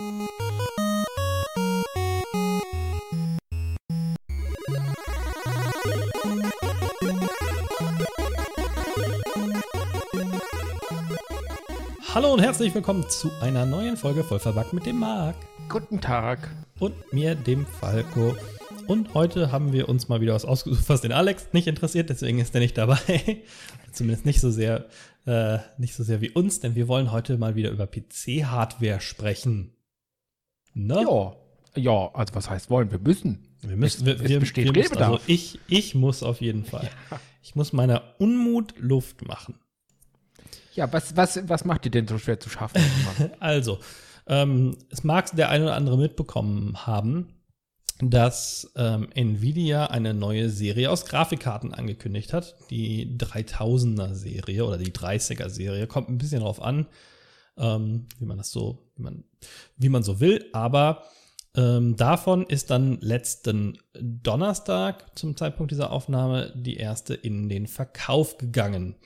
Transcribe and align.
Hallo 0.00 0.12
und 12.32 12.40
herzlich 12.40 12.72
willkommen 12.76 13.08
zu 13.08 13.32
einer 13.40 13.66
neuen 13.66 13.96
Folge 13.96 14.22
Vollverbackt 14.22 14.72
mit 14.72 14.86
dem 14.86 15.00
Marc. 15.00 15.34
Guten 15.68 16.00
Tag. 16.00 16.48
Und 16.78 17.12
mir, 17.12 17.34
dem 17.34 17.66
Falco. 17.66 18.36
Und 18.86 19.14
heute 19.14 19.50
haben 19.50 19.72
wir 19.72 19.88
uns 19.88 20.08
mal 20.08 20.20
wieder 20.20 20.34
was 20.34 20.44
ausgesucht, 20.44 20.88
was 20.88 21.00
den 21.00 21.10
Alex 21.10 21.48
nicht 21.50 21.66
interessiert, 21.66 22.08
deswegen 22.08 22.38
ist 22.38 22.54
er 22.54 22.60
nicht 22.60 22.78
dabei. 22.78 23.42
Zumindest 23.92 24.26
nicht 24.26 24.40
so 24.40 24.52
sehr, 24.52 24.86
äh, 25.26 25.58
nicht 25.76 25.94
so 25.94 26.04
sehr 26.04 26.20
wie 26.20 26.30
uns, 26.30 26.60
denn 26.60 26.76
wir 26.76 26.86
wollen 26.86 27.10
heute 27.10 27.36
mal 27.36 27.56
wieder 27.56 27.70
über 27.70 27.88
PC-Hardware 27.88 29.00
sprechen. 29.00 29.72
Ne? 30.78 31.02
Ja, 31.02 31.34
ja, 31.74 32.10
also 32.14 32.34
was 32.34 32.48
heißt 32.48 32.70
wollen? 32.70 32.90
Wir 32.90 33.00
müssen. 33.00 33.48
Wir 33.62 33.76
müssen, 33.76 34.06
wir, 34.06 34.14
es, 34.14 34.28
wir, 34.28 34.40
besteht 34.40 34.64
wir 34.66 34.72
müssen, 34.72 34.98
also 34.98 35.20
ich, 35.26 35.58
ich 35.66 35.94
muss 35.94 36.22
auf 36.22 36.40
jeden 36.40 36.64
Fall. 36.64 36.88
Ja. 37.10 37.20
Ich 37.42 37.56
muss 37.56 37.72
meiner 37.72 38.02
Unmut 38.18 38.74
Luft 38.78 39.26
machen. 39.26 39.58
Ja, 40.74 40.92
was, 40.92 41.16
was, 41.16 41.48
was 41.48 41.64
macht 41.64 41.84
dir 41.84 41.90
denn 41.90 42.06
so 42.06 42.18
schwer 42.18 42.38
zu 42.38 42.48
schaffen? 42.48 42.80
also, 43.40 43.78
ähm, 44.28 44.76
es 44.90 45.02
mag 45.02 45.34
der 45.34 45.48
eine 45.48 45.64
oder 45.64 45.74
andere 45.74 45.98
mitbekommen 45.98 46.86
haben, 46.86 47.34
dass 48.00 48.70
ähm, 48.76 49.08
Nvidia 49.12 49.86
eine 49.86 50.14
neue 50.14 50.50
Serie 50.50 50.90
aus 50.90 51.06
Grafikkarten 51.06 51.74
angekündigt 51.74 52.32
hat. 52.32 52.54
Die 52.70 53.18
3000er 53.18 54.14
Serie 54.14 54.64
oder 54.64 54.78
die 54.78 54.92
30er 54.92 55.48
Serie. 55.48 55.88
Kommt 55.88 56.08
ein 56.08 56.18
bisschen 56.18 56.40
drauf 56.40 56.62
an, 56.62 56.86
ähm, 57.58 58.06
wie 58.18 58.24
man 58.24 58.38
das 58.38 58.50
so, 58.50 58.90
wie 58.96 59.02
man, 59.02 59.24
wie 59.76 59.88
man 59.88 60.02
so 60.02 60.20
will. 60.20 60.46
Aber 60.52 61.04
ähm, 61.56 61.96
davon 61.96 62.44
ist 62.46 62.70
dann 62.70 63.00
letzten 63.00 63.78
Donnerstag 64.00 65.18
zum 65.18 65.36
Zeitpunkt 65.36 65.72
dieser 65.72 65.90
Aufnahme 65.90 66.52
die 66.56 66.76
erste 66.76 67.14
in 67.14 67.48
den 67.48 67.66
Verkauf 67.66 68.38
gegangen. 68.38 68.96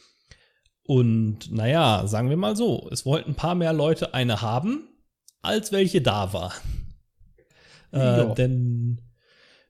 Und 0.84 1.50
naja, 1.52 2.06
sagen 2.06 2.28
wir 2.28 2.36
mal 2.36 2.56
so, 2.56 2.88
es 2.90 3.06
wollten 3.06 3.30
ein 3.30 3.36
paar 3.36 3.54
mehr 3.54 3.72
Leute 3.72 4.14
eine 4.14 4.42
haben, 4.42 4.88
als 5.40 5.72
welche 5.72 6.02
da 6.02 6.32
war. 6.32 6.52
Äh, 7.92 8.34
denn 8.34 9.00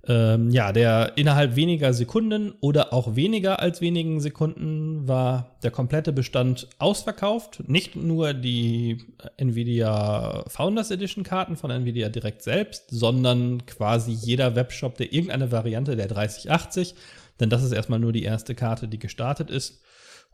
ähm, 0.08 0.50
ja, 0.50 0.72
der 0.72 1.12
innerhalb 1.16 1.54
weniger 1.54 1.92
Sekunden 1.92 2.54
oder 2.60 2.92
auch 2.92 3.14
weniger 3.14 3.60
als 3.60 3.80
wenigen 3.80 4.20
Sekunden 4.20 5.06
war 5.06 5.56
der 5.62 5.70
komplette 5.70 6.12
Bestand 6.12 6.68
ausverkauft. 6.78 7.62
Nicht 7.68 7.94
nur 7.94 8.34
die 8.34 8.98
Nvidia 9.36 10.44
Founders 10.48 10.90
Edition 10.90 11.22
Karten 11.22 11.56
von 11.56 11.70
Nvidia 11.70 12.08
direkt 12.08 12.42
selbst, 12.42 12.86
sondern 12.90 13.64
quasi 13.66 14.10
jeder 14.10 14.56
Webshop, 14.56 14.96
der 14.96 15.12
irgendeine 15.12 15.52
Variante 15.52 15.94
der 15.94 16.08
3080, 16.08 16.96
denn 17.38 17.48
das 17.48 17.62
ist 17.62 17.72
erstmal 17.72 18.00
nur 18.00 18.12
die 18.12 18.24
erste 18.24 18.56
Karte, 18.56 18.88
die 18.88 18.98
gestartet 18.98 19.50
ist, 19.50 19.82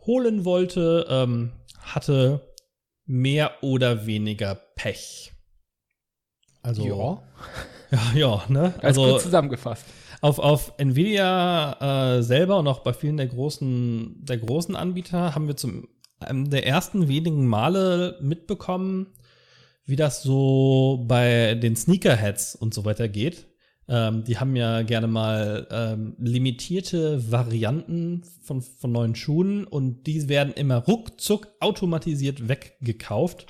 holen 0.07 0.47
wollte, 0.47 1.07
ähm, 1.11 1.53
hatte 1.81 2.41
mehr 3.05 3.53
oder 3.63 4.07
weniger 4.07 4.55
Pech. 4.55 5.33
Also 6.63 6.87
ja. 6.87 7.23
Ja, 7.91 8.13
ja, 8.15 8.45
ne? 8.49 8.75
Also 8.83 9.13
gut 9.13 9.21
zusammengefasst. 9.21 9.85
Auf, 10.21 10.39
auf 10.39 10.73
Nvidia 10.79 12.17
äh, 12.19 12.23
selber 12.23 12.59
und 12.59 12.67
auch 12.67 12.81
bei 12.81 12.93
vielen 12.93 13.17
der 13.17 13.29
großen, 13.29 14.25
der 14.25 14.39
großen 14.39 14.75
Anbieter 14.75 15.35
haben 15.35 15.47
wir 15.47 15.57
zum 15.57 15.89
einem 16.21 16.51
der 16.51 16.67
ersten 16.67 17.09
wenigen 17.09 17.47
Male 17.47 18.19
mitbekommen, 18.21 19.07
wie 19.85 19.97
das 19.97 20.23
so 20.23 21.05
bei 21.07 21.55
den 21.55 21.77
Sneakerheads 21.77 22.57
und 22.57 22.75
so 22.75 22.85
weiter 22.85 23.09
geht. 23.09 23.47
Ähm, 23.89 24.25
die 24.25 24.39
haben 24.39 24.55
ja 24.55 24.83
gerne 24.83 25.07
mal 25.07 25.67
ähm, 25.71 26.15
limitierte 26.19 27.31
Varianten 27.31 28.23
von, 28.43 28.61
von 28.61 28.93
neuen 28.93 29.15
Schuhen 29.15 29.65
und 29.65 30.07
die 30.07 30.29
werden 30.29 30.53
immer 30.53 30.77
ruckzuck 30.77 31.49
automatisiert 31.61 32.49
weggekauft. 32.49 33.47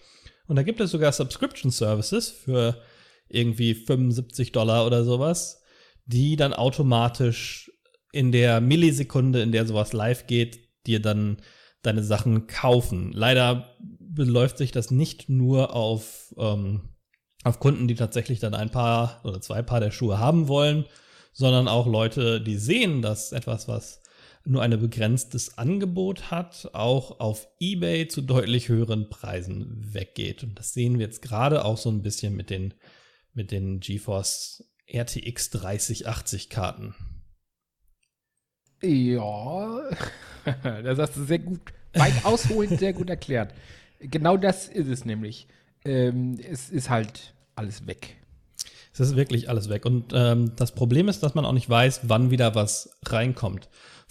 Und 0.46 0.56
da 0.56 0.62
gibt 0.62 0.80
es 0.80 0.92
sogar 0.92 1.12
Subscription 1.12 1.72
Services 1.72 2.30
für 2.30 2.80
irgendwie 3.28 3.74
75 3.74 4.52
Dollar 4.52 4.86
oder 4.86 5.04
sowas, 5.04 5.62
die 6.06 6.36
dann 6.36 6.52
automatisch 6.54 7.70
in 8.12 8.32
der 8.32 8.60
Millisekunde, 8.60 9.42
in 9.42 9.52
der 9.52 9.66
sowas 9.66 9.92
live 9.92 10.26
geht, 10.26 10.60
dir 10.86 11.00
dann 11.00 11.38
deine 11.82 12.02
Sachen 12.02 12.46
kaufen. 12.46 13.12
Leider 13.12 13.76
beläuft 13.78 14.58
sich 14.58 14.72
das 14.72 14.90
nicht 14.90 15.28
nur 15.28 15.74
auf, 15.74 16.34
ähm, 16.38 16.88
auf 17.44 17.60
Kunden, 17.60 17.86
die 17.86 17.94
tatsächlich 17.94 18.40
dann 18.40 18.54
ein 18.54 18.70
paar 18.70 19.20
oder 19.24 19.40
zwei 19.40 19.62
Paar 19.62 19.80
der 19.80 19.90
Schuhe 19.90 20.18
haben 20.18 20.48
wollen, 20.48 20.86
sondern 21.32 21.68
auch 21.68 21.86
Leute, 21.86 22.40
die 22.40 22.56
sehen, 22.56 23.02
dass 23.02 23.32
etwas, 23.32 23.68
was 23.68 24.02
nur 24.44 24.62
ein 24.62 24.70
begrenztes 24.80 25.58
Angebot 25.58 26.30
hat, 26.30 26.70
auch 26.72 27.20
auf 27.20 27.48
eBay 27.60 28.08
zu 28.08 28.22
deutlich 28.22 28.68
höheren 28.68 29.10
Preisen 29.10 29.92
weggeht. 29.92 30.42
Und 30.42 30.58
das 30.58 30.72
sehen 30.72 30.98
wir 30.98 31.06
jetzt 31.06 31.22
gerade 31.22 31.64
auch 31.64 31.76
so 31.76 31.90
ein 31.90 32.02
bisschen 32.02 32.34
mit 32.34 32.50
den 32.50 32.74
mit 33.38 33.52
den 33.52 33.78
GeForce 33.78 34.64
RTX 34.92 35.50
3080 35.50 36.50
Karten. 36.50 36.94
Ja, 38.82 39.80
das 40.82 40.98
hast 40.98 41.16
du 41.16 41.24
sehr 41.24 41.38
gut, 41.38 41.60
weit 41.94 42.12
ausholend 42.24 42.80
sehr 42.80 42.92
gut 42.92 43.08
erklärt. 43.08 43.54
Genau 44.00 44.36
das 44.36 44.66
ist 44.66 44.88
es 44.88 45.04
nämlich. 45.04 45.46
Ähm, 45.84 46.40
es 46.50 46.68
ist 46.68 46.90
halt 46.90 47.32
alles 47.54 47.86
weg. 47.86 48.16
Es 48.92 48.98
ist 48.98 49.14
wirklich 49.14 49.48
alles 49.48 49.68
weg. 49.68 49.86
Und 49.86 50.12
ähm, 50.12 50.56
das 50.56 50.74
Problem 50.74 51.08
ist, 51.08 51.22
dass 51.22 51.36
man 51.36 51.44
auch 51.44 51.52
nicht 51.52 51.70
weiß, 51.70 52.00
wann 52.08 52.32
wieder 52.32 52.56
was 52.56 52.90
reinkommt. 53.06 53.68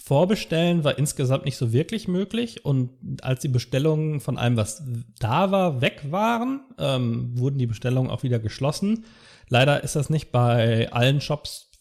Vorbestellen 0.08 0.86
war 0.86 0.98
insgesamt 0.98 1.44
nicht 1.44 1.58
so 1.58 1.74
wirklich 1.74 2.08
möglich 2.08 2.64
und 2.64 2.92
als 3.24 3.42
die 3.42 3.50
Bestellungen 3.50 4.22
von 4.22 4.38
allem, 4.38 4.56
was 4.56 4.82
da 5.20 5.52
war, 5.52 5.82
weg 5.82 6.02
waren, 6.12 6.62
ähm, 6.78 7.38
wurden 7.38 7.58
die 7.58 7.68
Bestellungen 7.68 8.10
auch 8.10 8.24
wieder 8.24 8.40
geschlossen. 8.40 9.04
Leider 9.50 9.84
ist 9.84 9.98
das 9.98 10.10
nicht 10.10 10.32
bei 10.32 10.90
allen 10.94 11.20
Shops 11.20 11.72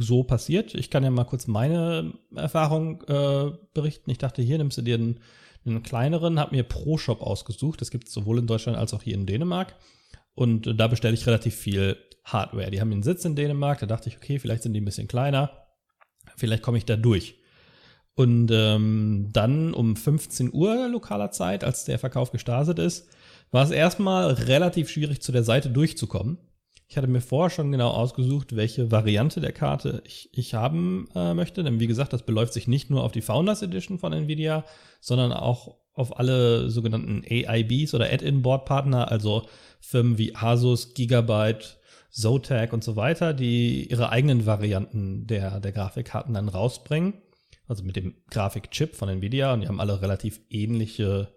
so 0.00 0.24
passiert. 0.24 0.74
Ich 0.74 0.90
kann 0.90 1.04
ja 1.04 1.10
mal 1.12 1.22
kurz 1.22 1.46
meine 1.46 2.14
Erfahrung 2.34 3.02
äh, 3.02 3.52
berichten. 3.74 4.10
Ich 4.10 4.18
dachte, 4.18 4.42
hier 4.42 4.58
nimmst 4.58 4.78
du 4.78 4.82
dir 4.82 4.96
einen, 4.96 5.20
einen 5.64 5.84
kleineren, 5.84 6.40
hab 6.40 6.50
mir 6.50 6.64
Pro 6.64 6.98
Shop 6.98 7.22
ausgesucht. 7.22 7.80
Das 7.80 7.92
gibt 7.92 8.08
es 8.08 8.12
sowohl 8.12 8.40
in 8.40 8.48
Deutschland 8.48 8.76
als 8.76 8.92
auch 8.92 9.04
hier 9.04 9.14
in 9.14 9.24
Dänemark. 9.24 9.76
Und 10.34 10.66
äh, 10.66 10.74
da 10.74 10.88
bestelle 10.88 11.14
ich 11.14 11.28
relativ 11.28 11.54
viel 11.54 11.96
Hardware. 12.24 12.72
Die 12.72 12.80
haben 12.80 12.90
einen 12.90 13.04
Sitz 13.04 13.24
in 13.24 13.36
Dänemark. 13.36 13.78
Da 13.78 13.86
dachte 13.86 14.08
ich, 14.08 14.16
okay, 14.16 14.40
vielleicht 14.40 14.64
sind 14.64 14.72
die 14.72 14.80
ein 14.80 14.84
bisschen 14.84 15.06
kleiner. 15.06 15.68
Vielleicht 16.36 16.64
komme 16.64 16.78
ich 16.78 16.84
da 16.84 16.96
durch. 16.96 17.38
Und 18.18 18.50
ähm, 18.50 19.28
dann 19.32 19.72
um 19.72 19.94
15 19.94 20.52
Uhr 20.52 20.88
lokaler 20.88 21.30
Zeit, 21.30 21.62
als 21.62 21.84
der 21.84 22.00
Verkauf 22.00 22.32
gestartet 22.32 22.80
ist, 22.80 23.06
war 23.52 23.62
es 23.62 23.70
erstmal 23.70 24.32
relativ 24.32 24.90
schwierig, 24.90 25.22
zu 25.22 25.30
der 25.30 25.44
Seite 25.44 25.70
durchzukommen. 25.70 26.36
Ich 26.88 26.96
hatte 26.96 27.06
mir 27.06 27.20
vorher 27.20 27.50
schon 27.50 27.70
genau 27.70 27.90
ausgesucht, 27.90 28.56
welche 28.56 28.90
Variante 28.90 29.40
der 29.40 29.52
Karte 29.52 30.02
ich, 30.04 30.30
ich 30.32 30.54
haben 30.54 31.06
äh, 31.14 31.32
möchte. 31.32 31.62
Denn 31.62 31.78
wie 31.78 31.86
gesagt, 31.86 32.12
das 32.12 32.24
beläuft 32.24 32.54
sich 32.54 32.66
nicht 32.66 32.90
nur 32.90 33.04
auf 33.04 33.12
die 33.12 33.20
Founders 33.20 33.62
Edition 33.62 34.00
von 34.00 34.12
Nvidia, 34.12 34.64
sondern 35.00 35.32
auch 35.32 35.76
auf 35.92 36.18
alle 36.18 36.70
sogenannten 36.70 37.22
AIBs 37.24 37.94
oder 37.94 38.12
Add-in-Board-Partner, 38.12 39.12
also 39.12 39.46
Firmen 39.78 40.18
wie 40.18 40.34
Asus, 40.34 40.92
Gigabyte, 40.94 41.78
Zotac 42.10 42.72
und 42.72 42.82
so 42.82 42.96
weiter, 42.96 43.32
die 43.32 43.88
ihre 43.88 44.10
eigenen 44.10 44.44
Varianten 44.44 45.28
der, 45.28 45.60
der 45.60 45.70
Grafikkarten 45.70 46.34
dann 46.34 46.48
rausbringen 46.48 47.14
also 47.68 47.84
mit 47.84 47.96
dem 47.96 48.14
Grafikchip 48.30 48.96
von 48.96 49.08
Nvidia 49.08 49.52
und 49.52 49.60
die 49.60 49.68
haben 49.68 49.80
alle 49.80 50.00
relativ 50.02 50.40
ähnliche 50.50 51.32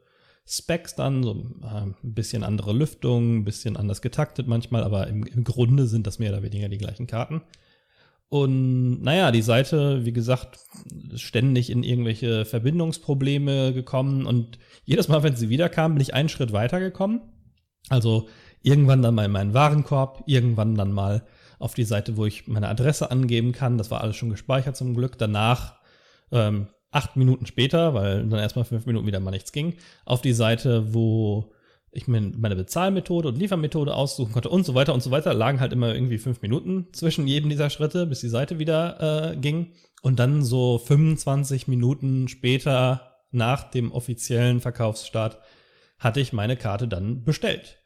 Specs 0.48 0.96
dann, 0.96 1.24
so 1.24 1.46
äh, 1.62 1.82
ein 1.82 1.96
bisschen 2.02 2.44
andere 2.44 2.74
Lüftung, 2.74 3.38
ein 3.38 3.46
bisschen 3.46 3.78
anders 3.78 4.02
getaktet 4.02 4.48
manchmal, 4.48 4.84
aber 4.84 5.08
im, 5.08 5.24
im 5.24 5.44
Grunde 5.44 5.88
sind 5.88 6.08
das 6.08 6.20
mehr 6.20 6.32
oder 6.32 6.44
weniger 6.44 6.70
die 6.70 6.78
gleichen 6.78 7.08
Karten. 7.08 7.42
Und 8.30 9.02
naja, 9.02 9.32
die 9.32 9.42
Seite, 9.42 10.06
wie 10.06 10.14
gesagt, 10.14 10.58
ständig 11.16 11.70
in 11.70 11.84
irgendwelche 11.84 12.46
Verbindungsprobleme 12.46 13.74
gekommen 13.74 14.26
und 14.26 14.58
jedes 14.86 15.10
Mal, 15.10 15.22
wenn 15.22 15.36
sie 15.36 15.50
wiederkam, 15.50 15.96
bin 15.96 16.02
ich 16.02 16.14
einen 16.14 16.30
Schritt 16.30 16.54
weitergekommen. 16.54 17.22
Also 17.90 18.30
irgendwann 18.62 19.02
dann 19.02 19.16
mal 19.16 19.26
in 19.26 19.32
meinen 19.32 19.54
Warenkorb, 19.54 20.24
irgendwann 20.28 20.76
dann 20.76 20.94
mal 20.94 21.26
auf 21.60 21.74
die 21.74 21.84
Seite, 21.84 22.16
wo 22.16 22.26
ich 22.26 22.48
meine 22.48 22.70
Adresse 22.70 23.12
angeben 23.12 23.52
kann. 23.52 23.78
Das 23.78 23.92
war 23.92 24.00
alles 24.00 24.16
schon 24.16 24.30
gespeichert 24.30 24.78
zum 24.78 24.96
Glück. 24.96 25.18
Danach 25.18 25.81
ähm, 26.32 26.68
acht 26.92 27.16
Minuten 27.16 27.46
später, 27.46 27.94
weil 27.94 28.28
dann 28.28 28.40
erstmal 28.40 28.66
fünf 28.66 28.86
Minuten 28.86 29.08
wieder 29.08 29.20
mal 29.20 29.32
nichts 29.32 29.52
ging, 29.52 29.76
auf 30.06 30.22
die 30.22 30.34
Seite, 30.34 30.94
wo 30.94 31.54
ich 31.94 32.08
meine 32.08 32.56
Bezahlmethode 32.56 33.28
und 33.28 33.38
Liefermethode 33.38 33.94
aussuchen 33.94 34.32
konnte 34.32 34.50
und 34.50 34.66
so 34.66 34.76
weiter 34.76 34.94
und 34.94 35.04
so 35.04 35.12
weiter, 35.12 35.34
lagen 35.34 35.60
halt 35.60 35.74
immer 35.74 35.94
irgendwie 35.94 36.18
fünf 36.18 36.42
Minuten 36.42 36.88
zwischen 36.94 37.28
jedem 37.28 37.50
dieser 37.50 37.70
Schritte, 37.70 38.06
bis 38.06 38.22
die 38.22 38.30
Seite 38.30 38.60
wieder 38.60 39.34
äh, 39.34 39.38
ging. 39.38 39.74
Und 40.02 40.20
dann 40.20 40.42
so 40.42 40.78
25 40.80 41.68
Minuten 41.68 42.28
später 42.30 43.20
nach 43.32 43.70
dem 43.70 43.92
offiziellen 43.92 44.62
Verkaufsstart 44.62 45.40
hatte 46.00 46.22
ich 46.22 46.34
meine 46.34 46.56
Karte 46.58 46.88
dann 46.88 47.24
bestellt. 47.24 47.82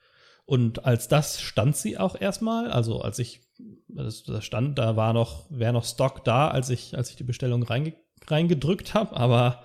Und 0.45 0.85
als 0.85 1.07
das 1.07 1.41
stand 1.41 1.75
sie 1.75 1.97
auch 1.97 2.19
erstmal, 2.19 2.71
also 2.71 3.01
als 3.01 3.17
ich, 3.17 3.41
das, 3.87 4.23
stand, 4.41 4.77
da 4.77 4.95
war 4.95 5.13
noch, 5.13 5.47
wäre 5.49 5.73
noch 5.73 5.83
Stock 5.83 6.23
da, 6.23 6.49
als 6.49 6.69
ich, 6.69 6.95
als 6.95 7.09
ich 7.09 7.15
die 7.15 7.23
Bestellung 7.23 7.63
reinge, 7.63 7.93
reingedrückt 8.29 8.93
habe, 8.93 9.15
aber 9.15 9.63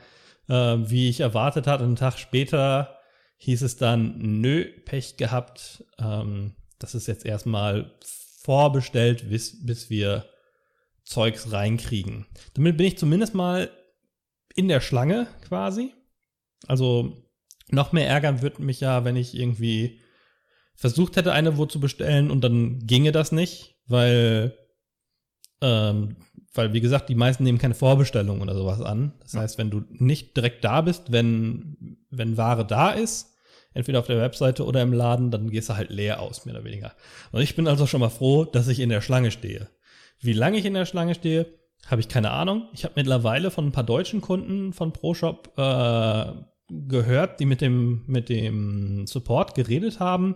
äh, 0.49 0.55
wie 0.55 1.09
ich 1.09 1.21
erwartet 1.21 1.67
hatte, 1.67 1.85
einen 1.85 1.97
Tag 1.97 2.19
später 2.19 2.99
hieß 3.39 3.62
es 3.62 3.77
dann, 3.77 4.41
nö, 4.41 4.67
Pech 4.85 5.17
gehabt, 5.17 5.85
ähm, 5.99 6.55
das 6.79 6.95
ist 6.95 7.09
jetzt 7.09 7.25
erstmal 7.25 7.93
vorbestellt, 8.43 9.29
bis, 9.29 9.65
bis 9.65 9.91
wir 9.91 10.27
Zeugs 11.05 11.51
reinkriegen. 11.53 12.27
Damit 12.55 12.77
bin 12.77 12.87
ich 12.87 12.99
zumindest 12.99 13.35
mal 13.35 13.71
in 14.55 14.69
der 14.69 14.81
Schlange 14.81 15.27
quasi. 15.47 15.93
Also 16.67 17.27
noch 17.71 17.93
mehr 17.93 18.09
ärgern 18.09 18.43
wird 18.43 18.59
mich 18.59 18.81
ja, 18.81 19.05
wenn 19.05 19.17
ich 19.17 19.35
irgendwie 19.35 20.01
versucht 20.75 21.17
hätte, 21.17 21.33
eine 21.33 21.57
wo 21.57 21.67
zu 21.67 21.81
bestellen 21.81 22.31
und 22.31 22.43
dann 22.43 22.79
ginge 22.87 23.12
das 23.12 23.33
nicht, 23.33 23.77
weil, 23.87 24.57
ähm, 25.61 26.17
weil 26.55 26.73
wie 26.73 26.81
gesagt, 26.81 27.09
die 27.09 27.15
meisten 27.15 27.45
nehmen 27.45 27.59
keine 27.59 27.75
Vorbestellung 27.75 28.41
oder 28.41 28.55
sowas 28.55 28.81
an. 28.81 29.12
Das 29.23 29.35
heißt, 29.35 29.59
wenn 29.59 29.71
du 29.71 29.83
nicht 29.91 30.37
direkt 30.37 30.65
da 30.65 30.81
bist, 30.81 31.12
wenn, 31.12 31.99
wenn 32.11 32.37
Ware 32.37 32.67
da 32.67 32.91
ist, 32.91 33.35
entweder 33.73 34.01
auf 34.01 34.07
der 34.07 34.21
Webseite 34.21 34.65
oder 34.65 34.83
im 34.83 34.93
Laden, 34.93 35.31
dann 35.31 35.51
gehst 35.51 35.69
du 35.69 35.77
halt 35.77 35.91
leer 35.91 36.21
aus, 36.21 36.45
mehr 36.45 36.57
oder 36.57 36.65
weniger. 36.65 36.93
Und 37.31 37.41
ich 37.41 37.55
bin 37.55 37.69
also 37.69 37.87
schon 37.87 38.01
mal 38.01 38.09
froh, 38.09 38.45
dass 38.45 38.69
ich 38.69 38.81
in 38.81 38.89
der 38.89 39.01
Schlange 39.01 39.31
stehe. 39.31 39.69
Wie 40.19 40.33
lange 40.33 40.59
ich 40.59 40.65
in 40.65 40.75
der 40.75 40.87
Schlange 40.87 41.15
stehe, 41.15 41.47
habe 41.87 42.01
ich 42.01 42.09
keine 42.09 42.31
Ahnung. 42.31 42.69
Ich 42.73 42.85
habe 42.85 42.95
mittlerweile 42.97 43.51
von 43.51 43.67
ein 43.67 43.73
paar 43.73 43.85
deutschen 43.85 44.21
Kunden 44.21 44.73
von 44.73 44.93
ProShop 44.93 45.53
äh, 45.57 46.33
gehört, 46.69 47.41
die 47.41 47.47
mit 47.47 47.61
dem, 47.61 48.03
mit 48.07 48.29
dem 48.29 49.07
Support 49.07 49.55
geredet 49.55 50.01
haben 50.01 50.35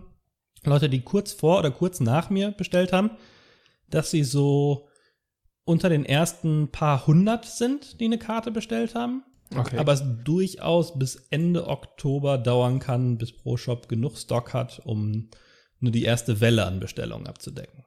Leute, 0.66 0.88
die 0.88 1.02
kurz 1.02 1.32
vor 1.32 1.58
oder 1.58 1.70
kurz 1.70 2.00
nach 2.00 2.30
mir 2.30 2.52
bestellt 2.52 2.92
haben, 2.92 3.10
dass 3.90 4.10
sie 4.10 4.24
so 4.24 4.88
unter 5.64 5.88
den 5.88 6.04
ersten 6.04 6.68
paar 6.70 7.06
hundert 7.06 7.46
sind, 7.46 8.00
die 8.00 8.06
eine 8.06 8.18
Karte 8.18 8.50
bestellt 8.50 8.94
haben. 8.94 9.22
Okay. 9.54 9.78
Aber 9.78 9.92
es 9.92 10.02
durchaus 10.24 10.98
bis 10.98 11.16
Ende 11.30 11.68
Oktober 11.68 12.38
dauern 12.38 12.80
kann, 12.80 13.18
bis 13.18 13.32
ProShop 13.32 13.88
genug 13.88 14.16
Stock 14.16 14.52
hat, 14.52 14.80
um 14.84 15.30
nur 15.80 15.92
die 15.92 16.02
erste 16.02 16.40
Welle 16.40 16.66
an 16.66 16.80
Bestellungen 16.80 17.26
abzudecken. 17.26 17.84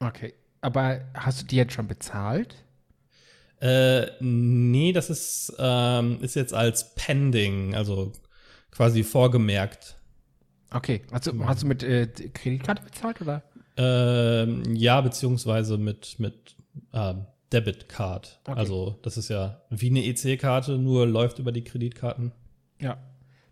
Okay. 0.00 0.34
Aber 0.60 1.00
hast 1.14 1.42
du 1.42 1.46
die 1.46 1.56
jetzt 1.56 1.74
schon 1.74 1.88
bezahlt? 1.88 2.56
Äh, 3.60 4.06
nee, 4.20 4.92
das 4.92 5.10
ist, 5.10 5.54
ähm, 5.58 6.18
ist 6.22 6.36
jetzt 6.36 6.54
als 6.54 6.94
Pending, 6.94 7.74
also 7.74 8.12
quasi 8.70 9.04
vorgemerkt 9.04 9.96
Okay, 10.74 11.02
also 11.12 11.32
hast 11.46 11.62
du 11.62 11.68
mit 11.68 11.84
äh, 11.84 12.06
Kreditkarte 12.06 12.82
bezahlt 12.82 13.20
oder? 13.20 13.44
Ähm, 13.76 14.74
ja, 14.74 15.00
beziehungsweise 15.00 15.78
mit, 15.78 16.18
mit 16.18 16.56
äh, 16.92 17.14
Debitcard. 17.52 18.40
Okay. 18.44 18.58
Also 18.58 18.98
das 19.02 19.16
ist 19.16 19.28
ja 19.28 19.62
wie 19.70 19.90
eine 19.90 20.04
EC-Karte, 20.04 20.78
nur 20.78 21.06
läuft 21.06 21.38
über 21.38 21.52
die 21.52 21.64
Kreditkarten. 21.64 22.32
Ja. 22.80 22.98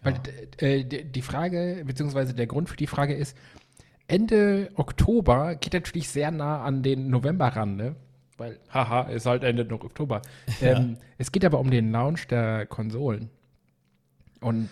Weil 0.03 0.21
äh, 0.59 0.85
die 0.85 1.23
Frage, 1.23 1.85
beziehungsweise 1.87 2.35
der 2.35 2.47
Grund 2.47 2.69
für 2.69 2.77
die 2.77 2.89
Frage 2.89 3.15
ist, 3.15 3.37
Ende 4.09 4.71
Oktober 4.75 5.55
geht 5.55 5.73
natürlich 5.75 6.09
sehr 6.09 6.31
nah 6.31 6.63
an 6.63 6.83
den 6.83 7.09
November 7.09 7.49
ran, 7.49 7.77
ne? 7.77 7.95
Weil, 8.37 8.59
haha, 8.71 9.03
ist 9.03 9.27
halt 9.27 9.45
Ende 9.45 9.67
Oktober. 9.73 10.23
ja. 10.61 10.79
ähm, 10.79 10.97
es 11.19 11.31
geht 11.31 11.45
aber 11.45 11.61
um 11.61 11.71
den 11.71 11.93
Launch 11.93 12.27
der 12.27 12.67
Konsolen. 12.67 13.31
Und 14.41 14.69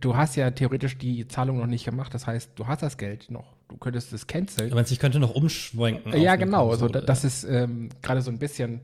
du 0.00 0.16
hast 0.16 0.36
ja 0.36 0.50
theoretisch 0.50 0.98
die 0.98 1.26
Zahlung 1.26 1.58
noch 1.58 1.66
nicht 1.66 1.84
gemacht. 1.84 2.12
Das 2.12 2.26
heißt, 2.26 2.52
du 2.56 2.66
hast 2.66 2.82
das 2.82 2.98
Geld 2.98 3.30
noch. 3.30 3.56
Du 3.70 3.76
könntest 3.76 4.12
es 4.12 4.26
canceln. 4.26 4.72
Aber 4.72 4.82
ich 4.82 4.98
könnte 4.98 5.20
noch 5.20 5.34
umschwenken. 5.34 6.20
Ja, 6.20 6.34
genau. 6.34 6.70
Also 6.70 6.88
das 6.88 7.22
ist 7.24 7.44
ähm, 7.44 7.88
gerade 8.02 8.20
so 8.20 8.30
ein 8.30 8.38
bisschen, 8.38 8.80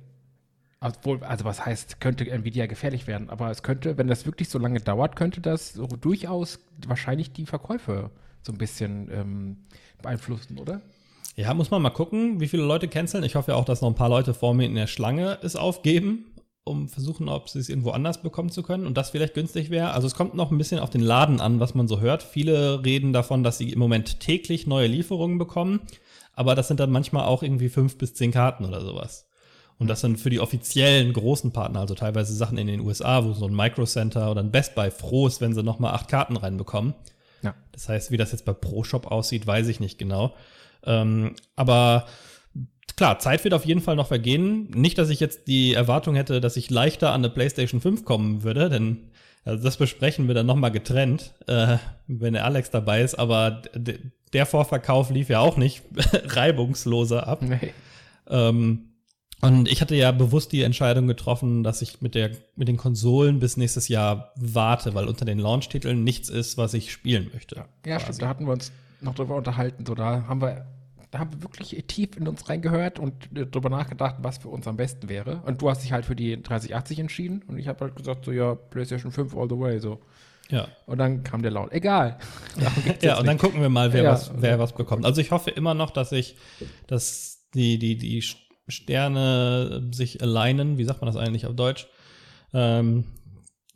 obwohl, 0.81 1.25
also 1.25 1.45
was 1.45 1.67
heißt, 1.67 2.01
könnte 2.01 2.31
Nvidia 2.31 2.67
gefährlich 2.67 3.09
werden. 3.09 3.29
Aber 3.29 3.51
es 3.51 3.65
könnte, 3.65 3.99
wenn 3.99 4.07
das 4.07 4.27
wirklich 4.27 4.49
so 4.49 4.61
lange 4.61 4.81
dauert, 4.81 5.17
könnte 5.17 5.41
das 5.41 5.73
so 5.73 5.87
durchaus 5.87 6.61
wahrscheinlich 6.87 7.33
die 7.33 7.47
Verkäufe 7.47 8.11
so 8.43 8.53
ein 8.53 8.59
bisschen 8.59 9.11
ähm, 9.13 9.57
beeinflussen, 10.01 10.57
oder? 10.57 10.81
Ja, 11.35 11.53
muss 11.53 11.73
man 11.73 11.83
mal 11.83 11.91
gucken, 11.91 12.41
wie 12.41 12.47
viele 12.47 12.63
Leute 12.63 12.87
canceln. 12.87 13.25
Ich 13.25 13.35
hoffe 13.35 13.51
ja 13.51 13.57
auch, 13.57 13.65
dass 13.65 13.83
noch 13.83 13.89
ein 13.89 13.97
paar 13.97 14.09
Leute 14.09 14.35
vor 14.35 14.55
mir 14.55 14.67
in 14.67 14.77
der 14.77 14.87
Schlange 14.87 15.39
es 15.43 15.57
aufgeben 15.57 16.27
um 16.67 16.89
versuchen, 16.89 17.29
ob 17.29 17.49
sie 17.49 17.61
es 17.61 17.69
irgendwo 17.69 17.91
anders 17.91 18.23
bekommen 18.23 18.51
zu 18.51 18.63
können 18.63 18.87
und 18.87 18.97
das 18.97 19.11
vielleicht 19.11 19.35
günstig 19.35 19.71
wäre. 19.71 19.93
Also 19.93 20.09
es 20.09 20.15
kommt 20.15 20.35
noch 20.35 20.51
ein 20.51 20.59
bisschen 20.59 20.81
auf 20.81 20.91
den 20.91 21.01
Laden 21.01 21.41
an, 21.41 21.61
was 21.61 21.75
man 21.75 21.87
so 21.87 22.01
hört. 22.01 22.25
Viele 22.25 22.85
reden 22.85 23.13
davon, 23.13 23.45
dass 23.45 23.59
sie 23.59 23.71
im 23.71 23.79
Moment 23.79 24.19
täglich 24.19 24.67
neue 24.67 24.89
Lieferungen 24.89 25.39
bekommen, 25.39 25.81
aber 26.33 26.57
das 26.57 26.67
sind 26.67 26.81
dann 26.81 26.91
manchmal 26.91 27.25
auch 27.25 27.45
irgendwie 27.45 27.69
fünf 27.69 27.97
bis 27.99 28.15
zehn 28.15 28.33
Karten 28.33 28.65
oder 28.65 28.81
sowas. 28.81 29.29
Und 29.79 29.89
das 29.89 30.01
sind 30.01 30.19
für 30.19 30.31
die 30.31 30.41
offiziellen 30.41 31.13
großen 31.13 31.53
Partner, 31.53 31.81
also 31.81 31.95
teilweise 31.95 32.35
Sachen 32.35 32.59
in 32.59 32.67
den 32.67 32.81
USA, 32.81 33.25
wo 33.25 33.33
so 33.33 33.47
ein 33.47 33.55
Micro 33.55 33.85
Center 33.85 34.31
oder 34.31 34.43
ein 34.43 34.51
Best 34.51 34.75
Buy 34.75 34.91
froh 34.91 35.29
ist, 35.29 35.41
wenn 35.41 35.55
sie 35.55 35.63
nochmal 35.63 35.95
acht 35.95 36.09
Karten 36.09 36.37
reinbekommen. 36.37 36.95
Ja. 37.43 37.55
Das 37.73 37.89
heißt, 37.89 38.11
wie 38.11 38.17
das 38.17 38.33
jetzt 38.33 38.45
bei 38.45 38.55
ProShop 38.55 39.07
aussieht, 39.07 39.47
weiß 39.47 39.69
ich 39.69 39.79
nicht 39.79 39.99
genau. 39.99 40.35
Ähm, 40.85 41.35
aber 41.55 42.07
klar, 42.97 43.19
Zeit 43.19 43.45
wird 43.45 43.55
auf 43.55 43.65
jeden 43.65 43.81
Fall 43.81 43.97
noch 43.97 44.09
vergehen. 44.09 44.71
Nicht, 44.71 44.99
dass 44.99 45.11
ich 45.11 45.21
jetzt 45.21 45.47
die 45.47 45.75
Erwartung 45.75 46.15
hätte, 46.15 46.41
dass 46.41 46.57
ich 46.57 46.71
leichter 46.71 47.13
an 47.13 47.21
eine 47.21 47.31
PlayStation 47.31 47.81
5 47.81 48.05
kommen 48.05 48.43
würde, 48.43 48.69
denn 48.69 49.11
also 49.45 49.63
das 49.63 49.77
besprechen 49.77 50.27
wir 50.27 50.35
dann 50.35 50.47
nochmal 50.47 50.73
getrennt, 50.73 51.33
äh, 51.47 51.77
wenn 52.09 52.33
der 52.33 52.45
Alex 52.45 52.71
dabei 52.71 53.03
ist, 53.03 53.15
aber 53.15 53.63
der 54.33 54.45
Vorverkauf 54.45 55.11
lief 55.11 55.29
ja 55.29 55.39
auch 55.39 55.57
nicht 55.57 55.83
reibungsloser 56.25 57.29
ab. 57.29 57.43
Nee. 57.43 57.73
Ähm, 58.29 58.91
und 59.43 59.69
ich 59.69 59.81
hatte 59.81 59.95
ja 59.95 60.11
bewusst 60.11 60.51
die 60.51 60.63
Entscheidung 60.63 61.07
getroffen, 61.07 61.63
dass 61.63 61.81
ich 61.81 62.01
mit 62.01 62.17
der 62.17 62.33
mit 62.57 62.67
den 62.67 62.77
Konsolen 62.77 63.39
bis 63.39 63.57
nächstes 63.57 63.87
Jahr 63.87 64.33
warte, 64.35 64.95
weil 64.95 65.07
unter 65.07 65.25
den 65.25 65.39
Launch-Titeln 65.39 66.03
nichts 66.03 66.29
ist, 66.29 66.57
was 66.57 66.75
ich 66.75 66.91
spielen 66.91 67.31
möchte. 67.33 67.57
Ja, 67.57 67.67
ja 67.87 68.01
stimmt. 68.01 68.23
Da 68.23 68.29
hatten 68.29 68.47
wir 68.47 68.53
uns 68.53 68.73
noch 69.01 69.15
drüber 69.15 69.37
unterhalten. 69.37 69.87
So, 69.87 69.95
da 69.95 70.25
haben 70.27 70.41
wir 70.41 70.67
haben 71.19 71.33
wir 71.33 71.43
wirklich 71.43 71.83
tief 71.87 72.17
in 72.17 72.29
uns 72.29 72.49
reingehört 72.49 72.99
und 72.99 73.13
äh, 73.37 73.47
darüber 73.47 73.71
nachgedacht, 73.71 74.17
was 74.21 74.39
für 74.39 74.49
uns 74.49 74.67
am 74.67 74.77
besten 74.77 75.09
wäre. 75.09 75.43
Und 75.45 75.63
du 75.63 75.71
hast 75.71 75.83
dich 75.83 75.93
halt 75.93 76.05
für 76.05 76.17
die 76.17 76.43
3080 76.43 76.99
entschieden 76.99 77.45
und 77.49 77.59
ich 77.59 77.69
habe 77.69 77.85
halt 77.85 77.97
gesagt, 77.97 78.25
so 78.25 78.33
ja, 78.33 78.55
PlayStation 78.55 79.13
5 79.13 79.37
all 79.37 79.49
the 79.49 79.59
way, 79.59 79.79
so. 79.79 80.01
Ja. 80.49 80.69
Und 80.87 80.99
dann 80.99 81.25
kam 81.25 81.43
der 81.43 81.51
Laut. 81.51 81.73
Egal. 81.73 82.19
ja, 83.03 83.19
und 83.19 83.27
dann 83.27 83.39
gucken 83.39 83.61
wir 83.61 83.69
mal, 83.69 83.93
wer, 83.93 84.05
ja. 84.05 84.13
was, 84.13 84.31
wer 84.37 84.59
was 84.59 84.75
bekommt. 84.75 85.05
Also 85.05 85.21
ich 85.21 85.33
hoffe 85.33 85.51
immer 85.51 85.75
noch, 85.75 85.91
dass 85.91 86.13
ich, 86.13 86.37
dass 86.87 87.49
die, 87.55 87.79
die, 87.79 87.97
die 87.97 88.23
Sterne 88.69 89.89
sich 89.93 90.23
alignen, 90.23 90.79
wie 90.79 90.85
sagt 90.85 91.01
man 91.01 91.13
das 91.13 91.17
eigentlich 91.17 91.47
auf 91.47 91.57
Deutsch? 91.57 91.89
Ähm, 92.55 93.05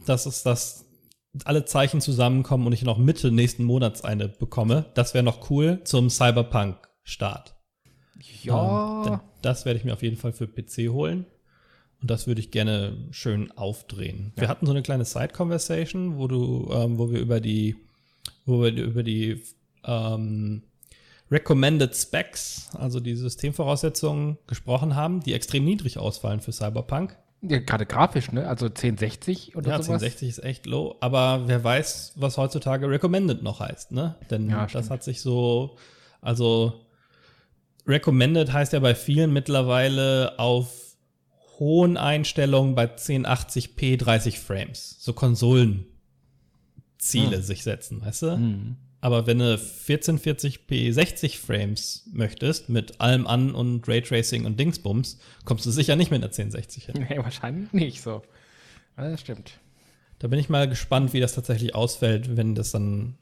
dass 0.06 0.26
es 0.26 0.42
das 0.42 0.86
alle 1.44 1.64
Zeichen 1.64 2.00
zusammenkommen 2.00 2.66
und 2.66 2.72
ich 2.72 2.82
noch 2.82 2.98
Mitte 2.98 3.30
nächsten 3.30 3.64
Monats 3.64 4.02
eine 4.02 4.28
bekomme. 4.28 4.86
Das 4.94 5.14
wäre 5.14 5.24
noch 5.24 5.50
cool 5.50 5.80
zum 5.84 6.10
Cyberpunk 6.10 6.89
Start. 7.10 7.54
Ja. 8.42 9.04
Ähm, 9.06 9.20
das 9.42 9.64
werde 9.64 9.78
ich 9.78 9.84
mir 9.84 9.92
auf 9.92 10.02
jeden 10.02 10.16
Fall 10.16 10.32
für 10.32 10.46
PC 10.46 10.90
holen. 10.90 11.26
Und 12.00 12.10
das 12.10 12.26
würde 12.26 12.40
ich 12.40 12.50
gerne 12.50 12.96
schön 13.10 13.50
aufdrehen. 13.52 14.32
Ja. 14.36 14.42
Wir 14.42 14.48
hatten 14.48 14.66
so 14.66 14.72
eine 14.72 14.82
kleine 14.82 15.04
Side-Conversation, 15.04 16.16
wo 16.16 16.28
du, 16.28 16.70
ähm, 16.72 16.98
wo 16.98 17.10
wir 17.10 17.20
über 17.20 17.40
die, 17.40 17.76
wo 18.46 18.62
wir 18.62 18.72
über 18.72 19.02
die 19.02 19.42
ähm, 19.84 20.62
Recommended 21.30 21.94
Specs, 21.94 22.70
also 22.74 23.00
die 23.00 23.14
Systemvoraussetzungen 23.14 24.38
gesprochen 24.46 24.96
haben, 24.96 25.20
die 25.20 25.34
extrem 25.34 25.64
niedrig 25.64 25.98
ausfallen 25.98 26.40
für 26.40 26.52
Cyberpunk. 26.52 27.16
Ja, 27.42 27.58
gerade 27.58 27.86
grafisch, 27.86 28.32
ne? 28.32 28.46
Also 28.46 28.66
1060 28.66 29.56
oder 29.56 29.70
ja, 29.70 29.76
sowas. 29.76 30.02
Ja, 30.02 30.08
1060 30.08 30.28
ist 30.28 30.44
echt 30.44 30.66
low, 30.66 30.96
aber 31.00 31.44
wer 31.46 31.62
weiß, 31.62 32.14
was 32.16 32.36
heutzutage 32.36 32.88
Recommended 32.88 33.42
noch 33.42 33.60
heißt, 33.60 33.92
ne? 33.92 34.16
Denn 34.30 34.50
ja, 34.50 34.66
das 34.66 34.90
hat 34.90 35.02
sich 35.02 35.20
so, 35.20 35.76
also 36.20 36.80
Recommended 37.86 38.52
heißt 38.52 38.72
ja 38.72 38.80
bei 38.80 38.94
vielen 38.94 39.32
mittlerweile 39.32 40.38
auf 40.38 40.96
hohen 41.58 41.96
Einstellungen 41.96 42.74
bei 42.74 42.86
1080p 42.86 43.98
30 43.98 44.40
Frames. 44.40 44.96
So 44.98 45.12
Konsolenziele 45.12 45.86
hm. 47.12 47.42
sich 47.42 47.62
setzen, 47.62 48.00
weißt 48.00 48.22
du? 48.22 48.32
Hm. 48.32 48.76
Aber 49.02 49.26
wenn 49.26 49.38
du 49.38 49.54
1440p 49.54 50.92
60 50.92 51.38
Frames 51.38 52.06
möchtest, 52.12 52.68
mit 52.68 53.00
allem 53.00 53.26
an 53.26 53.54
und 53.54 53.88
Raytracing 53.88 54.44
und 54.44 54.60
Dingsbums, 54.60 55.18
kommst 55.44 55.64
du 55.64 55.70
sicher 55.70 55.96
nicht 55.96 56.10
mit 56.10 56.18
einer 56.18 56.30
1060 56.30 56.84
hin. 56.86 57.06
Nee, 57.08 57.18
wahrscheinlich 57.18 57.72
nicht 57.72 58.02
so. 58.02 58.22
Das 58.96 59.20
stimmt. 59.20 59.52
Da 60.18 60.28
bin 60.28 60.38
ich 60.38 60.50
mal 60.50 60.68
gespannt, 60.68 61.14
wie 61.14 61.20
das 61.20 61.34
tatsächlich 61.34 61.74
ausfällt, 61.74 62.36
wenn 62.36 62.54
das 62.54 62.72
dann 62.72 63.16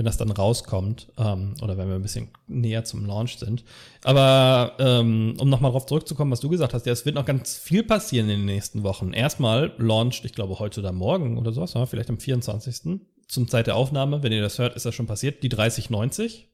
wenn 0.00 0.06
das 0.06 0.16
dann 0.16 0.30
rauskommt 0.30 1.08
ähm, 1.18 1.56
oder 1.60 1.76
wenn 1.76 1.86
wir 1.88 1.94
ein 1.94 2.00
bisschen 2.00 2.30
näher 2.46 2.84
zum 2.84 3.04
Launch 3.04 3.36
sind. 3.36 3.64
Aber 4.02 4.72
ähm, 4.78 5.34
um 5.38 5.50
nochmal 5.50 5.72
darauf 5.72 5.84
zurückzukommen, 5.84 6.32
was 6.32 6.40
du 6.40 6.48
gesagt 6.48 6.72
hast, 6.72 6.86
ja, 6.86 6.92
es 6.94 7.04
wird 7.04 7.16
noch 7.16 7.26
ganz 7.26 7.58
viel 7.58 7.82
passieren 7.82 8.30
in 8.30 8.38
den 8.38 8.46
nächsten 8.46 8.82
Wochen. 8.82 9.12
Erstmal 9.12 9.74
launcht, 9.76 10.24
ich 10.24 10.32
glaube, 10.32 10.58
heute 10.58 10.80
oder 10.80 10.92
morgen 10.92 11.36
oder 11.36 11.52
sowas, 11.52 11.74
vielleicht 11.90 12.08
am 12.08 12.18
24. 12.18 12.98
zum 13.28 13.48
Zeit 13.48 13.66
der 13.66 13.76
Aufnahme, 13.76 14.22
wenn 14.22 14.32
ihr 14.32 14.40
das 14.40 14.58
hört, 14.58 14.74
ist 14.74 14.86
das 14.86 14.94
schon 14.94 15.06
passiert, 15.06 15.42
die 15.42 15.50
3090. 15.50 16.48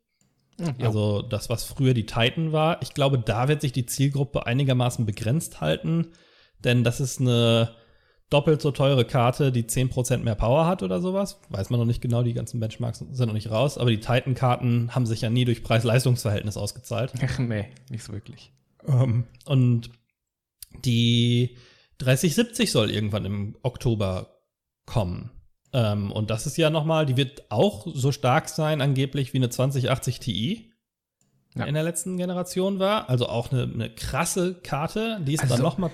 Ja. 0.59 0.75
Also 0.85 1.23
das, 1.23 1.49
was 1.49 1.63
früher 1.63 1.95
die 1.95 2.07
Titan 2.07 2.51
war. 2.51 2.83
Ich 2.83 2.95
glaube, 2.95 3.17
da 3.17 3.47
wird 3.47 3.61
sich 3.61 3.71
die 3.71 3.87
Zielgruppe 3.87 4.45
einigermaßen 4.45 5.07
begrenzt 5.07 5.61
halten, 5.61 6.09
denn 6.65 6.83
das 6.83 6.99
ist 6.99 7.21
eine 7.21 7.77
doppelt 8.31 8.61
so 8.61 8.71
teure 8.73 9.05
Karte, 9.05 9.53
die 9.53 9.63
10% 9.65 10.19
mehr 10.19 10.35
Power 10.35 10.67
hat 10.67 10.83
oder 10.83 11.01
sowas. 11.01 11.41
Weiß 11.49 11.71
man 11.71 11.79
noch 11.79 11.87
nicht 11.87 12.01
genau, 12.03 12.23
die 12.23 12.35
ganzen 12.35 12.59
Benchmarks 12.61 12.99
sind 12.99 13.27
noch 13.27 13.33
nicht 13.35 13.51
raus, 13.51 13.79
aber 13.79 13.91
die 13.91 14.01
Titan-Karten 14.01 14.95
haben 14.95 15.07
sich 15.07 15.21
ja 15.21 15.31
nie 15.31 15.45
durch 15.45 15.63
Preis-Leistungs-Verhältnis 15.63 16.57
ausgezahlt. 16.57 17.13
Ach 17.25 17.39
nee, 17.39 17.67
nicht 17.89 18.03
so 18.05 18.13
wirklich. 18.13 18.53
Ähm, 18.87 19.25
und 19.45 19.91
die 20.85 21.57
3070 21.99 22.71
soll 22.71 22.91
irgendwann 22.91 23.25
im 23.25 23.57
Oktober 23.63 24.39
kommen. 24.87 25.31
Ähm, 25.73 26.13
und 26.13 26.31
das 26.31 26.47
ist 26.47 26.57
ja 26.57 26.71
nochmal, 26.71 27.07
die 27.07 27.17
wird 27.17 27.51
auch 27.51 27.87
so 27.93 28.13
stark 28.13 28.49
sein, 28.49 28.81
angeblich 28.81 29.33
wie 29.33 29.39
eine 29.39 29.51
2080 29.51 30.21
Ti 30.21 30.73
Ja. 31.55 31.65
in 31.65 31.75
der 31.75 31.83
letzten 31.85 32.17
Generation 32.17 32.79
war. 32.79 33.09
Also 33.09 33.29
auch 33.29 33.51
eine, 33.53 33.63
eine 33.63 33.91
krasse 33.95 34.55
Karte. 34.63 35.21
Die 35.27 35.35
ist 35.35 35.41
Also- 35.43 35.55
dann 35.55 35.63
nochmal. 35.63 35.91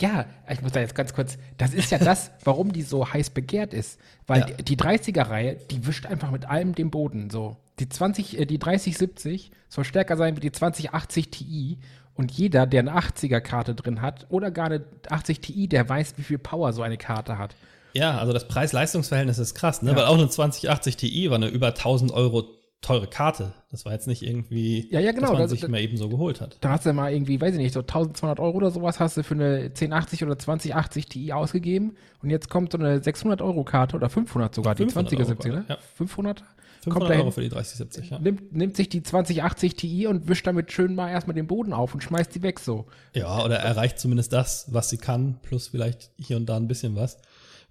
Ja, 0.00 0.26
ich 0.50 0.60
muss 0.62 0.72
da 0.72 0.80
jetzt 0.80 0.94
ganz 0.94 1.12
kurz, 1.14 1.38
das 1.56 1.74
ist 1.74 1.90
ja 1.90 1.98
das, 1.98 2.30
warum 2.44 2.72
die 2.72 2.82
so 2.82 3.12
heiß 3.12 3.30
begehrt 3.30 3.74
ist. 3.74 3.98
Weil 4.26 4.40
Ja. 4.40 4.46
die, 4.46 4.62
die 4.64 4.76
30er-Reihe, 4.76 5.56
die 5.70 5.86
wischt 5.86 6.06
einfach 6.06 6.30
mit 6.30 6.46
allem 6.48 6.74
den 6.74 6.90
Boden. 6.90 7.30
So. 7.30 7.56
Die 7.78 7.88
20, 7.88 8.38
äh, 8.40 8.46
die 8.46 8.58
3070 8.58 9.50
soll 9.68 9.84
stärker 9.84 10.16
sein 10.16 10.36
wie 10.36 10.40
die 10.40 10.52
2080 10.52 11.30
Ti. 11.30 11.78
Und 12.14 12.32
jeder, 12.32 12.66
der 12.66 12.80
eine 12.80 12.96
80er-Karte 12.96 13.76
drin 13.76 14.02
hat 14.02 14.26
oder 14.28 14.50
gar 14.50 14.66
eine 14.66 14.84
80 15.08 15.40
Ti, 15.40 15.68
der 15.68 15.88
weiß, 15.88 16.14
wie 16.16 16.22
viel 16.24 16.38
Power 16.38 16.72
so 16.72 16.82
eine 16.82 16.96
Karte 16.98 17.38
hat. 17.38 17.54
Ja, 17.92 18.18
also 18.18 18.32
das 18.32 18.48
Preis-Leistungs-Verhältnis 18.48 19.38
ist 19.38 19.54
krass, 19.54 19.82
ne? 19.82 19.90
Ja. 19.92 19.96
Weil 19.96 20.04
auch 20.06 20.18
eine 20.18 20.28
2080 20.28 20.96
Ti 20.96 21.30
war 21.30 21.36
eine 21.36 21.46
über 21.48 21.68
1000 21.68 22.10
Euro 22.12 22.44
teure 22.80 23.08
Karte. 23.08 23.52
Das 23.70 23.84
war 23.84 23.92
jetzt 23.92 24.06
nicht 24.06 24.22
irgendwie, 24.22 24.88
Ja, 24.90 25.00
ja, 25.00 25.10
genau, 25.10 25.22
dass 25.22 25.32
man 25.32 25.42
das- 25.42 25.50
sich 25.50 25.60
das- 25.62 25.70
mal 25.70 25.80
eben 25.80 25.96
so 25.96 26.08
geholt 26.08 26.40
hat. 26.40 26.58
Da 26.60 26.70
hast 26.70 26.86
du 26.86 26.92
mal 26.92 27.12
irgendwie, 27.12 27.40
weiß 27.40 27.52
ich 27.54 27.60
nicht, 27.60 27.72
so 27.74 27.82
1200 27.82 28.38
Euro 28.40 28.56
oder 28.56 28.70
sowas 28.70 29.00
hast 29.00 29.16
du 29.16 29.22
für 29.24 29.34
eine 29.34 29.72
1080 29.74 30.24
oder 30.24 30.38
2080 30.38 31.06
Ti 31.06 31.32
ausgegeben. 31.32 31.96
Und 32.22 32.30
jetzt 32.30 32.48
kommt 32.48 32.72
so 32.72 32.78
eine 32.78 33.02
600 33.02 33.42
Euro 33.42 33.64
Karte 33.64 33.96
oder 33.96 34.08
500 34.08 34.54
sogar, 34.54 34.74
die 34.74 34.84
500 34.84 35.12
20er, 35.12 35.18
Euro 35.24 35.28
70er, 35.32 35.54
ne? 35.54 35.64
ja. 35.68 35.78
500? 35.96 36.44
500 36.84 37.10
dahin. 37.10 37.22
Euro 37.22 37.30
für 37.32 37.40
die 37.40 37.48
3070, 37.48 38.10
ja. 38.10 38.18
nimmt, 38.20 38.52
nimmt 38.54 38.76
sich 38.76 38.88
die 38.88 39.02
2080 39.02 39.74
Ti 39.74 40.06
und 40.06 40.28
wischt 40.28 40.46
damit 40.46 40.70
schön 40.72 40.94
mal 40.94 41.10
erstmal 41.10 41.34
den 41.34 41.48
Boden 41.48 41.72
auf 41.72 41.92
und 41.92 42.02
schmeißt 42.04 42.32
die 42.34 42.42
weg 42.42 42.60
so. 42.60 42.86
Ja, 43.12 43.44
oder 43.44 43.56
erreicht 43.56 43.98
zumindest 43.98 44.32
das, 44.32 44.68
was 44.72 44.88
sie 44.88 44.98
kann, 44.98 45.40
plus 45.42 45.66
vielleicht 45.68 46.10
hier 46.16 46.36
und 46.36 46.46
da 46.46 46.56
ein 46.56 46.68
bisschen 46.68 46.94
was. 46.94 47.18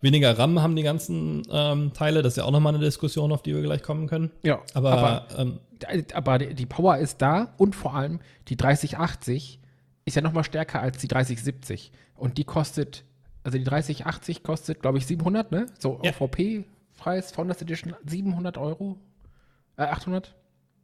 Weniger 0.02 0.38
RAM 0.38 0.62
haben 0.62 0.76
die 0.76 0.84
ganzen 0.84 1.42
ähm, 1.50 1.92
Teile, 1.94 2.22
das 2.22 2.34
ist 2.34 2.38
ja 2.38 2.44
auch 2.44 2.52
nochmal 2.52 2.76
eine 2.76 2.84
Diskussion, 2.84 3.32
auf 3.32 3.42
die 3.42 3.56
wir 3.56 3.62
gleich 3.64 3.82
kommen 3.82 4.08
können. 4.08 4.32
Ja, 4.44 4.62
Aber, 4.74 4.92
aber, 4.92 5.28
ähm, 5.38 5.60
aber 6.14 6.38
die 6.40 6.66
Power 6.68 6.98
ist 6.98 7.22
da 7.22 7.54
und 7.58 7.76
vor 7.76 7.96
allem 7.96 8.20
die 8.48 8.58
3080 8.58 9.60
ist 10.06 10.16
ja 10.16 10.22
nochmal 10.22 10.44
stärker 10.44 10.82
als 10.82 10.98
die 11.00 11.08
3070 11.08 11.92
und 12.16 12.38
die 12.38 12.44
kostet, 12.44 13.06
also 13.44 13.58
die 13.58 13.64
3080 13.64 14.44
kostet, 14.44 14.82
glaube 14.82 15.00
ich, 15.00 15.06
700, 15.08 15.52
ne? 15.52 15.66
So 15.80 16.00
Ja. 16.04 16.12
OVP-Preis, 16.12 17.32
Founders 17.32 17.62
Edition 17.62 17.94
700 18.06 18.58
Euro, 18.58 18.98
äh, 19.78 19.84
800. 19.84 20.36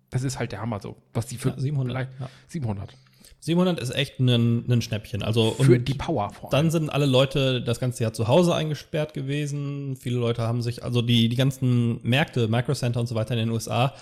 Das 0.10 0.24
ist 0.24 0.38
halt 0.39 0.51
der 0.51 0.62
Hammer 0.62 0.79
so, 0.79 0.96
was 1.13 1.25
die 1.27 1.38
für 1.38 1.50
Ja, 1.50 1.60
700, 1.60 2.08
ja. 2.20 2.29
700 2.48 2.93
700 3.39 3.80
ist 3.80 3.94
echt 3.94 4.20
ein, 4.20 4.65
ein 4.70 4.82
Schnäppchen. 4.82 5.24
Also 5.24 5.51
für 5.51 5.74
und 5.74 5.88
die 5.88 5.94
Power 5.94 6.30
vor 6.30 6.53
allem. 6.53 6.63
dann 6.63 6.72
sind 6.72 6.89
alle 6.89 7.06
Leute 7.06 7.62
das 7.62 7.80
ganze 7.80 8.03
Jahr 8.03 8.13
zu 8.13 8.27
Hause 8.27 8.56
eingesperrt 8.56 9.13
gewesen. 9.13 9.96
Viele 9.96 10.18
Leute 10.18 10.42
haben 10.44 10.62
sich, 10.62 10.84
also 10.84 11.01
die, 11.01 11.30
die 11.30 11.36
ganzen 11.36 12.00
Märkte, 12.03 12.48
Microcenter 12.48 13.00
und 13.00 13.08
so 13.08 13.15
weiter 13.15 13.34
in 13.34 13.39
den 13.39 13.50
USA, 13.50 13.94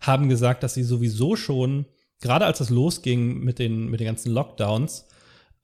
haben 0.00 0.28
gesagt, 0.28 0.62
dass 0.62 0.74
sie 0.74 0.82
sowieso 0.82 1.36
schon, 1.36 1.86
gerade 2.20 2.46
als 2.46 2.60
es 2.60 2.70
losging 2.70 3.40
mit 3.40 3.58
den, 3.58 3.88
mit 3.88 4.00
den 4.00 4.06
ganzen 4.06 4.32
Lockdowns, 4.32 5.06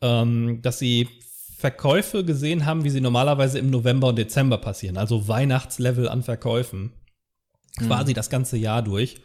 ähm, 0.00 0.60
dass 0.62 0.78
sie 0.78 1.08
Verkäufe 1.56 2.24
gesehen 2.24 2.66
haben, 2.66 2.84
wie 2.84 2.90
sie 2.90 3.00
normalerweise 3.00 3.58
im 3.58 3.70
November 3.70 4.08
und 4.08 4.16
Dezember 4.16 4.58
passieren. 4.58 4.98
Also 4.98 5.26
Weihnachtslevel 5.26 6.08
an 6.08 6.22
Verkäufen. 6.22 6.92
Quasi 7.78 8.14
das 8.14 8.30
ganze 8.30 8.56
Jahr 8.56 8.82
durch. 8.82 9.16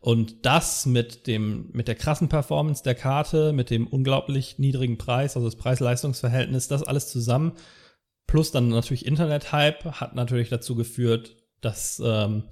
Und 0.00 0.46
das 0.46 0.86
mit 0.86 1.26
dem, 1.26 1.68
mit 1.72 1.86
der 1.86 1.94
krassen 1.94 2.28
Performance 2.28 2.82
der 2.82 2.94
Karte, 2.94 3.52
mit 3.52 3.68
dem 3.68 3.86
unglaublich 3.86 4.58
niedrigen 4.58 4.96
Preis, 4.96 5.36
also 5.36 5.46
das 5.46 5.56
Preis-Leistungs-Verhältnis, 5.56 6.68
das 6.68 6.82
alles 6.82 7.08
zusammen, 7.08 7.52
plus 8.26 8.50
dann 8.50 8.70
natürlich 8.70 9.04
Internet-Hype, 9.04 9.84
hat 10.00 10.14
natürlich 10.14 10.48
dazu 10.48 10.74
geführt, 10.74 11.36
dass 11.60 12.00
ähm, 12.02 12.44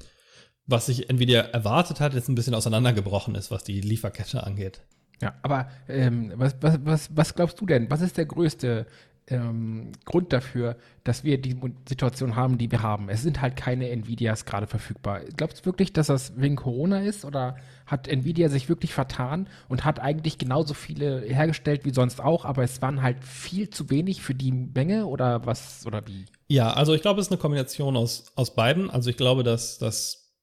was 0.67 0.87
sich 0.87 1.09
Nvidia 1.09 1.41
erwartet 1.41 2.01
hat, 2.01 2.13
jetzt 2.13 2.29
ein 2.29 2.35
bisschen 2.35 2.55
auseinandergebrochen 2.55 3.35
ist, 3.35 3.51
was 3.51 3.65
die 3.65 3.81
Lieferkette 3.81 4.45
angeht. 4.45 4.83
Ja, 5.23 5.35
aber 5.43 5.69
ähm, 5.89 6.33
was, 6.37 6.57
was, 6.61 6.79
was, 6.85 7.17
was 7.17 7.35
glaubst 7.35 7.61
du 7.61 7.67
denn? 7.67 7.91
Was 7.91 8.03
ist 8.03 8.19
der 8.19 8.27
größte 8.27 8.87
ähm, 9.31 9.93
Grund 10.05 10.33
dafür, 10.33 10.77
dass 11.05 11.25
wir 11.25 11.41
die 11.41 11.57
Situation 11.89 12.37
haben, 12.37 12.59
die 12.59 12.71
wir 12.71 12.83
haben? 12.83 13.09
Es 13.09 13.23
sind 13.23 13.41
halt 13.41 13.57
keine 13.57 13.89
Nvidias 13.91 14.45
gerade 14.45 14.67
verfügbar. 14.67 15.21
Glaubst 15.37 15.61
du 15.61 15.67
wirklich, 15.67 15.93
dass 15.93 16.09
das 16.09 16.33
wegen 16.37 16.57
Corona 16.57 17.03
ist 17.03 17.25
oder 17.25 17.57
hat 17.87 18.09
Nvidia 18.09 18.49
sich 18.49 18.69
wirklich 18.69 18.93
vertan 18.93 19.49
und 19.69 19.85
hat 19.85 20.01
eigentlich 20.01 20.39
genauso 20.39 20.75
viele 20.75 21.23
hergestellt 21.23 21.85
wie 21.85 21.95
sonst 21.95 22.21
auch, 22.21 22.45
aber 22.45 22.63
es 22.63 22.83
waren 22.83 23.03
halt 23.03 23.25
viel 23.25 23.71
zu 23.71 23.91
wenig 23.91 24.23
für 24.23 24.35
die 24.35 24.53
Menge 24.53 25.07
oder 25.07 25.47
was 25.47 25.87
oder 25.87 26.07
wie? 26.07 26.27
Ja, 26.49 26.73
also 26.73 26.95
ich 26.95 27.03
glaube, 27.03 27.21
es 27.21 27.27
ist 27.27 27.33
eine 27.33 27.41
Kombination 27.41 27.97
aus, 27.97 28.33
aus 28.37 28.55
beiden. 28.55 28.91
Also 28.91 29.11
ich 29.11 29.17
glaube, 29.17 29.43
dass, 29.43 29.79
dass 29.79 30.35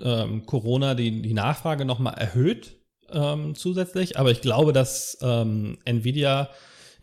ähm, 0.00 0.46
Corona 0.46 0.94
die, 0.94 1.22
die 1.22 1.34
Nachfrage 1.34 1.84
nochmal 1.84 2.14
erhöht 2.14 2.76
ähm, 3.10 3.54
zusätzlich, 3.54 4.18
aber 4.18 4.30
ich 4.30 4.40
glaube, 4.40 4.72
dass 4.72 5.18
ähm, 5.22 5.78
Nvidia, 5.84 6.48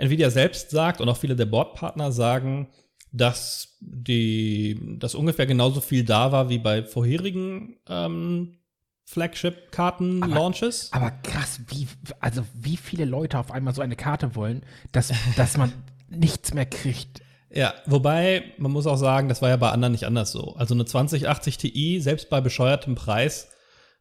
Nvidia 0.01 0.29
selbst 0.29 0.71
sagt 0.71 1.01
und 1.01 1.09
auch 1.09 1.17
viele 1.17 1.35
der 1.35 1.45
Boardpartner 1.45 2.11
sagen, 2.11 2.69
dass 3.11 3.77
die, 3.81 4.97
dass 4.99 5.15
ungefähr 5.15 5.45
genauso 5.45 5.81
viel 5.81 6.03
da 6.03 6.31
war 6.31 6.49
wie 6.49 6.59
bei 6.59 6.83
vorherigen 6.83 7.77
ähm, 7.87 8.57
Flagship-Karten-Launches. 9.05 10.93
Aber 10.93 11.11
krass, 11.11 11.59
wie, 11.67 11.87
also 12.19 12.43
wie 12.53 12.77
viele 12.77 13.05
Leute 13.05 13.37
auf 13.37 13.51
einmal 13.51 13.75
so 13.75 13.81
eine 13.81 13.95
Karte 13.97 14.35
wollen, 14.35 14.63
dass, 14.91 15.11
dass 15.35 15.57
man 15.57 15.73
nichts 16.09 16.53
mehr 16.53 16.65
kriegt. 16.65 17.21
Ja, 17.53 17.73
wobei, 17.85 18.53
man 18.57 18.71
muss 18.71 18.87
auch 18.87 18.95
sagen, 18.95 19.27
das 19.27 19.41
war 19.41 19.49
ja 19.49 19.57
bei 19.57 19.71
anderen 19.71 19.91
nicht 19.91 20.05
anders 20.05 20.31
so. 20.31 20.55
Also 20.55 20.73
eine 20.73 20.85
2080 20.85 21.57
Ti, 21.57 21.99
selbst 21.99 22.29
bei 22.29 22.39
bescheuertem 22.39 22.95
Preis, 22.95 23.49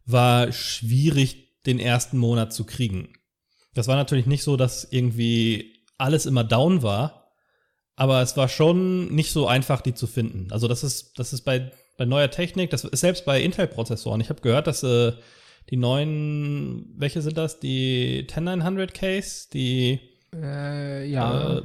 war 0.06 0.52
schwierig, 0.52 1.60
den 1.66 1.80
ersten 1.80 2.16
Monat 2.16 2.52
zu 2.52 2.64
kriegen. 2.64 3.12
Das 3.74 3.88
war 3.88 3.96
natürlich 3.96 4.26
nicht 4.26 4.44
so, 4.44 4.56
dass 4.56 4.84
irgendwie 4.84 5.79
alles 6.00 6.26
immer 6.26 6.44
down 6.44 6.82
war, 6.82 7.32
aber 7.96 8.22
es 8.22 8.36
war 8.36 8.48
schon 8.48 9.14
nicht 9.14 9.30
so 9.32 9.46
einfach, 9.46 9.80
die 9.80 9.94
zu 9.94 10.06
finden. 10.06 10.48
Also 10.50 10.68
das 10.68 10.82
ist, 10.82 11.18
das 11.18 11.32
ist 11.32 11.42
bei, 11.42 11.70
bei 11.98 12.06
neuer 12.06 12.30
Technik, 12.30 12.70
das 12.70 12.84
ist 12.84 13.00
selbst 13.00 13.24
bei 13.24 13.42
Intel-Prozessoren. 13.42 14.20
Ich 14.20 14.30
habe 14.30 14.40
gehört, 14.40 14.66
dass 14.66 14.82
äh, 14.82 15.12
die 15.68 15.76
neuen, 15.76 16.94
welche 16.96 17.22
sind 17.22 17.36
das? 17.36 17.60
Die 17.60 18.26
10900Ks, 18.26 19.50
die 19.52 20.00
Äh, 20.34 21.06
ja. 21.08 21.58
äh, 21.58 21.62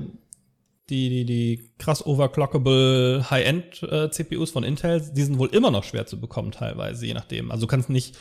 die, 0.89 1.09
die, 1.09 1.25
die 1.25 1.71
krass 1.79 2.05
overclockable 2.05 3.29
High-End-CPUs 3.31 4.51
von 4.51 4.63
Intel, 4.63 5.01
die 5.15 5.23
sind 5.23 5.39
wohl 5.39 5.49
immer 5.49 5.71
noch 5.71 5.83
schwer 5.83 6.05
zu 6.05 6.19
bekommen 6.19 6.51
teilweise, 6.51 7.05
je 7.07 7.13
nachdem. 7.13 7.49
Also 7.51 7.65
du 7.65 7.67
kannst 7.67 7.89
nicht, 7.89 8.15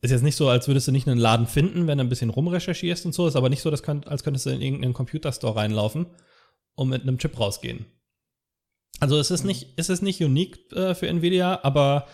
ist 0.00 0.10
jetzt 0.10 0.22
nicht 0.22 0.36
so, 0.36 0.48
als 0.48 0.68
würdest 0.68 0.88
du 0.88 0.92
nicht 0.92 1.08
einen 1.08 1.18
Laden 1.20 1.46
finden, 1.46 1.86
wenn 1.86 1.98
du 1.98 2.04
ein 2.04 2.08
bisschen 2.08 2.30
rumrecherchierst 2.30 3.04
und 3.06 3.14
so, 3.14 3.26
ist 3.26 3.36
aber 3.36 3.48
nicht 3.48 3.62
so, 3.62 3.70
dass 3.70 3.82
könnt, 3.82 4.06
als 4.06 4.22
könntest 4.22 4.46
du 4.46 4.50
in 4.50 4.62
irgendeinen 4.62 4.94
Computerstore 4.94 5.56
reinlaufen 5.56 6.06
und 6.74 6.88
mit 6.88 7.02
einem 7.02 7.18
Chip 7.18 7.38
rausgehen. 7.38 7.86
Also 9.00 9.18
es 9.18 9.30
ist 9.30 9.44
nicht, 9.44 9.74
es 9.76 9.88
ist 9.88 10.02
nicht 10.02 10.22
unique 10.22 10.72
äh, 10.72 10.94
für 10.94 11.08
Nvidia, 11.08 11.60
aber 11.62 12.06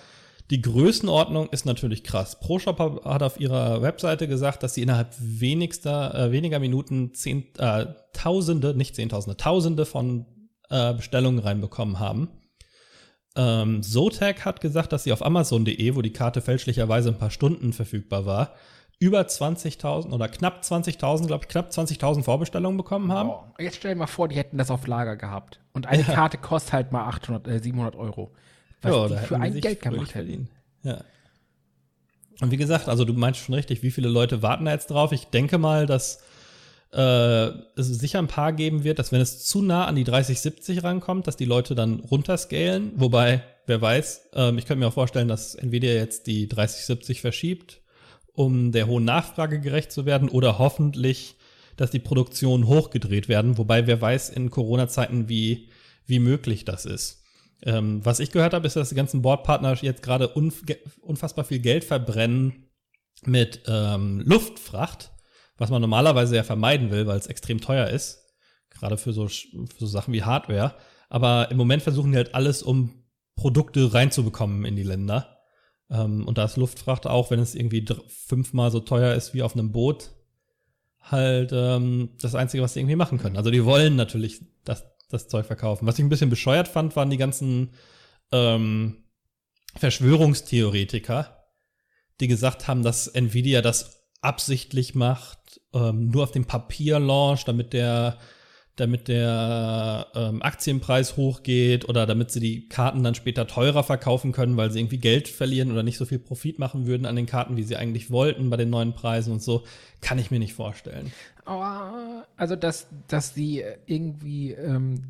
die 0.51 0.61
Größenordnung 0.61 1.49
ist 1.49 1.65
natürlich 1.65 2.05
krass. 2.05 2.39
ProShop 2.41 2.79
hat- 2.79 3.05
hat 3.05 3.23
auf 3.23 3.41
ihrer 3.41 3.81
Webseite 3.81 4.29
gesagt, 4.29 4.63
dass 4.63 4.75
sie 4.75 4.83
innerhalb 4.83 5.15
wenigster, 5.19 6.15
äh, 6.15 6.33
weniger 6.33 6.59
Minuten 6.59 7.15
zehn, 7.15 7.55
äh, 7.59 7.87
Tausende, 8.13 8.75
nicht 8.75 8.95
Zehntausende, 8.95 9.37
Tausende 9.37 9.87
von 9.87 10.27
äh, 10.71 10.93
Bestellungen 10.95 11.41
reinbekommen 11.41 11.99
haben. 11.99 12.29
Ähm, 13.37 13.83
Zotac 13.83 14.45
hat 14.45 14.61
gesagt, 14.61 14.93
dass 14.93 15.05
sie 15.05 15.13
auf 15.13 15.25
Amazon.de, 15.25 15.95
wo 15.95 16.03
die 16.03 16.13
Karte 16.13 16.41
fälschlicherweise 16.41 17.09
ein 17.09 17.19
paar 17.19 17.31
Stunden 17.31 17.73
verfügbar 17.73 18.27
war, 18.27 18.55
über 19.01 19.21
20.000 19.23 20.13
oder 20.13 20.29
knapp 20.29 20.63
20.000, 20.63 21.27
glaube 21.27 21.45
ich, 21.45 21.49
knapp 21.49 21.71
20.000 21.71 22.23
Vorbestellungen 22.23 22.77
bekommen 22.77 23.13
haben. 23.13 23.31
Boah, 23.31 23.53
jetzt 23.59 23.77
stell 23.77 23.95
dir 23.95 23.99
mal 23.99 24.07
vor, 24.07 24.29
die 24.29 24.37
hätten 24.37 24.57
das 24.57 24.71
auf 24.71 24.87
Lager 24.87 25.17
gehabt. 25.17 25.61
Und 25.73 25.87
eine 25.87 26.05
Karte 26.05 26.39
kostet 26.39 26.73
halt 26.73 26.93
mal 26.93 27.05
800, 27.07 27.49
äh, 27.49 27.59
700 27.59 27.97
Euro. 27.97 28.33
Was 28.83 28.93
Ja, 28.93 29.09
die 29.09 29.27
für 29.27 29.37
ein 29.37 29.61
Geld 29.61 29.83
gemacht 29.83 30.15
hätten. 30.15 30.49
Ja. 30.83 31.03
Und 32.41 32.51
wie 32.51 32.57
gesagt, 32.57 32.89
also 32.89 33.05
du 33.05 33.13
meinst 33.13 33.41
schon 33.41 33.55
richtig, 33.55 33.83
wie 33.83 33.91
viele 33.91 34.09
Leute 34.09 34.43
warten 34.43 34.65
da 34.65 34.73
jetzt 34.73 34.91
drauf? 34.91 35.13
Ich 35.13 35.27
denke 35.27 35.59
mal, 35.59 35.87
dass 35.87 36.23
äh, 36.95 37.49
es 37.77 37.89
sicher 37.89 38.21
ein 38.21 38.29
paar 38.29 38.53
geben 38.53 38.85
wird, 38.85 38.99
dass 38.99 39.11
wenn 39.11 39.21
es 39.21 39.45
zu 39.45 39.63
nah 39.63 39.87
an 39.87 39.97
die 39.97 40.05
3070 40.05 40.85
rankommt, 40.85 41.27
dass 41.27 41.37
die 41.37 41.45
Leute 41.45 41.75
dann 41.75 42.01
runterscalen. 42.01 42.93
Wobei 42.97 43.43
wer 43.67 43.81
weiß. 43.81 44.31
Ähm, 44.35 44.59
ich 44.59 44.67
könnte 44.67 44.81
mir 44.81 44.89
auch 44.89 44.95
vorstellen, 44.95 45.29
dass 45.29 45.55
Nvidia 45.55 45.93
jetzt 45.93 46.27
die 46.27 46.49
3070 46.49 47.21
verschiebt, 47.21 47.81
um 48.33 48.71
der 48.71 48.87
hohen 48.87 49.05
Nachfrage 49.05 49.61
gerecht 49.61 49.91
zu 49.91 50.07
werden 50.07 50.29
oder 50.29 50.59
hoffentlich, 50.59 51.37
dass 51.77 51.91
die 51.91 51.99
Produktionen 51.99 52.69
hochgedreht 52.69 53.29
werden. 53.29 53.59
Wobei 53.59 53.87
wer 53.87 54.01
weiß 54.01 54.31
in 54.31 54.51
Corona-Zeiten, 54.51 55.29
wie, 55.29 55.69
wie 56.07 56.21
möglich 56.21 56.65
das 56.65 56.85
ist. 56.85 57.25
Ähm, 57.63 58.05
was 58.05 58.21
ich 58.21 58.31
gehört 58.31 58.55
habe, 58.55 58.67
ist, 58.67 58.77
dass 58.77 58.91
die 58.91 58.95
ganzen 58.95 59.23
Boardpartner 59.23 59.75
jetzt 59.81 60.03
gerade 60.03 60.29
unf 60.29 60.63
unfassbar 61.01 61.45
viel 61.45 61.61
Geld 61.61 61.83
verbrennen 61.83 62.69
mit 63.25 63.63
ähm, 63.67 64.23
Luftfracht, 64.25 65.14
was 65.57 65.71
man 65.71 65.81
normalerweise 65.81 66.37
ja 66.37 66.43
vermeiden 66.43 66.91
will, 66.91 67.07
weil 67.07 67.19
es 67.19 67.27
extrem 67.27 67.61
teuer 67.61 67.89
ist. 67.89 68.21
Gerade 68.71 68.97
für 68.97 69.13
so, 69.13 69.29
für 69.29 69.79
so 69.79 69.87
Sachen 69.87 70.13
wie 70.13 70.25
Hardware. 70.25 70.75
Aber 71.09 71.51
im 71.51 71.57
Moment 71.57 71.83
versuchen 71.83 72.13
die 72.13 72.17
halt 72.17 72.35
alles, 72.35 72.63
um 72.63 73.05
Produkte 73.37 73.95
reinzubekommen 73.95 74.65
in 74.65 74.77
die 74.77 74.83
Länder. 74.83 75.39
Ähm, 75.91 76.27
und 76.27 76.39
da 76.39 76.45
ist 76.45 76.57
Luftfracht 76.57 77.07
auch, 77.07 77.31
wenn 77.31 77.41
es 77.41 77.55
irgendwie 77.55 77.85
fünfmal 78.09 78.71
so 78.71 78.81
teuer 78.81 79.15
ist 79.15 79.35
wie 79.35 79.43
auf 79.43 79.55
einem 79.55 79.73
Boot, 79.73 80.11
halt 81.01 81.51
ähm, 81.53 82.11
das 82.21 82.35
Einzige, 82.35 82.63
was 82.63 82.75
sie 82.75 82.81
irgendwie 82.81 82.97
machen 82.97 83.19
können. 83.19 83.37
Also 83.37 83.51
die 83.51 83.65
wollen 83.65 83.97
natürlich 83.97 84.41
das, 84.65 84.85
das 85.11 85.29
Zeug 85.29 85.47
verkaufen. 85.47 85.87
Was 85.87 85.99
ich 85.99 86.05
ein 86.05 86.09
bisschen 86.09 86.31
bescheuert 86.31 86.69
fand, 86.69 86.97
waren 86.97 87.11
die 87.11 87.19
ganzen 87.19 87.75
ähm, 88.33 89.05
Verschwörungstheoretiker, 89.77 91.45
die 92.21 92.29
gesagt 92.29 92.69
haben, 92.69 92.83
dass 92.83 93.09
Nvidia 93.09 93.61
das 93.61 94.04
absichtlich 94.25 94.95
macht, 94.95 95.61
ähm, 95.73 96.09
nur 96.09 96.25
auf 96.25 96.31
dem 96.31 96.45
Papier 96.45 96.99
launch, 96.99 97.45
damit 97.45 97.73
der 97.73 98.19
damit 98.77 99.07
der 99.07 100.09
ähm, 100.15 100.43
Aktienpreis 100.43 101.17
hochgeht 101.17 101.89
oder 101.89 102.07
damit 102.07 102.33
sie 102.33 102.41
die 102.41 102.69
Karten 102.69 103.05
dann 103.05 103.15
später 103.15 103.47
teurer 103.47 103.85
verkaufen 103.85 104.33
können, 104.33 104.57
weil 104.57 104.71
sie 104.71 104.81
irgendwie 104.81 104.99
Geld 104.99 105.29
verlieren 105.29 105.71
oder 105.71 105.85
nicht 105.85 105.97
so 105.97 106.05
viel 106.05 106.19
Profit 106.19 106.59
machen 106.59 106.85
würden 106.87 107.07
an 107.07 107.15
den 107.15 107.27
Karten, 107.27 107.57
wie 107.57 107.63
sie 107.63 107.77
eigentlich 107.77 108.11
wollten 108.11 108.51
bei 108.51 108.57
den 108.57 108.71
neuen 108.71 108.93
Preisen 108.93 109.33
und 109.33 109.43
so, 109.43 109.63
kann 110.01 110.19
ich 110.19 110.33
mir 110.33 110.41
nicht 110.41 110.55
vorstellen. 110.55 111.13
Also, 112.37 112.57
dass, 112.57 112.89
dass 113.07 113.33
die 113.33 113.63
irgendwie 113.87 114.53
ähm, 114.53 115.05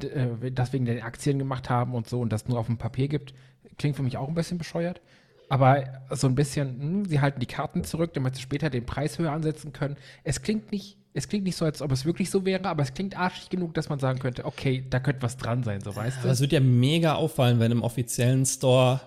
äh, 0.00 0.52
das 0.52 0.72
wegen 0.72 0.84
den 0.84 1.02
Aktien 1.02 1.38
gemacht 1.40 1.70
haben 1.70 1.94
und 1.94 2.08
so 2.08 2.20
und 2.20 2.32
das 2.32 2.46
nur 2.46 2.60
auf 2.60 2.66
dem 2.66 2.78
Papier 2.78 3.08
gibt, 3.08 3.34
klingt 3.76 3.96
für 3.96 4.02
mich 4.04 4.18
auch 4.18 4.28
ein 4.28 4.34
bisschen 4.34 4.58
bescheuert. 4.58 5.00
Aber 5.48 5.84
so 6.10 6.26
ein 6.26 6.34
bisschen, 6.34 6.80
hm, 6.80 7.04
sie 7.04 7.20
halten 7.20 7.40
die 7.40 7.46
Karten 7.46 7.84
zurück, 7.84 8.14
damit 8.14 8.36
sie 8.36 8.42
später 8.42 8.70
den 8.70 8.86
Preis 8.86 9.18
höher 9.18 9.32
ansetzen 9.32 9.72
können. 9.72 9.96
Es 10.22 10.42
klingt 10.42 10.72
nicht 10.72 10.98
es 11.16 11.28
klingt 11.28 11.44
nicht 11.44 11.56
so, 11.56 11.64
als 11.64 11.80
ob 11.80 11.92
es 11.92 12.04
wirklich 12.04 12.28
so 12.28 12.44
wäre, 12.44 12.64
aber 12.64 12.82
es 12.82 12.92
klingt 12.92 13.16
arschig 13.16 13.48
genug, 13.48 13.72
dass 13.74 13.88
man 13.88 14.00
sagen 14.00 14.18
könnte, 14.18 14.44
okay, 14.44 14.84
da 14.90 14.98
könnte 14.98 15.22
was 15.22 15.36
dran 15.36 15.62
sein, 15.62 15.80
so 15.80 15.94
weißt 15.94 16.24
du. 16.24 16.28
Es 16.28 16.40
wird 16.40 16.50
ja 16.50 16.58
mega 16.58 17.14
auffallen, 17.14 17.60
wenn 17.60 17.70
im 17.70 17.84
offiziellen 17.84 18.44
Store 18.44 19.00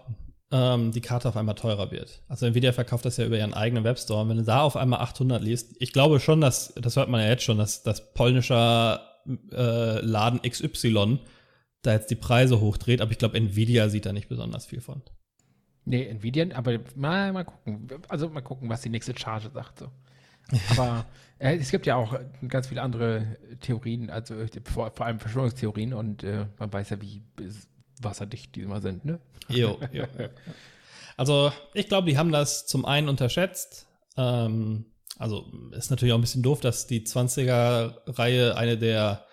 ähm, 0.50 0.94
die 0.94 1.02
Karte 1.02 1.28
auf 1.28 1.36
einmal 1.36 1.56
teurer 1.56 1.92
wird. 1.92 2.22
Also 2.30 2.46
Nvidia 2.46 2.72
verkauft 2.72 3.04
das 3.04 3.18
ja 3.18 3.26
über 3.26 3.38
ihren 3.38 3.54
eigenen 3.54 3.84
Webstore. 3.84 4.22
Und 4.22 4.30
wenn 4.30 4.38
du 4.38 4.44
da 4.44 4.62
auf 4.62 4.78
einmal 4.78 5.02
800 5.02 5.44
liest, 5.44 5.76
ich 5.80 5.92
glaube 5.92 6.22
schon, 6.22 6.40
dass, 6.40 6.74
das 6.76 6.96
hört 6.96 7.10
man 7.10 7.20
ja 7.20 7.28
jetzt 7.28 7.44
schon, 7.44 7.58
dass 7.58 7.84
das 7.84 8.14
polnischer 8.14 9.02
äh, 9.52 10.00
Laden 10.00 10.42
XY 10.50 11.20
da 11.82 11.92
jetzt 11.92 12.10
die 12.10 12.16
Preise 12.16 12.62
hochdreht, 12.62 13.02
aber 13.02 13.12
ich 13.12 13.18
glaube, 13.18 13.38
Nvidia 13.38 13.90
sieht 13.90 14.06
da 14.06 14.14
nicht 14.14 14.30
besonders 14.30 14.66
viel 14.66 14.82
von. 14.82 15.02
Nee, 15.88 16.06
Nvidia, 16.06 16.46
aber 16.54 16.80
mal, 16.96 17.32
mal 17.32 17.46
gucken. 17.46 17.88
Also 18.10 18.28
mal 18.28 18.42
gucken, 18.42 18.68
was 18.68 18.82
die 18.82 18.90
nächste 18.90 19.18
Charge 19.18 19.50
sagt. 19.54 19.80
So. 19.80 19.92
Aber 20.72 21.06
äh, 21.40 21.56
es 21.56 21.72
gibt 21.72 21.86
ja 21.86 21.96
auch 21.96 22.20
ganz 22.50 22.68
viele 22.68 22.82
andere 22.82 23.38
Theorien, 23.62 24.10
also 24.10 24.36
vor, 24.66 24.92
vor 24.92 25.06
allem 25.06 25.22
Verschwörungstheorien 25.22 25.94
und 25.94 26.24
äh, 26.24 26.46
man 26.60 26.74
weiß 26.74 26.90
ja, 26.90 27.02
wie 27.02 27.24
wasserdicht 28.02 28.56
die 28.56 28.64
immer 28.64 28.82
sind, 28.82 29.06
ne? 29.06 29.20
Jo, 29.48 29.80
jo. 29.94 30.04
Also 31.16 31.54
ich 31.74 31.88
glaube, 31.88 32.10
die 32.10 32.18
haben 32.18 32.34
das 32.34 32.68
zum 32.68 32.86
einen 32.86 33.08
unterschätzt. 33.08 33.88
Ähm, 34.18 34.88
also 35.18 35.50
ist 35.72 35.90
natürlich 35.90 36.12
auch 36.12 36.18
ein 36.18 36.22
bisschen 36.22 36.44
doof, 36.44 36.60
dass 36.60 36.86
die 36.86 37.06
20er-Reihe 37.06 38.58
eine 38.58 38.78
der 38.78 39.26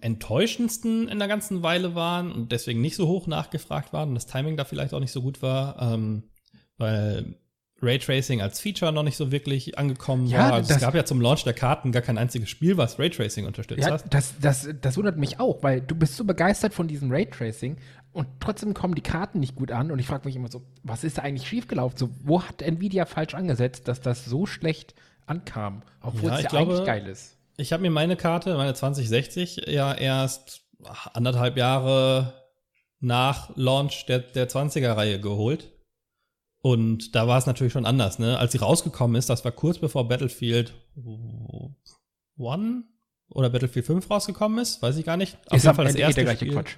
enttäuschendsten 0.00 1.08
in 1.08 1.18
der 1.18 1.28
ganzen 1.28 1.62
Weile 1.62 1.94
waren 1.94 2.30
und 2.30 2.52
deswegen 2.52 2.80
nicht 2.80 2.96
so 2.96 3.08
hoch 3.08 3.26
nachgefragt 3.26 3.92
waren 3.92 4.10
und 4.10 4.14
das 4.14 4.26
Timing 4.26 4.56
da 4.56 4.64
vielleicht 4.64 4.94
auch 4.94 5.00
nicht 5.00 5.12
so 5.12 5.22
gut 5.22 5.42
war, 5.42 5.80
ähm, 5.80 6.24
weil 6.76 7.36
Raytracing 7.82 8.40
als 8.40 8.60
Feature 8.60 8.92
noch 8.92 9.02
nicht 9.02 9.16
so 9.16 9.32
wirklich 9.32 9.76
angekommen 9.76 10.26
ja, 10.28 10.38
war. 10.38 10.52
Also 10.52 10.72
es 10.72 10.80
gab 10.80 10.94
ja 10.94 11.04
zum 11.04 11.20
Launch 11.20 11.42
der 11.42 11.52
Karten 11.52 11.90
gar 11.90 12.02
kein 12.02 12.16
einziges 12.16 12.48
Spiel, 12.48 12.76
was 12.76 12.98
Raytracing 12.98 13.44
unterstützt 13.44 13.84
ja, 13.84 13.94
hat. 13.94 14.04
Das, 14.14 14.34
das, 14.40 14.68
das 14.80 14.96
wundert 14.96 15.16
mich 15.16 15.40
auch, 15.40 15.62
weil 15.64 15.80
du 15.80 15.96
bist 15.96 16.16
so 16.16 16.24
begeistert 16.24 16.74
von 16.74 16.86
diesem 16.86 17.10
Raytracing 17.10 17.76
und 18.12 18.28
trotzdem 18.38 18.72
kommen 18.72 18.94
die 18.94 19.02
Karten 19.02 19.40
nicht 19.40 19.56
gut 19.56 19.72
an 19.72 19.90
und 19.90 19.98
ich 19.98 20.06
frage 20.06 20.26
mich 20.26 20.36
immer 20.36 20.48
so, 20.48 20.62
was 20.84 21.02
ist 21.02 21.18
da 21.18 21.22
eigentlich 21.22 21.48
schiefgelaufen? 21.48 21.98
So, 21.98 22.10
wo 22.22 22.42
hat 22.42 22.62
Nvidia 22.62 23.04
falsch 23.04 23.34
angesetzt, 23.34 23.88
dass 23.88 24.00
das 24.00 24.24
so 24.24 24.46
schlecht 24.46 24.94
ankam, 25.26 25.82
obwohl 26.00 26.30
ja, 26.30 26.36
es 26.36 26.42
ja 26.44 26.48
glaube, 26.50 26.72
eigentlich 26.72 26.86
geil 26.86 27.06
ist? 27.08 27.36
Ich 27.56 27.72
habe 27.72 27.82
mir 27.82 27.90
meine 27.90 28.16
Karte, 28.16 28.56
meine 28.56 28.74
2060, 28.74 29.68
ja 29.68 29.94
erst 29.94 30.62
anderthalb 31.12 31.56
Jahre 31.56 32.32
nach 33.00 33.50
Launch 33.56 34.06
der, 34.06 34.20
der 34.20 34.48
20er-Reihe 34.48 35.20
geholt 35.20 35.72
und 36.62 37.16
da 37.16 37.26
war 37.26 37.38
es 37.38 37.46
natürlich 37.46 37.72
schon 37.72 37.86
anders, 37.86 38.20
ne? 38.20 38.38
Als 38.38 38.52
sie 38.52 38.58
rausgekommen 38.58 39.16
ist, 39.16 39.28
das 39.28 39.44
war 39.44 39.50
kurz 39.50 39.78
bevor 39.78 40.06
Battlefield 40.06 40.72
One 42.38 42.84
oder 43.28 43.50
Battlefield 43.50 43.84
5 43.84 44.08
rausgekommen 44.08 44.60
ist, 44.60 44.80
weiß 44.80 44.96
ich 44.96 45.04
gar 45.04 45.16
nicht. 45.16 45.36
Auf 45.48 45.56
ist 45.56 45.64
jeden 45.64 45.74
Fall 45.74 45.86
das 45.86 45.96
erste 45.96 46.14
der 46.14 46.24
gleiche 46.24 46.44
Spiel. 46.44 46.52
Quatsch. 46.54 46.76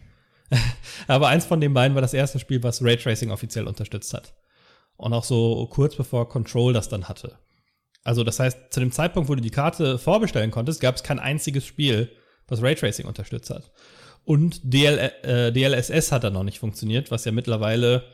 Aber 1.06 1.28
eins 1.28 1.44
von 1.44 1.60
den 1.60 1.74
beiden 1.74 1.94
war 1.94 2.00
das 2.00 2.14
erste 2.14 2.38
Spiel, 2.38 2.62
was 2.62 2.82
Raytracing 2.82 3.30
offiziell 3.30 3.68
unterstützt 3.68 4.14
hat. 4.14 4.34
Und 4.96 5.12
auch 5.12 5.24
so 5.24 5.66
kurz 5.66 5.94
bevor 5.96 6.30
Control 6.30 6.72
das 6.72 6.88
dann 6.88 7.08
hatte. 7.08 7.38
Also 8.04 8.22
das 8.22 8.38
heißt, 8.38 8.72
zu 8.72 8.80
dem 8.80 8.92
Zeitpunkt, 8.92 9.28
wo 9.28 9.34
du 9.34 9.40
die 9.40 9.50
Karte 9.50 9.98
vorbestellen 9.98 10.50
konntest, 10.50 10.80
gab 10.80 10.94
es 10.94 11.02
kein 11.02 11.18
einziges 11.18 11.66
Spiel, 11.66 12.10
was 12.46 12.62
Raytracing 12.62 13.06
unterstützt 13.06 13.50
hat. 13.50 13.72
Und 14.24 14.60
DL, 14.62 15.12
äh, 15.22 15.52
DLSS 15.52 16.12
hat 16.12 16.24
dann 16.24 16.34
noch 16.34 16.44
nicht 16.44 16.58
funktioniert, 16.58 17.10
was 17.10 17.24
ja 17.24 17.32
mittlerweile 17.32 18.04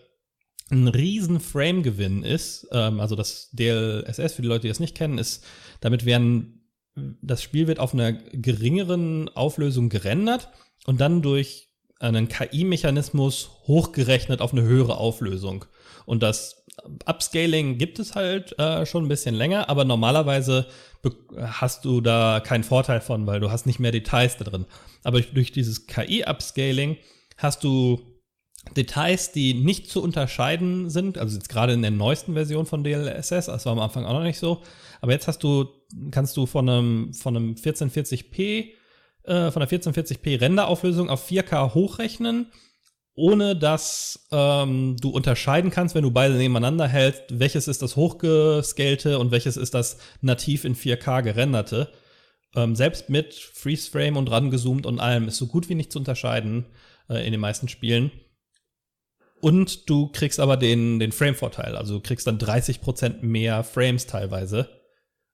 ein 0.70 0.88
riesen 0.88 1.40
Frame-Gewinn 1.40 2.22
ist, 2.22 2.68
ähm, 2.72 3.00
also 3.00 3.16
das 3.16 3.50
DLSS, 3.53 4.35
für 4.35 4.42
die 4.42 4.48
Leute, 4.48 4.62
die 4.62 4.68
das 4.68 4.81
nicht 4.81 4.96
kennen, 4.96 5.18
ist, 5.18 5.44
damit 5.81 6.05
werden, 6.05 6.64
das 6.94 7.42
Spiel 7.42 7.66
wird 7.66 7.81
auf 7.81 7.92
einer 7.92 8.12
geringeren 8.12 9.29
Auflösung 9.31 9.88
gerendert 9.88 10.48
und 10.87 11.00
dann 11.00 11.22
durch 11.22 11.68
einen 11.98 12.29
KI-Mechanismus 12.29 13.50
hochgerechnet 13.66 14.40
auf 14.40 14.53
eine 14.53 14.62
höhere 14.62 14.96
Auflösung. 14.96 15.66
Und 16.07 16.22
das 16.22 16.60
Upscaling 17.07 17.79
gibt 17.79 17.99
es 17.99 18.14
halt 18.14 18.59
äh, 18.59 18.87
schon 18.87 19.05
ein 19.05 19.09
bisschen 19.09 19.35
länger, 19.35 19.69
aber 19.69 19.85
normalerweise 19.85 20.66
hast 21.38 21.85
du 21.85 22.01
da 22.01 22.40
keinen 22.45 22.64
Vorteil 22.64 23.01
von, 23.01 23.27
weil 23.27 23.40
du 23.40 23.51
hast 23.51 23.66
nicht 23.66 23.81
mehr 23.81 23.93
Details 23.93 24.37
da 24.37 24.45
drin. 24.45 24.66
Aber 25.03 25.21
durch 25.21 25.53
dieses 25.53 25.87
KI-Upscaling 25.87 26.99
hast 27.38 27.64
du 27.64 28.01
Details, 28.77 29.33
die 29.33 29.55
nicht 29.55 29.88
zu 29.88 30.03
unterscheiden 30.03 30.90
sind, 30.90 31.16
also 31.16 31.37
jetzt 31.37 31.49
gerade 31.49 31.73
in 31.73 31.83
der 31.83 31.90
neuesten 31.90 32.35
Version 32.35 32.66
von 32.66 32.85
DLSS, 32.85 33.47
das 33.47 33.64
war 33.64 33.73
am 33.73 33.79
Anfang 33.79 34.05
auch 34.05 34.12
noch 34.12 34.23
nicht 34.23 34.38
so, 34.38 34.62
aber 35.01 35.12
jetzt 35.12 35.27
hast 35.27 35.43
du, 35.43 35.66
kannst 36.11 36.37
du 36.37 36.45
von 36.45 36.69
einem, 36.69 37.14
von 37.14 37.37
einem 37.37 37.55
1440p, 37.55 38.73
äh, 39.25 39.51
von 39.51 39.62
einer 39.62 39.71
1440p 39.71 40.40
Renderauflösung 40.40 41.09
auf 41.09 41.27
4K 41.31 41.73
hochrechnen, 41.73 42.53
ohne 43.14 43.57
dass 43.57 44.27
ähm, 44.31 44.96
du 45.01 45.11
unterscheiden 45.11 45.70
kannst, 45.70 45.94
wenn 45.94 46.05
du 46.05 46.11
beide 46.11 46.35
nebeneinander 46.35 46.87
hältst, 46.87 47.25
welches 47.31 47.68
ist 47.68 47.83
das 47.83 47.96
hochgescalte 47.96 49.18
und 49.18 49.31
welches 49.31 49.57
ist 49.57 49.75
das 49.75 49.99
nativ 50.20 50.64
in 50.64 50.75
4K 50.75 51.23
gerenderte. 51.23 51.92
Ähm, 52.55 52.75
selbst 52.75 53.11
mit 53.11 53.35
Freeze 53.35 53.90
Frame 53.90 54.16
und 54.16 54.31
rangezoomt 54.31 54.87
und 54.87 55.01
allem 55.01 55.29
ist 55.29 55.37
so 55.37 55.46
gut 55.46 55.68
wie 55.68 55.75
nicht 55.75 55.92
zu 55.92 55.99
unterscheiden 55.99 56.66
äh, 57.09 57.25
in 57.25 57.33
den 57.33 57.40
meisten 57.40 57.68
Spielen. 57.68 58.11
Und 59.40 59.88
du 59.88 60.09
kriegst 60.09 60.38
aber 60.38 60.57
den, 60.57 60.99
den 60.99 61.12
Frame-Vorteil. 61.12 61.77
Also 61.77 61.94
du 61.94 62.01
kriegst 62.01 62.27
dann 62.27 62.38
30% 62.38 63.23
mehr 63.23 63.64
Frames 63.64 64.07
teilweise, 64.07 64.68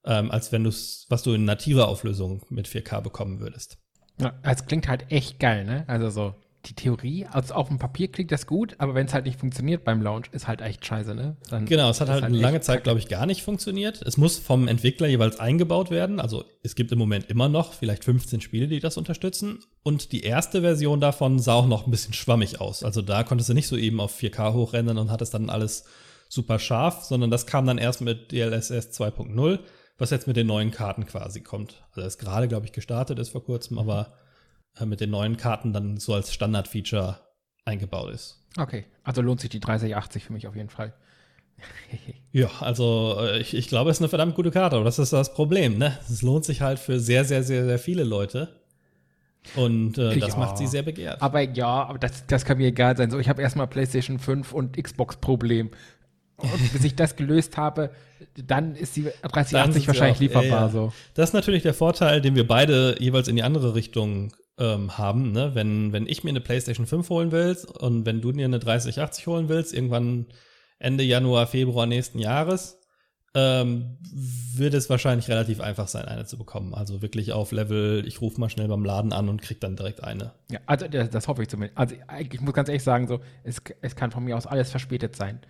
ähm, 0.05 0.31
als 0.31 0.53
wenn 0.53 0.65
du 0.65 0.71
was 0.71 1.23
du 1.23 1.33
in 1.33 1.45
nativer 1.45 1.89
Auflösung 1.89 2.45
mit 2.49 2.69
4K 2.69 3.01
bekommen 3.01 3.41
würdest. 3.41 3.79
Ja, 4.21 4.39
es 4.43 4.65
klingt 4.67 4.89
halt 4.89 5.11
echt 5.11 5.41
geil, 5.41 5.65
ne? 5.65 5.85
Also 5.89 6.11
so 6.11 6.35
die 6.67 6.75
Theorie, 6.75 7.27
also 7.31 7.55
auf 7.55 7.69
dem 7.69 7.79
Papier 7.79 8.09
klingt 8.09 8.33
das 8.33 8.47
gut, 8.47 8.75
aber 8.79 8.95
wenn 8.95 9.07
es 9.07 9.15
halt 9.15 9.25
nicht 9.25 9.39
funktioniert 9.39 9.85
beim 9.85 10.03
Launch, 10.03 10.27
ist 10.33 10.49
halt 10.49 10.61
echt 10.61 10.85
scheiße, 10.85 11.15
ne? 11.15 11.37
Dann 11.49 11.67
genau, 11.67 11.91
es 11.91 12.01
hat 12.01 12.09
halt, 12.09 12.23
halt 12.23 12.33
eine 12.33 12.43
lange 12.43 12.61
Zeit, 12.61 12.85
glaube 12.85 12.99
ich, 12.99 13.09
gar 13.09 13.27
nicht 13.27 13.43
funktioniert. 13.43 14.03
Es 14.03 14.17
muss 14.17 14.39
vom 14.39 14.69
Entwickler 14.69 15.07
jeweils 15.07 15.39
eingebaut 15.39 15.91
werden. 15.91 16.21
Also 16.21 16.45
es 16.63 16.75
gibt 16.75 16.93
im 16.93 16.99
Moment 16.99 17.31
immer 17.31 17.49
noch 17.49 17.73
vielleicht 17.73 18.05
15 18.05 18.41
Spiele, 18.41 18.69
die 18.69 18.81
das 18.81 18.97
unterstützen. 18.97 19.61
Und 19.83 20.13
die 20.13 20.23
erste 20.23 20.63
Version 20.63 21.01
davon 21.01 21.39
sah 21.39 21.55
auch 21.55 21.67
noch 21.67 21.87
ein 21.87 21.91
bisschen 21.91 22.15
schwammig 22.15 22.61
aus. 22.61 22.83
Also 22.83 23.03
da 23.03 23.23
konntest 23.23 23.49
du 23.49 23.55
nicht 23.55 23.69
so 23.69 23.77
eben 23.77 24.01
auf 24.01 24.19
4K 24.19 24.53
hochrennen 24.53 24.99
und 24.99 25.11
hattest 25.11 25.35
dann 25.35 25.51
alles 25.51 25.85
super 26.29 26.59
scharf, 26.59 27.05
sondern 27.05 27.31
das 27.31 27.47
kam 27.47 27.67
dann 27.67 27.79
erst 27.79 28.01
mit 28.01 28.33
DLSS 28.33 28.91
2.0, 29.01 29.61
was 29.99 30.11
jetzt 30.11 30.27
mit 30.27 30.37
den 30.37 30.49
neuen 30.49 30.73
Karten 30.73 31.07
quasi 31.07 31.41
kommt. 31.41 31.85
Also 31.91 32.01
das 32.03 32.15
ist 32.15 32.19
gerade, 32.19 32.49
glaube 32.49 32.67
ich, 32.67 32.73
gestartet 32.73 33.19
ist 33.19 33.31
vor 33.31 33.45
kurzem, 33.45 33.79
aber 33.79 34.13
mit 34.85 35.01
den 35.01 35.11
neuen 35.11 35.37
Karten 35.37 35.73
dann 35.73 35.97
so 35.97 36.15
als 36.15 36.33
Standard-Feature 36.35 37.19
eingebaut 37.65 38.13
ist. 38.13 38.43
Okay, 38.59 38.85
also 39.03 39.23
lohnt 39.23 39.41
sich 39.41 39.51
die 39.51 39.61
3080 39.61 40.25
für 40.25 40.33
mich 40.33 40.47
auf 40.47 40.57
jeden 40.57 40.71
Fall. 40.71 40.93
ja, 42.33 42.51
also 42.61 43.17
äh, 43.21 43.39
ich, 43.39 43.55
ich 43.55 43.69
glaube, 43.69 43.91
es 43.91 43.97
ist 43.97 44.03
eine 44.03 44.09
verdammt 44.09 44.35
gute 44.35 44.51
Karte, 44.51 44.77
aber 44.77 44.85
das 44.85 44.99
ist 44.99 45.13
das 45.13 45.33
Problem, 45.33 45.79
ne? 45.79 45.99
Es 46.09 46.23
lohnt 46.23 46.45
sich 46.45 46.61
halt 46.61 46.79
für 46.79 47.01
sehr, 47.01 47.25
sehr, 47.25 47.43
sehr, 47.43 47.65
sehr 47.65 47.79
viele 47.79 48.05
Leute. 48.05 48.61
Und 49.55 49.97
äh, 49.97 50.19
das 50.19 50.33
ja, 50.33 50.39
macht 50.39 50.59
sie 50.59 50.67
sehr 50.67 50.83
begehrt. 50.83 51.23
Aber 51.23 51.41
ja, 51.41 51.85
aber 51.85 51.99
das, 51.99 52.27
das 52.27 52.45
kann 52.45 52.59
mir 52.59 52.67
egal 52.67 52.97
sein. 52.97 53.11
So, 53.11 53.19
ich 53.19 53.29
habe 53.29 53.43
erstmal 53.43 53.69
PlayStation 53.69 54.19
5 54.19 54.53
und 54.53 54.77
Xbox-Problem. 54.77 55.71
Und 56.37 56.73
bis 56.73 56.85
ich 56.85 56.97
das 56.97 57.17
gelöst 57.17 57.57
habe, 57.57 57.91
dann 58.35 58.75
ist 58.75 58.97
die 58.97 59.05
3080 59.23 59.87
wahrscheinlich 59.87 60.17
auch, 60.17 60.21
lieferbar. 60.21 60.67
Ja, 60.67 60.69
so. 60.69 60.93
Das 61.15 61.31
ist 61.31 61.33
natürlich 61.33 61.63
der 61.63 61.75
Vorteil, 61.75 62.21
den 62.21 62.35
wir 62.35 62.47
beide 62.47 62.97
jeweils 62.99 63.29
in 63.29 63.37
die 63.37 63.43
andere 63.43 63.75
Richtung 63.75 64.33
ähm, 64.59 64.97
haben. 64.99 65.33
Ne? 65.33 65.55
Wenn, 65.55 65.93
wenn 65.93 66.07
ich 66.07 66.25
mir 66.25 66.31
eine 66.31 66.41
PlayStation 66.41 66.87
5 66.87 67.09
holen 67.11 67.33
will 67.33 67.57
und 67.79 68.07
wenn 68.07 68.21
du 68.21 68.33
dir 68.33 68.45
eine 68.45 68.59
3080 68.59 69.27
holen 69.27 69.49
willst, 69.49 69.75
irgendwann 69.75 70.27
Ende 70.79 71.05
Januar, 71.05 71.47
Februar 71.47 71.87
nächsten 71.87 72.19
Jahres, 72.19 72.79
ähm, 73.35 73.99
wird 74.55 74.73
es 74.73 74.89
wahrscheinlich 74.89 75.29
relativ 75.29 75.61
einfach 75.61 75.89
sein, 75.89 76.07
eine 76.07 76.25
zu 76.25 76.39
bekommen. 76.39 76.75
Also 76.75 77.03
wirklich 77.03 77.33
auf 77.33 77.53
Level, 77.53 78.03
ich 78.07 78.23
rufe 78.23 78.41
mal 78.41 78.49
schnell 78.49 78.67
beim 78.67 78.85
Laden 78.85 79.13
an 79.13 79.29
und 79.29 79.43
krieg 79.43 79.61
dann 79.61 79.77
direkt 79.77 80.03
eine. 80.03 80.33
Ja, 80.51 80.61
also 80.65 80.89
das, 80.89 81.11
das 81.11 81.29
hoffe 81.29 81.43
ich 81.43 81.49
zumindest. 81.49 81.77
Also 81.77 81.97
ich 82.19 82.41
muss 82.41 82.55
ganz 82.55 82.71
ehrlich 82.71 82.83
sagen, 82.83 83.07
so, 83.07 83.21
es, 83.45 83.61
es 83.83 83.95
kann 83.95 84.11
von 84.11 84.25
mir 84.25 84.37
aus 84.37 84.47
alles 84.47 84.71
verspätet 84.71 85.17
sein. 85.17 85.41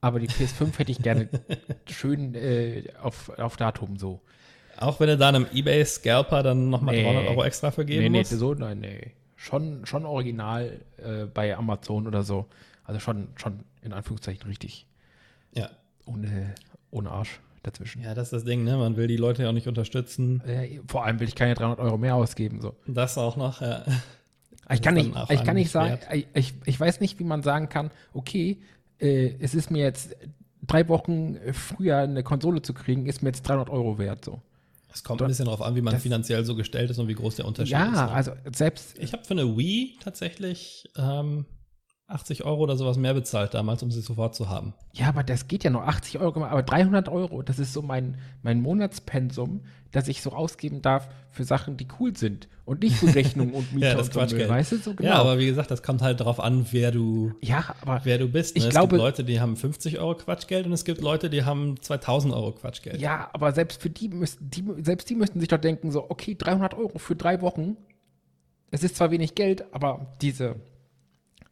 Aber 0.00 0.20
die 0.20 0.28
PS5 0.28 0.78
hätte 0.78 0.92
ich 0.92 1.02
gerne 1.02 1.28
schön 1.90 2.34
äh, 2.36 2.84
auf, 3.00 3.28
auf 3.38 3.56
Datum 3.56 3.96
so. 3.96 4.20
Auch 4.82 5.00
wenn 5.00 5.08
du 5.08 5.16
da 5.16 5.28
einem 5.28 5.46
Ebay-Scalper 5.52 6.42
dann 6.42 6.70
nochmal 6.70 6.96
nee. 6.96 7.04
300 7.04 7.28
Euro 7.28 7.44
extra 7.44 7.70
vergeben 7.70 8.12
nee, 8.12 8.18
musst? 8.18 8.32
Nee, 8.32 8.38
so, 8.38 8.54
nein, 8.54 8.80
nee. 8.80 9.12
Schon, 9.36 9.86
schon 9.86 10.04
original 10.04 10.80
äh, 10.98 11.26
bei 11.26 11.56
Amazon 11.56 12.06
oder 12.06 12.22
so. 12.22 12.46
Also 12.84 13.00
schon, 13.00 13.28
schon 13.36 13.60
in 13.82 13.92
Anführungszeichen 13.92 14.46
richtig. 14.46 14.86
Ja. 15.54 15.70
Ohne, 16.04 16.54
ohne 16.90 17.10
Arsch 17.10 17.40
dazwischen. 17.62 18.02
Ja, 18.02 18.14
das 18.14 18.28
ist 18.28 18.32
das 18.32 18.44
Ding, 18.44 18.64
ne? 18.64 18.76
Man 18.76 18.96
will 18.96 19.06
die 19.06 19.16
Leute 19.16 19.44
ja 19.44 19.48
auch 19.48 19.54
nicht 19.54 19.68
unterstützen. 19.68 20.42
Äh, 20.46 20.80
vor 20.86 21.04
allem 21.04 21.20
will 21.20 21.28
ich 21.28 21.34
keine 21.34 21.54
300 21.54 21.78
Euro 21.78 21.98
mehr 21.98 22.16
ausgeben. 22.16 22.60
So. 22.60 22.74
Das 22.86 23.16
auch 23.18 23.36
noch, 23.36 23.60
ja. 23.60 23.84
Ich 24.70 24.80
kann, 24.80 24.94
nicht, 24.94 25.12
ich 25.28 25.44
kann 25.44 25.56
nicht 25.56 25.70
sagen, 25.70 25.98
ich, 26.34 26.54
ich 26.64 26.80
weiß 26.80 27.00
nicht, 27.00 27.18
wie 27.18 27.24
man 27.24 27.42
sagen 27.42 27.68
kann, 27.68 27.90
okay, 28.14 28.58
äh, 29.00 29.34
es 29.40 29.54
ist 29.54 29.70
mir 29.70 29.82
jetzt 29.82 30.16
drei 30.62 30.88
Wochen 30.88 31.36
früher 31.52 31.98
eine 31.98 32.22
Konsole 32.22 32.62
zu 32.62 32.72
kriegen, 32.72 33.06
ist 33.06 33.22
mir 33.22 33.30
jetzt 33.30 33.42
300 33.42 33.68
Euro 33.68 33.98
wert. 33.98 34.24
So. 34.24 34.40
Es 34.92 35.04
kommt 35.04 35.22
ein 35.22 35.28
bisschen 35.28 35.46
darauf 35.46 35.62
an, 35.62 35.74
wie 35.74 35.80
man 35.80 35.98
finanziell 35.98 36.44
so 36.44 36.54
gestellt 36.54 36.90
ist 36.90 36.98
und 36.98 37.08
wie 37.08 37.14
groß 37.14 37.36
der 37.36 37.46
Unterschied 37.46 37.72
ja, 37.72 37.86
ist. 37.86 37.96
Ja, 37.96 38.06
ne? 38.06 38.12
also 38.12 38.32
selbst. 38.52 38.98
Ich 38.98 39.12
habe 39.12 39.24
für 39.24 39.32
eine 39.32 39.56
Wii 39.56 39.96
tatsächlich 40.00 40.90
ähm, 40.96 41.46
80 42.08 42.44
Euro 42.44 42.62
oder 42.62 42.76
sowas 42.76 42.98
mehr 42.98 43.14
bezahlt 43.14 43.54
damals, 43.54 43.82
um 43.82 43.90
sie 43.90 44.00
sofort 44.00 44.34
zu 44.34 44.48
haben. 44.48 44.74
Ja, 44.92 45.08
aber 45.08 45.22
das 45.22 45.48
geht 45.48 45.64
ja 45.64 45.70
noch 45.70 45.82
80 45.82 46.18
Euro, 46.18 46.44
aber 46.44 46.62
300 46.62 47.08
Euro, 47.08 47.42
das 47.42 47.58
ist 47.58 47.72
so 47.72 47.80
mein, 47.80 48.18
mein 48.42 48.60
Monatspensum, 48.60 49.62
das 49.92 50.08
ich 50.08 50.20
so 50.20 50.32
ausgeben 50.32 50.82
darf 50.82 51.08
für 51.30 51.44
Sachen, 51.44 51.76
die 51.76 51.86
cool 51.98 52.14
sind 52.16 52.48
und 52.64 52.82
nicht 52.82 52.96
für 52.96 53.06
Rechnung 53.14 53.54
und 53.54 53.72
Miete 53.72 53.86
ja, 53.86 53.94
das 53.94 54.08
und 54.08 54.14
Quatschgeld. 54.14 54.48
So, 54.48 54.54
weißt 54.54 54.72
du, 54.72 54.76
so 54.78 54.94
genau. 54.94 55.08
Ja, 55.08 55.14
aber 55.16 55.38
wie 55.38 55.46
gesagt, 55.46 55.70
das 55.70 55.82
kommt 55.82 56.02
halt 56.02 56.20
darauf 56.20 56.38
an, 56.38 56.66
wer 56.70 56.90
du, 56.90 57.32
ja, 57.40 57.74
aber 57.80 58.00
wer 58.04 58.18
du 58.18 58.28
bist. 58.28 58.56
Ne? 58.56 58.60
Ich 58.60 58.66
es 58.66 58.70
glaube, 58.70 58.88
gibt 58.88 59.02
Leute, 59.02 59.24
die 59.24 59.40
haben 59.40 59.56
50 59.56 59.98
Euro 59.98 60.14
Quatschgeld 60.16 60.66
und 60.66 60.72
es 60.72 60.84
gibt 60.84 61.00
Leute, 61.00 61.30
die 61.30 61.44
haben 61.44 61.80
2000 61.80 62.34
Euro 62.34 62.52
Quatschgeld. 62.52 63.00
Ja, 63.00 63.30
aber 63.32 63.52
selbst 63.52 63.80
für 63.80 63.90
die 63.90 64.08
müssen, 64.08 64.50
die, 64.50 64.64
selbst 64.82 65.08
die 65.08 65.14
müssten 65.14 65.40
sich 65.40 65.48
doch 65.48 65.58
denken, 65.58 65.90
so, 65.90 66.10
okay, 66.10 66.34
300 66.34 66.74
Euro 66.74 66.98
für 66.98 67.16
drei 67.16 67.40
Wochen, 67.40 67.76
es 68.70 68.82
ist 68.82 68.96
zwar 68.96 69.10
wenig 69.10 69.34
Geld, 69.34 69.64
aber 69.72 70.12
diese 70.20 70.56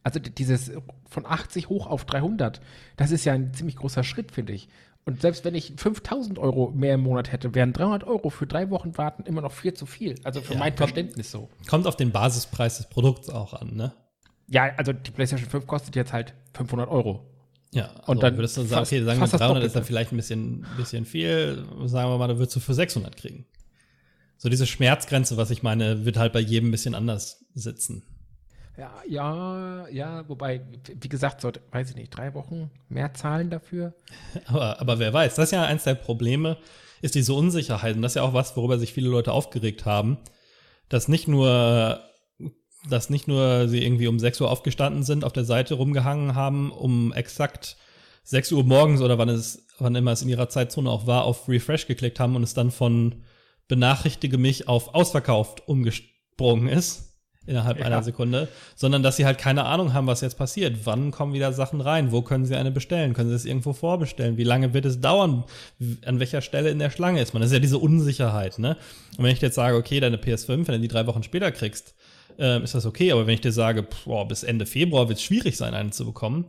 also 0.02 0.20
dieses 0.20 0.70
von 1.08 1.26
80 1.26 1.68
hoch 1.68 1.86
auf 1.86 2.04
300, 2.04 2.60
das 2.96 3.10
ist 3.10 3.24
ja 3.24 3.32
ein 3.32 3.52
ziemlich 3.52 3.76
großer 3.76 4.04
Schritt, 4.04 4.32
finde 4.32 4.52
ich. 4.52 4.68
Und 5.04 5.22
selbst 5.22 5.44
wenn 5.44 5.54
ich 5.54 5.72
5000 5.76 6.38
Euro 6.38 6.70
mehr 6.70 6.94
im 6.94 7.00
Monat 7.00 7.32
hätte, 7.32 7.54
wären 7.54 7.72
300 7.72 8.04
Euro 8.04 8.30
für 8.30 8.46
drei 8.46 8.70
Wochen 8.70 8.96
warten 8.98 9.24
immer 9.24 9.40
noch 9.40 9.52
viel 9.52 9.74
zu 9.74 9.86
viel. 9.86 10.14
Also 10.24 10.40
für 10.40 10.54
ja, 10.54 10.58
mein 10.58 10.70
kommt, 10.70 10.78
Verständnis 10.78 11.30
so. 11.30 11.48
Kommt 11.68 11.86
auf 11.86 11.96
den 11.96 12.12
Basispreis 12.12 12.76
des 12.76 12.88
Produkts 12.88 13.30
auch 13.30 13.54
an, 13.54 13.74
ne? 13.74 13.92
Ja, 14.48 14.72
also 14.76 14.92
die 14.92 15.10
PlayStation 15.10 15.48
5 15.48 15.66
kostet 15.66 15.96
jetzt 15.96 16.12
halt 16.12 16.34
500 16.54 16.88
Euro. 16.88 17.26
Ja, 17.72 17.86
also 17.86 18.12
und 18.12 18.22
dann 18.22 18.36
würdest 18.36 18.56
du 18.56 18.62
sagen, 18.62 18.84
okay, 18.84 19.02
sagen 19.02 19.20
wir 19.20 19.26
300 19.26 19.64
ist 19.64 19.76
dann 19.76 19.84
vielleicht 19.84 20.12
ein 20.12 20.16
bisschen, 20.16 20.66
bisschen 20.76 21.04
viel. 21.04 21.64
Sagen 21.84 22.10
wir 22.10 22.18
mal, 22.18 22.26
da 22.28 22.36
würdest 22.36 22.56
du 22.56 22.60
für 22.60 22.74
600 22.74 23.16
kriegen. 23.16 23.46
So 24.36 24.48
diese 24.48 24.66
Schmerzgrenze, 24.66 25.36
was 25.36 25.50
ich 25.50 25.62
meine, 25.62 26.04
wird 26.04 26.16
halt 26.16 26.32
bei 26.32 26.40
jedem 26.40 26.68
ein 26.68 26.72
bisschen 26.72 26.94
anders 26.94 27.44
sitzen. 27.54 28.02
Ja, 28.80 29.02
ja, 29.06 29.88
ja, 29.88 30.26
wobei, 30.26 30.62
wie 30.98 31.08
gesagt, 31.10 31.42
so, 31.42 31.52
weiß 31.70 31.90
ich 31.90 31.96
nicht, 31.96 32.16
drei 32.16 32.32
Wochen 32.32 32.70
mehr 32.88 33.12
zahlen 33.12 33.50
dafür. 33.50 33.92
Aber, 34.46 34.80
aber 34.80 34.98
wer 34.98 35.12
weiß, 35.12 35.34
das 35.34 35.48
ist 35.48 35.50
ja 35.50 35.64
eins 35.64 35.84
der 35.84 35.96
Probleme, 35.96 36.56
ist 37.02 37.14
diese 37.14 37.34
Unsicherheit. 37.34 37.96
Und 37.96 38.00
das 38.00 38.12
ist 38.12 38.16
ja 38.16 38.22
auch 38.22 38.32
was, 38.32 38.56
worüber 38.56 38.78
sich 38.78 38.94
viele 38.94 39.10
Leute 39.10 39.32
aufgeregt 39.32 39.84
haben, 39.84 40.16
dass 40.88 41.08
nicht 41.08 41.28
nur, 41.28 42.00
dass 42.88 43.10
nicht 43.10 43.28
nur 43.28 43.68
sie 43.68 43.84
irgendwie 43.84 44.08
um 44.08 44.18
6 44.18 44.40
Uhr 44.40 44.50
aufgestanden 44.50 45.02
sind, 45.02 45.24
auf 45.24 45.34
der 45.34 45.44
Seite 45.44 45.74
rumgehangen 45.74 46.34
haben, 46.34 46.72
um 46.72 47.12
exakt 47.12 47.76
6 48.22 48.50
Uhr 48.52 48.64
morgens 48.64 49.02
oder 49.02 49.18
wann 49.18 49.28
es, 49.28 49.66
wann 49.78 49.94
immer 49.94 50.12
es 50.12 50.22
in 50.22 50.30
ihrer 50.30 50.48
Zeitzone 50.48 50.88
auch 50.88 51.06
war, 51.06 51.24
auf 51.24 51.50
Refresh 51.50 51.86
geklickt 51.86 52.18
haben 52.18 52.34
und 52.34 52.44
es 52.44 52.54
dann 52.54 52.70
von 52.70 53.24
benachrichtige 53.68 54.38
mich 54.38 54.68
auf 54.68 54.94
ausverkauft 54.94 55.68
umgesprungen 55.68 56.66
ist 56.66 57.09
innerhalb 57.50 57.78
ja. 57.78 57.86
einer 57.86 58.02
Sekunde, 58.02 58.48
sondern 58.76 59.02
dass 59.02 59.16
sie 59.16 59.26
halt 59.26 59.38
keine 59.38 59.64
Ahnung 59.64 59.92
haben, 59.92 60.06
was 60.06 60.20
jetzt 60.20 60.38
passiert. 60.38 60.78
Wann 60.84 61.10
kommen 61.10 61.32
wieder 61.32 61.52
Sachen 61.52 61.80
rein? 61.80 62.12
Wo 62.12 62.22
können 62.22 62.46
sie 62.46 62.56
eine 62.56 62.70
bestellen? 62.70 63.12
Können 63.12 63.28
sie 63.28 63.34
es 63.34 63.44
irgendwo 63.44 63.72
vorbestellen? 63.72 64.36
Wie 64.36 64.44
lange 64.44 64.72
wird 64.72 64.86
es 64.86 65.00
dauern? 65.00 65.44
An 66.06 66.20
welcher 66.20 66.40
Stelle 66.40 66.70
in 66.70 66.78
der 66.78 66.90
Schlange 66.90 67.20
ist 67.20 67.34
man? 67.34 67.42
Das 67.42 67.50
ist 67.50 67.54
ja 67.54 67.60
diese 67.60 67.78
Unsicherheit, 67.78 68.58
ne? 68.58 68.76
Und 69.18 69.24
wenn 69.24 69.32
ich 69.32 69.40
jetzt 69.40 69.56
sage, 69.56 69.76
okay, 69.76 70.00
deine 70.00 70.16
PS5, 70.16 70.48
wenn 70.48 70.74
du 70.74 70.80
die 70.80 70.88
drei 70.88 71.06
Wochen 71.06 71.22
später 71.22 71.50
kriegst, 71.50 71.94
äh, 72.38 72.62
ist 72.62 72.74
das 72.74 72.86
okay. 72.86 73.12
Aber 73.12 73.26
wenn 73.26 73.34
ich 73.34 73.40
dir 73.40 73.52
sage, 73.52 73.86
boah, 74.04 74.26
bis 74.26 74.44
Ende 74.44 74.64
Februar 74.64 75.08
wird 75.08 75.18
es 75.18 75.24
schwierig 75.24 75.56
sein, 75.56 75.74
eine 75.74 75.90
zu 75.90 76.06
bekommen, 76.06 76.46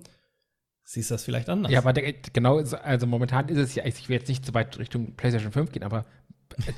siehst 0.84 1.10
du 1.10 1.16
das 1.16 1.24
vielleicht 1.24 1.50
anders. 1.50 1.72
Ja, 1.72 1.80
aber 1.80 1.94
genau, 1.94 2.58
also 2.58 3.08
momentan 3.08 3.50
ist 3.50 3.58
es 3.58 3.76
ja, 3.76 3.86
ich 3.86 4.08
will 4.08 4.18
jetzt 4.18 4.30
nicht 4.30 4.46
so 4.46 4.54
weit 4.54 4.78
Richtung 4.78 5.16
PlayStation 5.16 5.52
5 5.52 5.72
gehen, 5.72 5.84
aber 5.84 6.06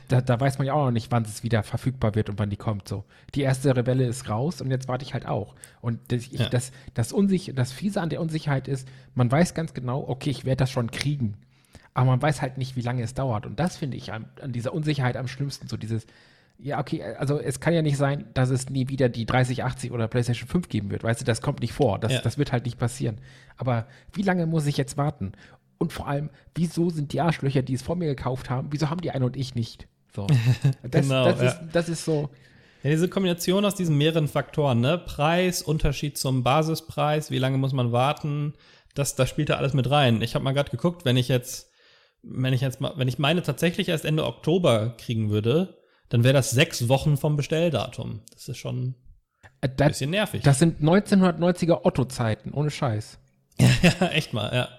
da, 0.08 0.22
da, 0.22 0.40
weiß 0.40 0.58
man 0.58 0.68
ja 0.68 0.74
auch 0.74 0.86
noch 0.86 0.92
nicht, 0.92 1.12
wann 1.12 1.24
es 1.24 1.44
wieder 1.44 1.64
verfügbar 1.64 2.16
wird 2.16 2.30
und 2.30 2.40
wann 2.40 2.50
die 2.50 2.58
kommt. 2.58 2.88
So, 2.88 3.04
die 3.36 3.42
erste 3.42 3.76
Rebelle 3.76 4.06
ist 4.06 4.30
raus 4.30 4.62
und 4.62 4.72
jetzt 4.72 4.88
warte 4.88 5.04
ich 5.04 5.14
halt 5.14 5.26
auch. 5.26 5.56
Und 5.82 6.00
das, 6.10 6.24
ich, 6.24 6.40
ja. 6.40 6.50
das, 6.50 6.72
das, 6.94 7.12
Unsich 7.14 7.52
das 7.56 7.72
Fiese 7.72 8.02
an 8.02 8.10
der 8.10 8.22
Unsicherheit 8.22 8.68
ist, 8.68 8.88
man 9.16 9.32
weiß 9.32 9.54
ganz 9.54 9.74
genau, 9.74 10.08
okay, 10.08 10.30
ich 10.30 10.46
werde 10.46 10.58
das 10.58 10.72
schon 10.72 10.92
kriegen. 10.92 11.36
Aber 11.94 12.08
man 12.08 12.22
weiß 12.22 12.42
halt 12.42 12.58
nicht, 12.58 12.76
wie 12.76 12.82
lange 12.82 13.04
es 13.04 13.14
dauert. 13.14 13.46
Und 13.46 13.60
das 13.60 13.78
finde 13.78 13.98
ich 13.98 14.12
an, 14.12 14.26
an, 14.42 14.52
dieser 14.52 14.74
Unsicherheit 14.74 15.16
am 15.16 15.28
schlimmsten. 15.28 15.68
So 15.68 15.78
dieses, 15.78 16.08
ja, 16.58 16.80
okay, 16.80 17.04
also 17.04 17.40
es 17.40 17.60
kann 17.60 17.74
ja 17.74 17.82
nicht 17.82 17.98
sein, 17.98 18.26
dass 18.34 18.50
es 18.50 18.70
nie 18.70 18.90
wieder 18.90 19.10
die 19.10 19.26
3080 19.26 19.92
oder 19.92 20.08
PlayStation 20.08 20.48
5 20.48 20.70
geben 20.70 20.90
wird. 20.90 21.04
Weißt 21.04 21.22
du, 21.22 21.26
das 21.26 21.42
kommt 21.42 21.60
nicht 21.60 21.74
vor. 21.74 22.00
Das, 22.00 22.14
ja. 22.14 22.22
das 22.22 22.38
wird 22.38 22.52
halt 22.52 22.66
nicht 22.66 22.80
passieren. 22.80 23.20
Aber 23.58 23.86
wie 24.14 24.24
lange 24.24 24.48
muss 24.48 24.66
ich 24.66 24.78
jetzt 24.78 24.98
warten? 24.98 25.34
Und 25.78 25.92
vor 25.94 26.08
allem, 26.08 26.30
wieso 26.56 26.90
sind 26.90 27.14
die 27.14 27.22
Arschlöcher, 27.22 27.62
die 27.62 27.74
es 27.74 27.82
vor 27.82 27.96
mir 27.96 28.08
gekauft 28.08 28.50
haben, 28.50 28.70
wieso 28.72 28.90
haben 28.90 29.02
die 29.02 29.12
eine 29.12 29.26
und 29.26 29.36
ich 29.36 29.56
nicht? 29.56 29.88
So. 30.16 30.28
Das, 30.84 31.08
genau, 31.08 31.26
das, 31.26 31.42
ist, 31.42 31.60
das 31.72 31.90
ist 31.90 32.06
so. 32.06 32.30
Ja, 32.84 32.90
diese 32.90 33.10
Kombination 33.10 33.66
aus 33.66 33.76
diesen 33.76 33.98
mehreren 33.98 34.28
Faktoren, 34.28 34.82
ne? 34.82 34.98
Preis, 34.98 35.62
Unterschied 35.62 36.18
zum 36.18 36.44
Basispreis, 36.44 37.32
wie 37.32 37.40
lange 37.40 37.58
muss 37.58 37.74
man 37.74 37.92
warten, 37.92 38.54
das, 38.94 39.16
das 39.16 39.30
spielt 39.30 39.50
da 39.50 39.56
alles 39.56 39.74
mit 39.74 39.90
rein. 39.90 40.22
Ich 40.22 40.36
habe 40.36 40.44
mal 40.44 40.54
gerade 40.54 40.70
geguckt, 40.70 41.06
wenn 41.06 41.18
ich 41.18 41.28
jetzt, 41.28 41.72
wenn 42.22 42.54
ich 42.54 42.62
jetzt 42.62 42.80
mal, 42.80 42.94
wenn 42.98 43.08
ich 43.08 43.20
meine 43.20 43.42
tatsächlich 43.42 43.90
erst 43.90 44.06
Ende 44.06 44.26
Oktober 44.26 44.96
kriegen 44.98 45.30
würde, 45.30 45.82
dann 46.10 46.24
wäre 46.24 46.34
das 46.34 46.52
sechs 46.52 46.90
Wochen 46.90 47.18
vom 47.18 47.36
Bestelldatum. 47.36 48.22
Das 48.34 48.48
ist 48.48 48.58
schon 48.58 48.96
äh, 49.62 49.70
ein 49.70 49.88
bisschen 49.88 50.12
nervig. 50.12 50.44
Das 50.44 50.60
sind 50.60 50.82
1990er 50.82 51.86
Otto-Zeiten, 51.86 52.54
ohne 52.54 52.70
Scheiß. 52.70 53.18
ja, 53.60 54.08
echt 54.10 54.34
mal, 54.34 54.54
ja 54.54 54.70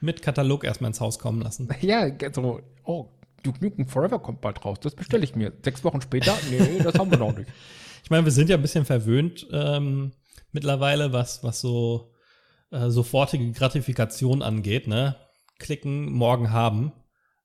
mit 0.00 0.22
Katalog 0.22 0.64
erstmal 0.64 0.90
ins 0.90 1.00
Haus 1.00 1.18
kommen 1.18 1.42
lassen. 1.42 1.68
Ja, 1.80 2.08
so, 2.32 2.60
oh, 2.84 3.10
Duke 3.42 3.62
Nukem 3.62 3.86
Forever 3.86 4.18
kommt 4.18 4.40
bald 4.40 4.64
raus. 4.64 4.78
Das 4.80 4.94
bestelle 4.94 5.24
ich 5.24 5.36
mir. 5.36 5.52
Sechs 5.62 5.84
Wochen 5.84 6.00
später? 6.00 6.36
Nee, 6.50 6.78
das 6.82 6.94
haben 6.94 7.10
wir 7.10 7.18
noch 7.18 7.36
nicht. 7.36 7.50
Ich 8.02 8.10
meine, 8.10 8.24
wir 8.24 8.32
sind 8.32 8.50
ja 8.50 8.56
ein 8.56 8.62
bisschen 8.62 8.84
verwöhnt 8.84 9.46
ähm, 9.52 10.12
mittlerweile, 10.52 11.12
was, 11.12 11.42
was 11.42 11.60
so 11.60 12.12
äh, 12.70 12.90
sofortige 12.90 13.50
Gratifikation 13.52 14.42
angeht, 14.42 14.86
ne? 14.86 15.16
Klicken, 15.58 16.12
morgen 16.12 16.50
haben. 16.50 16.92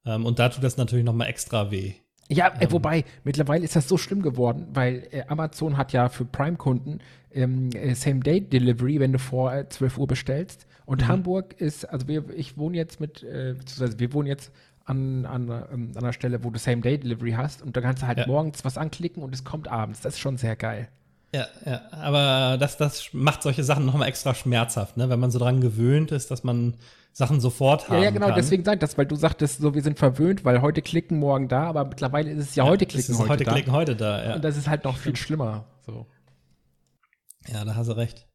Ähm, 0.05 0.25
und 0.25 0.39
da 0.39 0.49
tut 0.49 0.63
das 0.63 0.77
natürlich 0.77 1.05
nochmal 1.05 1.27
extra 1.27 1.71
weh. 1.71 1.93
Ja, 2.29 2.47
äh, 2.47 2.65
ähm, 2.65 2.71
wobei, 2.71 3.05
mittlerweile 3.23 3.63
ist 3.63 3.75
das 3.75 3.87
so 3.87 3.97
schlimm 3.97 4.21
geworden, 4.21 4.67
weil 4.73 5.07
äh, 5.11 5.23
Amazon 5.27 5.77
hat 5.77 5.91
ja 5.93 6.09
für 6.09 6.25
Prime-Kunden 6.25 6.99
ähm, 7.33 7.71
äh, 7.73 7.93
Same-Day-Delivery, 7.95 8.99
wenn 8.99 9.11
du 9.11 9.19
vor 9.19 9.53
äh, 9.53 9.67
12 9.67 9.97
Uhr 9.97 10.07
bestellst. 10.07 10.67
Und 10.85 11.01
mhm. 11.01 11.07
Hamburg 11.07 11.59
ist, 11.59 11.85
also 11.85 12.07
wir, 12.07 12.29
ich 12.35 12.57
wohne 12.57 12.77
jetzt 12.77 12.99
mit, 12.99 13.23
äh, 13.23 13.55
beziehungsweise 13.57 13.99
wir 13.99 14.13
wohnen 14.13 14.27
jetzt 14.27 14.51
an, 14.85 15.25
an, 15.25 15.49
ähm, 15.71 15.91
an 15.95 16.03
einer 16.03 16.13
Stelle, 16.13 16.43
wo 16.43 16.51
du 16.51 16.59
Same-Day-Delivery 16.59 17.31
hast 17.31 17.61
und 17.61 17.75
da 17.75 17.81
kannst 17.81 18.03
du 18.03 18.07
halt 18.07 18.19
ja. 18.19 18.27
morgens 18.27 18.63
was 18.63 18.77
anklicken 18.77 19.23
und 19.23 19.33
es 19.33 19.43
kommt 19.43 19.67
abends. 19.67 20.01
Das 20.01 20.15
ist 20.15 20.19
schon 20.19 20.37
sehr 20.37 20.55
geil. 20.55 20.87
Ja, 21.33 21.47
ja, 21.63 21.81
aber 21.91 22.57
das, 22.59 22.77
das 22.77 23.09
macht 23.13 23.43
solche 23.43 23.63
Sachen 23.63 23.85
nochmal 23.85 24.07
extra 24.07 24.33
schmerzhaft, 24.33 24.97
ne? 24.97 25.09
wenn 25.09 25.19
man 25.19 25.29
so 25.29 25.37
dran 25.37 25.61
gewöhnt 25.61 26.11
ist, 26.11 26.31
dass 26.31 26.43
man 26.43 26.73
Sachen 27.19 27.41
sofort 27.41 27.89
haben 27.89 27.97
Ja, 27.97 28.05
ja, 28.05 28.09
genau, 28.11 28.27
kann. 28.27 28.35
deswegen 28.35 28.63
sag 28.63 28.75
ich 28.75 28.79
das, 28.79 28.97
weil 28.97 29.05
du 29.05 29.17
sagtest, 29.17 29.59
so, 29.59 29.73
wir 29.73 29.81
sind 29.81 29.99
verwöhnt, 29.99 30.45
weil 30.45 30.61
heute 30.61 30.81
klicken, 30.81 31.19
morgen 31.19 31.49
da, 31.49 31.63
aber 31.63 31.83
mittlerweile 31.83 32.31
ist 32.31 32.51
es 32.51 32.55
ja, 32.55 32.63
heute 32.63 32.85
es 32.85 32.91
klicken, 32.93 33.11
ist 33.11 33.19
heute, 33.19 33.29
heute 33.29 33.43
da. 33.43 33.51
klicken, 33.51 33.73
heute 33.73 33.95
da. 33.97 34.23
Ja, 34.23 34.35
Und 34.35 34.41
das 34.41 34.55
ist 34.55 34.69
halt 34.69 34.85
noch 34.85 34.95
viel 34.97 35.17
schlimmer. 35.17 35.65
So. 35.85 36.07
ja 37.49 37.65
da 37.65 37.75
hast 37.75 37.87
du 37.87 37.97
recht. 37.97 38.25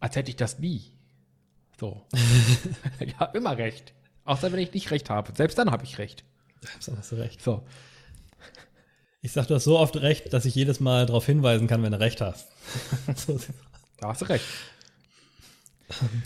Als 0.00 0.16
hätte 0.16 0.30
ich 0.30 0.36
das 0.36 0.58
nie. 0.58 0.98
So. 1.78 2.06
ich 3.00 3.18
habe 3.18 3.36
immer 3.36 3.58
recht. 3.58 3.92
Außer 4.24 4.50
wenn 4.50 4.60
ich 4.60 4.72
nicht 4.72 4.90
recht 4.90 5.10
habe. 5.10 5.32
Selbst 5.36 5.58
dann 5.58 5.70
habe 5.70 5.84
ich 5.84 5.98
recht. 5.98 6.24
Da 6.62 6.96
hast 6.96 7.12
du 7.12 7.16
recht. 7.16 7.42
So. 7.42 7.66
Ich 9.20 9.32
sag, 9.32 9.46
du 9.46 9.56
hast 9.56 9.64
so 9.64 9.78
oft 9.78 9.98
recht, 9.98 10.32
dass 10.32 10.46
ich 10.46 10.54
jedes 10.54 10.80
Mal 10.80 11.04
darauf 11.04 11.26
hinweisen 11.26 11.66
kann, 11.66 11.82
wenn 11.82 11.92
du 11.92 12.00
recht 12.00 12.22
hast. 12.22 12.48
so, 13.14 13.38
Da 13.98 14.08
hast 14.08 14.22
du 14.22 14.26
recht. 14.26 14.44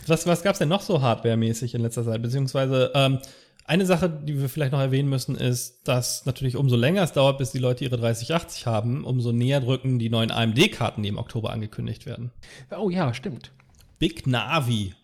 Was, 0.07 0.25
was 0.25 0.41
gab 0.41 0.53
es 0.53 0.59
denn 0.59 0.69
noch 0.69 0.81
so 0.81 1.01
hardwaremäßig 1.01 1.75
in 1.75 1.81
letzter 1.81 2.05
Zeit? 2.05 2.21
Beziehungsweise 2.21 2.91
ähm, 2.95 3.19
eine 3.65 3.85
Sache, 3.85 4.09
die 4.09 4.41
wir 4.41 4.49
vielleicht 4.49 4.71
noch 4.71 4.79
erwähnen 4.79 5.09
müssen, 5.09 5.35
ist, 5.35 5.87
dass 5.87 6.25
natürlich 6.25 6.55
umso 6.55 6.75
länger 6.75 7.03
es 7.03 7.11
dauert, 7.11 7.37
bis 7.37 7.51
die 7.51 7.59
Leute 7.59 7.83
ihre 7.83 7.97
3080 7.97 8.65
haben, 8.65 9.03
umso 9.03 9.31
näher 9.31 9.61
drücken 9.61 9.99
die 9.99 10.09
neuen 10.09 10.31
AMD-Karten, 10.31 11.03
die 11.03 11.09
im 11.09 11.19
Oktober 11.19 11.51
angekündigt 11.51 12.07
werden. 12.07 12.31
Oh 12.75 12.89
ja, 12.89 13.13
stimmt. 13.13 13.51
Big 13.99 14.25
Navi. 14.25 14.95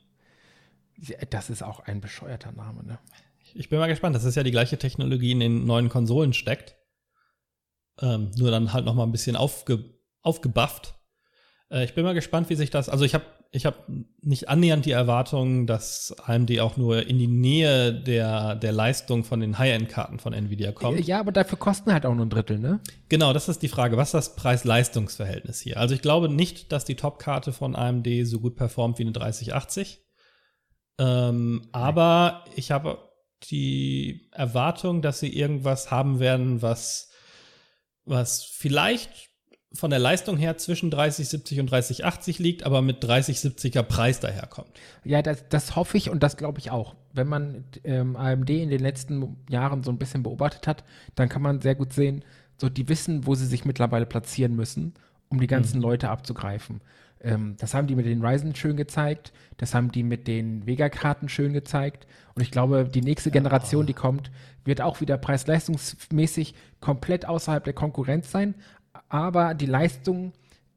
Das 1.30 1.52
ist 1.52 1.62
auch 1.62 1.82
ein 1.82 2.02
bescheuerter 2.02 2.54
Name, 2.54 2.84
ne? 2.84 2.98
Ich 3.54 3.70
bin 3.70 3.78
mal 3.78 3.88
gespannt. 3.88 4.16
Das 4.16 4.24
ist 4.24 4.34
ja 4.34 4.42
die 4.42 4.52
gleiche 4.52 4.80
Technologie 4.80 5.32
in 5.32 5.42
den 5.42 5.66
neuen 5.66 5.90
Konsolen 5.90 6.34
steckt. 6.34 6.76
Ähm, 8.02 8.32
nur 8.36 8.50
dann 8.50 8.74
halt 8.74 8.86
noch 8.86 8.96
mal 8.96 9.04
ein 9.04 9.12
bisschen 9.12 9.36
aufge, 9.36 9.86
aufgebufft. 10.24 10.95
Äh, 11.76 11.84
ich 11.84 11.94
bin 11.94 12.06
mal 12.06 12.14
gespannt, 12.14 12.50
wie 12.50 12.56
sich 12.56 12.70
das. 12.70 12.90
Also 12.90 13.06
ich 13.06 13.14
habe 13.14 13.26
ich 13.52 13.66
hab 13.66 13.88
nicht 14.22 14.50
annähernd 14.50 14.86
die 14.86 14.92
Erwartung, 14.92 15.68
dass 15.68 16.14
AMD 16.26 16.60
auch 16.60 16.78
nur 16.78 17.08
in 17.08 17.20
die 17.20 17.28
Nähe 17.28 17.94
der, 17.94 18.56
der 18.56 18.72
Leistung 18.72 19.24
von 19.24 19.40
den 19.40 19.58
High-End-Karten 19.58 20.20
von 20.20 20.34
Nvidia 20.34 20.72
kommt. 20.72 21.06
Ja, 21.06 21.20
aber 21.20 21.32
dafür 21.32 21.58
kosten 21.58 21.94
halt 21.94 22.06
auch 22.06 22.16
nur 22.16 22.26
ein 22.26 22.30
Drittel, 22.30 22.60
ne? 22.60 22.82
Genau, 23.08 23.32
das 23.34 23.48
ist 23.48 23.62
die 23.62 23.68
Frage. 23.68 23.98
Was 23.98 24.10
ist 24.10 24.14
das 24.14 24.36
Preis-Leistungs-Verhältnis 24.36 25.62
hier? 25.62 25.78
Also 25.78 25.96
ich 25.96 26.02
glaube 26.02 26.28
nicht, 26.28 26.72
dass 26.72 26.86
die 26.86 26.96
Top-Karte 26.96 27.54
von 27.54 27.76
AMD 27.76 28.08
so 28.24 28.40
gut 28.40 28.56
performt 28.56 29.00
wie 29.00 29.04
eine 29.04 29.14
3080. 29.14 30.02
Ähm, 30.98 31.68
aber 31.72 32.46
ich 32.56 32.72
habe 32.72 33.10
die 33.50 34.30
Erwartung, 34.32 35.02
dass 35.02 35.20
sie 35.20 35.34
irgendwas 35.34 35.92
haben 35.92 36.20
werden, 36.20 36.62
was, 36.62 37.10
was 38.06 38.44
vielleicht 38.44 39.30
von 39.76 39.90
der 39.90 40.00
Leistung 40.00 40.38
her 40.38 40.58
zwischen 40.58 40.90
3070 40.90 41.60
und 41.60 41.72
3080 41.72 42.40
liegt, 42.40 42.66
aber 42.66 42.82
mit 42.82 43.04
3070er 43.04 43.84
Preis 43.84 44.20
daherkommt. 44.20 44.70
Ja, 45.04 45.22
das, 45.22 45.46
das 45.50 45.76
hoffe 45.76 45.98
ich 45.98 46.10
und 46.10 46.24
das 46.24 46.38
glaube 46.38 46.60
ich 46.60 46.72
auch. 46.72 46.96
Wenn 47.14 47.28
man 47.28 47.66
ähm, 47.84 48.16
AMD 48.16 48.50
in 48.50 48.70
den 48.70 48.82
letzten 48.82 49.38
Jahren 49.50 49.84
so 49.84 49.92
ein 49.92 49.98
bisschen 49.98 50.24
beobachtet 50.24 50.68
hat, 50.68 50.84
dann 51.16 51.30
kann 51.30 51.42
man 51.42 51.62
sehr 51.62 51.76
gut 51.76 51.94
sehen, 51.94 52.24
so 52.58 52.70
die 52.70 52.88
wissen, 52.90 53.28
wo 53.28 53.36
sie 53.36 53.46
sich 53.46 53.66
mittlerweile 53.66 54.06
platzieren 54.06 54.56
müssen, 54.56 54.94
um 55.30 55.40
die 55.40 55.48
ganzen 55.48 55.82
Leute 55.82 56.10
abzugreifen. 56.10 56.82
Ähm, 57.22 57.56
das 57.60 57.74
haben 57.74 57.88
die 57.88 57.96
mit 57.96 58.06
den 58.06 58.24
Ryzen 58.24 58.56
schön 58.56 58.78
gezeigt, 58.78 59.34
das 59.58 59.74
haben 59.74 59.92
die 59.92 60.04
mit 60.04 60.28
den 60.28 60.66
Vega-Karten 60.66 61.28
schön 61.28 61.54
gezeigt 61.54 62.08
und 62.36 62.42
ich 62.42 62.52
glaube, 62.52 62.90
die 62.94 63.02
nächste 63.02 63.32
Generation, 63.32 63.86
die 63.86 63.94
kommt, 63.94 64.32
wird 64.66 64.82
auch 64.82 65.00
wieder 65.00 65.18
preis-leistungsmäßig 65.18 66.54
komplett 66.82 67.26
außerhalb 67.26 67.64
der 67.64 67.74
Konkurrenz 67.74 68.30
sein, 68.32 68.56
aber 69.10 69.54
die 69.54 69.66
Leistung 69.66 70.34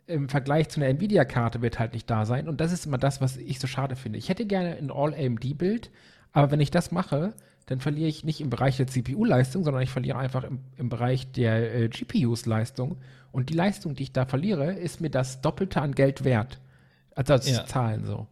im 0.07 0.29
Vergleich 0.29 0.69
zu 0.71 0.81
einer 0.81 0.89
Nvidia-Karte 0.89 1.61
wird 1.61 1.79
halt 1.79 1.93
nicht 1.93 2.09
da 2.09 2.25
sein. 2.25 2.49
Und 2.49 2.61
das 2.61 2.73
ist 2.73 2.87
immer 2.87 2.99
das, 2.99 3.21
was 3.21 3.37
ich 3.37 3.61
so 3.61 3.67
schade 3.67 3.95
finde. 3.95 4.19
Ich 4.19 4.29
hätte 4.29 4.47
gerne 4.47 4.77
ein 4.77 4.91
All-AMD-Bild, 4.91 5.91
aber 6.33 6.51
wenn 6.51 6.61
ich 6.61 6.71
das 6.71 6.91
mache, 6.93 7.35
dann 7.67 7.81
verliere 7.81 8.09
ich 8.09 8.25
nicht 8.25 8.41
im 8.41 8.49
Bereich 8.49 8.79
der 8.79 8.87
CPU-Leistung, 8.87 9.65
sondern 9.65 9.83
ich 9.83 9.91
verliere 9.91 10.19
einfach 10.19 10.45
im, 10.45 10.61
im 10.79 10.89
Bereich 10.89 11.31
der 11.33 11.75
äh, 11.75 11.89
GPUs-Leistung. 11.89 12.97
Und 13.31 13.51
die 13.51 13.55
Leistung, 13.55 13.95
die 13.95 14.05
ich 14.05 14.13
da 14.13 14.25
verliere, 14.25 14.73
ist 14.73 15.03
mir 15.03 15.11
das 15.11 15.43
Doppelte 15.43 15.83
an 15.83 15.95
Geld 15.95 16.25
wert. 16.25 16.59
Also 17.15 17.35
als 17.35 17.51
Ja. 17.51 17.67
Zahlen 17.67 18.07
so. 18.07 18.27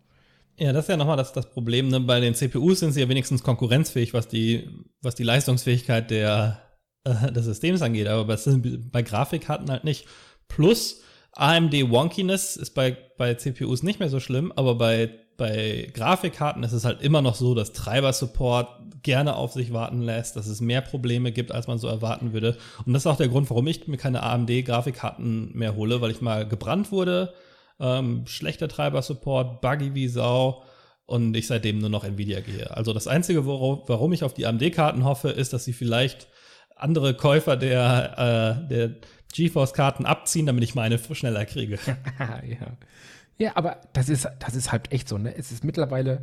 Ja, 0.59 0.73
das 0.73 0.87
ist 0.87 0.89
ja 0.89 0.97
nochmal 0.97 1.19
das, 1.19 1.35
das 1.35 1.51
Problem. 1.51 1.89
Ne? 1.89 2.01
Bei 2.01 2.19
den 2.19 2.35
CPUs 2.35 2.81
sind 2.81 2.93
sie 2.93 3.03
ja 3.03 3.09
wenigstens 3.11 3.43
konkurrenzfähig, 3.43 4.15
was 4.15 4.29
die, 4.29 4.71
was 5.03 5.15
die 5.15 5.25
Leistungsfähigkeit 5.25 6.11
der, 6.11 6.63
äh, 7.29 7.33
des 7.33 7.45
Systems 7.45 7.83
angeht. 7.83 8.09
Aber 8.09 8.25
bei, 8.25 8.37
bei 8.92 9.03
Grafikkarten 9.03 9.71
halt 9.71 9.85
nicht. 9.85 10.07
Plus 10.49 11.03
AMD 11.33 11.73
Wonkiness 11.90 12.57
ist 12.57 12.71
bei, 12.75 12.97
bei 13.19 13.35
CPUs 13.35 13.83
nicht 13.83 14.01
mehr 14.01 14.09
so 14.09 14.21
schlimm, 14.21 14.53
aber 14.57 14.75
bei, 14.75 15.11
bei 15.37 15.90
Grafikkarten 15.92 16.62
ist 16.62 16.73
es 16.73 16.85
halt 16.85 17.03
immer 17.03 17.21
noch 17.21 17.35
so, 17.35 17.55
dass 17.55 17.73
Treiber-Support 17.73 19.03
gerne 19.03 19.37
auf 19.37 19.53
sich 19.53 19.73
warten 19.73 20.01
lässt, 20.03 20.37
dass 20.37 20.47
es 20.47 20.61
mehr 20.61 20.81
Probleme 20.81 21.33
gibt, 21.33 21.53
als 21.53 21.66
man 21.66 21.79
so 21.79 21.88
erwarten 21.88 22.33
würde. 22.33 22.57
Und 22.87 22.92
das 22.95 23.03
ist 23.03 23.07
auch 23.07 23.16
der 23.19 23.29
Grund, 23.29 23.51
warum 23.51 23.66
ich 23.66 23.87
mir 23.87 23.99
keine 23.99 24.23
AMD-Grafikkarten 24.23 25.51
mehr 25.55 25.77
hole, 25.77 26.01
weil 26.01 26.11
ich 26.11 26.21
mal 26.21 26.49
gebrannt 26.49 26.90
wurde 26.90 27.35
ähm, 27.81 28.27
schlechter 28.27 28.69
Treiber-Support, 28.69 29.61
buggy 29.61 29.95
wie 29.95 30.09
Sau 30.09 30.62
und 31.05 31.37
ich 31.37 31.47
seitdem 31.47 31.79
nur 31.79 31.90
noch 31.90 32.05
Nvidia 32.05 32.40
gehe. 32.40 32.75
Also 32.75 32.92
das 32.92 33.07
Einzige, 33.07 33.45
woro- 33.45 33.85
warum 33.87 34.12
ich 34.12 34.25
auf 34.25 34.35
die 34.35 34.47
AMD-Karten 34.47 35.05
hoffe, 35.05 35.29
ist, 35.29 35.53
dass 35.53 35.64
sie 35.64 35.73
vielleicht 35.73 36.27
andere 36.77 37.15
Käufer 37.15 37.57
der, 37.57 38.62
äh, 38.65 38.69
der 38.69 38.91
GeForce-Karten 39.33 40.07
abziehen, 40.07 40.47
damit 40.47 40.62
ich 40.62 40.75
meine 40.75 40.99
schneller 40.99 41.45
kriege. 41.45 41.79
ja. 42.19 42.77
Ja, 43.39 43.53
aber 43.55 43.81
das 43.93 44.09
ist, 44.09 44.27
das 44.39 44.55
ist 44.55 44.73
halt 44.73 44.93
echt 44.93 45.09
so, 45.09 45.19
ne? 45.19 45.35
Es 45.37 45.53
ist 45.53 45.62
mittlerweile 45.62 46.23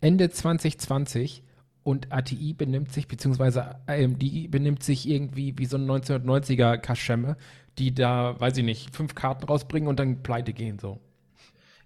Ende 0.00 0.30
2020 0.30 1.42
und 1.82 2.12
ATI 2.12 2.52
benimmt 2.52 2.92
sich, 2.92 3.08
beziehungsweise 3.08 3.76
AMD 3.86 4.50
benimmt 4.50 4.82
sich 4.82 5.08
irgendwie 5.08 5.58
wie 5.58 5.66
so 5.66 5.76
ein 5.76 5.90
1990er 5.90 6.78
Kaschemme, 6.78 7.36
die 7.78 7.94
da, 7.94 8.38
weiß 8.38 8.58
ich 8.58 8.64
nicht, 8.64 8.94
fünf 8.94 9.14
Karten 9.14 9.44
rausbringen 9.44 9.88
und 9.88 9.98
dann 9.98 10.22
pleite 10.22 10.52
gehen, 10.52 10.78
so. 10.78 11.00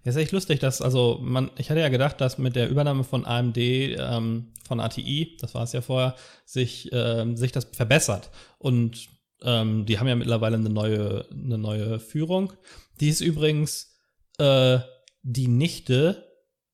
Ja, 0.03 0.09
ist 0.11 0.17
echt 0.17 0.31
lustig, 0.31 0.59
dass, 0.59 0.81
also 0.81 1.19
man, 1.21 1.51
ich 1.57 1.69
hatte 1.69 1.79
ja 1.79 1.89
gedacht, 1.89 2.19
dass 2.21 2.37
mit 2.37 2.55
der 2.55 2.69
Übernahme 2.69 3.03
von 3.03 3.25
AMD, 3.25 3.57
ähm, 3.57 4.51
von 4.67 4.79
ATI, 4.79 5.37
das 5.39 5.53
war 5.53 5.63
es 5.63 5.73
ja 5.73 5.81
vorher, 5.81 6.15
sich, 6.45 6.89
ähm, 6.91 7.37
sich 7.37 7.51
das 7.51 7.65
verbessert. 7.65 8.31
Und 8.57 9.09
ähm, 9.43 9.85
die 9.85 9.99
haben 9.99 10.07
ja 10.07 10.15
mittlerweile 10.15 10.57
eine 10.57 10.69
neue, 10.69 11.25
eine 11.31 11.57
neue 11.57 11.99
Führung. 11.99 12.53
Die 12.99 13.09
ist 13.09 13.21
übrigens 13.21 13.99
äh, 14.37 14.79
die 15.23 15.47
Nichte 15.47 16.27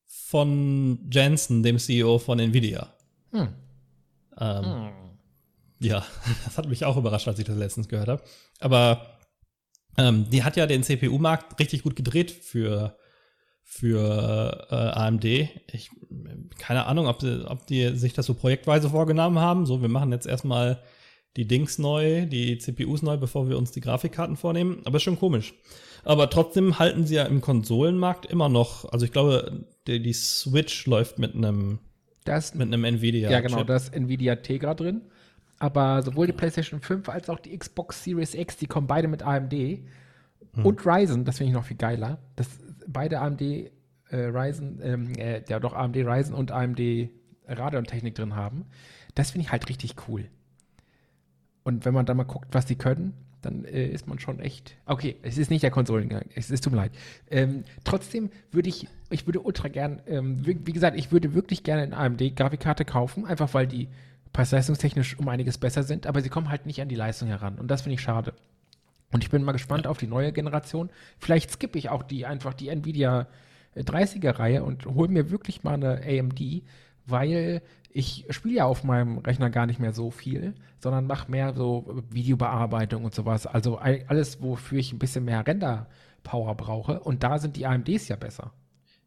von 0.06 1.10
Jensen, 1.12 1.64
dem 1.64 1.80
CEO 1.80 2.20
von 2.20 2.40
Nvidia. 2.40 2.94
Hm. 3.32 3.50
Ähm, 4.40 4.90
Ja, 5.80 6.06
das 6.46 6.58
hat 6.58 6.68
mich 6.68 6.86
auch 6.86 6.98
überrascht, 6.98 7.28
als 7.28 7.40
ich 7.40 7.46
das 7.46 7.58
letztens 7.58 7.88
gehört 7.88 8.08
habe. 8.08 8.24
Aber 8.60 9.18
ähm, 9.98 10.30
die 10.30 10.44
hat 10.44 10.56
ja 10.58 10.66
den 10.66 10.84
CPU-Markt 10.84 11.60
richtig 11.60 11.84
gut 11.84 11.96
gedreht 11.96 12.32
für, 12.32 12.98
für 13.70 14.66
äh, 14.72 14.76
AMD. 14.76 15.26
Ich, 15.26 15.92
keine 16.58 16.86
Ahnung, 16.86 17.06
ob, 17.06 17.22
ob 17.48 17.68
die 17.68 17.90
sich 17.98 18.14
das 18.14 18.26
so 18.26 18.34
projektweise 18.34 18.90
vorgenommen 18.90 19.40
haben. 19.40 19.66
So, 19.66 19.82
wir 19.82 19.90
machen 19.90 20.14
jetzt 20.14 20.26
erstmal 20.26 20.82
die 21.36 21.46
Dings 21.46 21.78
neu, 21.78 22.26
die 22.26 22.58
CPUs 22.58 23.02
neu, 23.02 23.18
bevor 23.18 23.50
wir 23.50 23.58
uns 23.58 23.72
die 23.72 23.82
Grafikkarten 23.82 24.38
vornehmen. 24.38 24.82
Aber 24.86 24.96
ist 24.96 25.04
schon 25.04 25.20
komisch. 25.20 25.54
Aber 26.06 26.30
trotzdem 26.30 26.80
halten 26.80 27.06
sie 27.06 27.16
ja 27.16 27.26
im 27.26 27.42
Konsolenmarkt 27.42 28.26
immer 28.26 28.48
noch, 28.48 28.86
also 28.92 29.06
ich 29.06 29.12
glaube, 29.12 29.66
die, 29.86 30.02
die 30.02 30.14
Switch 30.14 30.88
läuft 30.88 31.20
mit 31.20 31.36
einem 31.36 31.80
Das, 32.24 32.56
mit 32.56 32.68
einem 32.68 32.86
Nvidia. 32.86 33.30
ja, 33.30 33.42
genau, 33.42 33.58
Chip. 33.58 33.68
da 33.68 33.76
ist 33.76 33.94
Nvidia 33.94 34.38
Tegra 34.38 34.76
drin. 34.76 35.02
Aber 35.60 36.02
sowohl 36.04 36.28
die 36.28 36.34
PlayStation 36.34 36.80
5 36.80 37.10
als 37.10 37.30
auch 37.30 37.40
die 37.40 37.56
Xbox 37.56 38.02
Series 38.02 38.34
X, 38.34 38.56
die 38.56 38.68
kommen 38.68 38.88
beide 38.88 39.10
mit 39.10 39.24
AMD. 39.24 39.54
Und 40.64 40.86
Ryzen, 40.86 41.26
das 41.26 41.38
finde 41.38 41.52
ich 41.52 41.56
noch 41.56 41.66
viel 41.66 41.78
geiler. 41.78 42.18
Das, 42.36 42.48
beide 42.88 43.20
AMD 43.20 43.42
äh, 43.42 43.70
Ryzen, 44.12 44.80
ähm, 44.82 45.14
äh, 45.16 45.44
ja 45.48 45.60
doch 45.60 45.74
AMD 45.74 45.98
Ryzen 45.98 46.34
und 46.34 46.52
AMD 46.52 46.80
Radeon-Technik 47.48 48.16
drin 48.16 48.36
haben. 48.36 48.66
Das 49.16 49.32
finde 49.32 49.46
ich 49.46 49.52
halt 49.52 49.70
richtig 49.70 49.96
cool. 50.08 50.26
Und 51.64 51.86
wenn 51.86 51.94
man 51.94 52.06
da 52.06 52.14
mal 52.14 52.24
guckt, 52.24 52.48
was 52.52 52.66
die 52.66 52.76
können, 52.76 53.14
dann 53.42 53.66
äh, 53.66 53.88
ist 53.88 54.08
man 54.08 54.20
schon 54.20 54.40
echt. 54.40 54.78
Okay, 54.86 55.18
es 55.22 55.38
ist 55.38 55.50
nicht 55.50 55.64
der 55.64 55.72
Konsolengang. 55.72 56.26
Es 56.36 56.50
ist 56.50 56.64
tut 56.64 56.74
mir 56.74 56.78
leid. 56.80 56.92
Ähm, 57.30 57.64
trotzdem 57.84 58.30
würde 58.52 58.70
ich, 58.70 58.88
ich 59.10 59.26
würde 59.26 59.42
ultra 59.42 59.68
gern, 59.68 60.02
ähm, 60.08 60.46
wie, 60.46 60.66
wie 60.66 60.74
gesagt, 60.74 60.98
ich 60.98 61.12
würde 61.12 61.34
wirklich 61.34 61.64
gerne 61.64 61.84
eine 61.84 61.98
AMD-Grafikkarte 61.98 62.86
kaufen, 62.86 63.26
einfach 63.26 63.54
weil 63.54 63.68
die 63.68 63.90
preis-leistungstechnisch 64.34 65.18
um 65.20 65.28
einiges 65.30 65.58
besser 65.58 65.84
sind, 65.84 66.08
aber 66.08 66.22
sie 66.22 66.30
kommen 66.30 66.50
halt 66.50 66.66
nicht 66.66 66.82
an 66.82 66.90
die 66.90 66.96
Leistung 66.96 67.28
heran. 67.28 67.58
Und 67.58 67.70
das 67.70 67.82
finde 67.82 67.96
ich 67.96 68.02
schade. 68.02 68.34
Und 69.12 69.24
ich 69.24 69.30
bin 69.30 69.44
mal 69.44 69.54
gespannt 69.54 69.88
auf 69.88 69.98
die 69.98 70.08
neue 70.08 70.34
Generation. 70.34 70.90
Vielleicht 71.18 71.52
skippe 71.52 71.78
ich 71.78 71.90
auch 71.90 72.04
die 72.04 72.26
einfach 72.26 72.54
die 72.54 72.70
Nvidia 72.70 73.28
äh, 73.76 73.82
30er-Reihe 73.82 74.64
und 74.64 74.86
hole 74.86 75.10
mir 75.10 75.30
wirklich 75.32 75.64
mal 75.64 75.76
eine 75.76 76.02
AMD, 76.06 76.64
weil 77.06 77.62
ich 77.90 78.26
spiele 78.30 78.56
ja 78.56 78.66
auf 78.66 78.84
meinem 78.84 79.18
Rechner 79.20 79.50
gar 79.50 79.66
nicht 79.66 79.80
mehr 79.80 79.94
so 79.94 80.12
viel, 80.12 80.54
sondern 80.78 81.08
mache 81.08 81.32
mehr 81.32 81.54
so 81.54 82.04
Videobearbeitung 82.12 83.06
und 83.06 83.16
sowas. 83.16 83.48
Also 83.48 83.78
alles, 83.78 84.42
wofür 84.42 84.80
ich 84.80 84.94
ein 84.94 85.00
bisschen 85.00 85.26
mehr 85.26 85.46
Render-Power 85.48 86.56
brauche. 86.56 87.00
Und 87.00 87.24
da 87.24 87.40
sind 87.40 87.56
die 87.56 87.66
AMDs 87.66 88.10
ja 88.10 88.16
besser. 88.16 88.54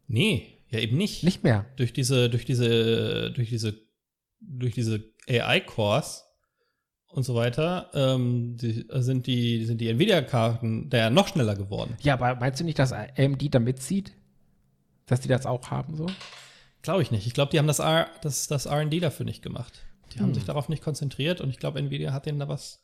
Nee, 0.07 0.57
ja 0.69 0.79
eben 0.79 0.97
nicht. 0.97 1.23
Nicht 1.23 1.43
mehr. 1.43 1.65
Durch 1.77 1.93
diese, 1.93 2.29
durch 2.29 2.43
diese, 2.43 3.31
durch 3.31 3.49
diese, 3.49 3.79
durch 4.41 4.73
diese 4.73 5.03
AI-Cores 5.29 6.25
und 7.13 7.23
so 7.23 7.35
weiter, 7.35 7.89
ähm, 7.93 8.57
die, 8.57 8.85
sind 8.89 9.27
die, 9.27 9.65
sind 9.65 9.81
die 9.81 9.89
Nvidia-Karten 9.89 10.89
da 10.89 10.97
ja 10.97 11.09
noch 11.09 11.27
schneller 11.27 11.55
geworden. 11.55 11.97
Ja, 12.01 12.13
aber 12.13 12.35
meinst 12.35 12.59
du 12.59 12.63
nicht, 12.63 12.79
dass 12.79 12.93
AMD 12.93 13.53
da 13.53 13.59
mitzieht? 13.59 14.13
Dass 15.05 15.19
die 15.19 15.27
das 15.27 15.45
auch 15.45 15.71
haben 15.71 15.95
so? 15.95 16.07
Glaube 16.81 17.01
ich 17.01 17.11
nicht. 17.11 17.27
Ich 17.27 17.33
glaube, 17.33 17.51
die 17.51 17.59
haben 17.59 17.67
das, 17.67 17.79
R, 17.79 18.07
das, 18.21 18.47
das 18.47 18.67
RD 18.67 19.03
dafür 19.03 19.25
nicht 19.25 19.43
gemacht. 19.43 19.83
Die 20.13 20.19
hm. 20.19 20.25
haben 20.25 20.33
sich 20.33 20.45
darauf 20.45 20.69
nicht 20.69 20.83
konzentriert 20.83 21.41
und 21.41 21.49
ich 21.49 21.59
glaube, 21.59 21.79
Nvidia 21.79 22.13
hat 22.13 22.25
denen 22.25 22.39
da 22.39 22.47
was, 22.47 22.81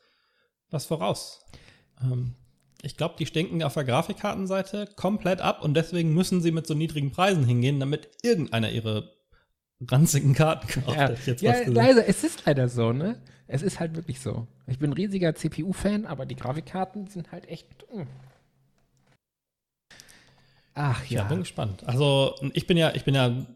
was 0.70 0.86
voraus. 0.86 1.46
Ähm, 2.02 2.36
ich 2.84 2.96
glaube, 2.96 3.16
die 3.18 3.26
stinken 3.26 3.64
auf 3.64 3.74
der 3.74 3.86
Grafikkartenseite 3.86 4.88
komplett 4.96 5.42
ab 5.42 5.64
und 5.64 5.74
deswegen 5.74 6.14
müssen 6.14 6.42
sie 6.42 6.52
mit 6.52 6.68
so 6.68 6.76
niedrigen 6.76 7.12
Preisen 7.12 7.46
hingehen, 7.46 7.80
damit 7.80 8.10
irgendeiner 8.22 8.72
ihre 8.72 9.17
ranzigen 9.86 10.34
Karten 10.34 10.68
kauft. 10.68 10.98
Ja, 10.98 11.12
jetzt 11.26 11.42
ja 11.42 11.54
leider, 11.68 12.08
es 12.08 12.24
ist 12.24 12.46
leider 12.46 12.70
so, 12.70 12.94
ne? 12.94 13.22
Es 13.48 13.62
ist 13.62 13.80
halt 13.80 13.96
wirklich 13.96 14.20
so. 14.20 14.48
Ich 14.66 14.80
bin 14.80 14.92
ein 14.92 14.94
riesiger 14.94 15.34
CPU-Fan, 15.36 16.06
aber 16.06 16.26
die 16.26 16.36
Grafikkarten 16.36 17.08
sind 17.08 17.32
halt 17.32 17.48
echt. 17.48 17.68
Mh. 17.94 18.02
Hm. 18.02 18.08
Ach 20.74 21.06
ja. 21.06 21.24
Ja, 21.24 21.28
bin 21.28 21.40
gespannt. 21.40 21.84
Also 21.88 22.36
ich 22.54 22.68
bin 22.68 22.78
ja, 22.78 22.94
ich 22.94 23.04
bin 23.04 23.16
ja 23.16 23.48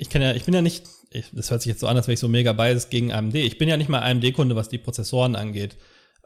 ich 0.00 0.08
kann 0.08 0.22
ja, 0.22 0.32
ich 0.32 0.44
bin 0.44 0.54
ja 0.54 0.62
nicht, 0.62 0.84
ich, 1.10 1.30
das 1.32 1.50
hört 1.50 1.60
sich 1.60 1.68
jetzt 1.68 1.80
so 1.80 1.86
an, 1.86 1.96
als 1.96 2.06
wäre 2.06 2.14
ich 2.14 2.20
so 2.20 2.28
mega 2.28 2.54
biased 2.54 2.90
gegen 2.90 3.12
AMD. 3.12 3.34
Ich 3.34 3.58
bin 3.58 3.68
ja 3.68 3.76
nicht 3.76 3.90
mal 3.90 4.00
AMD-Kunde, 4.00 4.56
was 4.56 4.70
die 4.70 4.78
Prozessoren 4.78 5.36
angeht. 5.36 5.76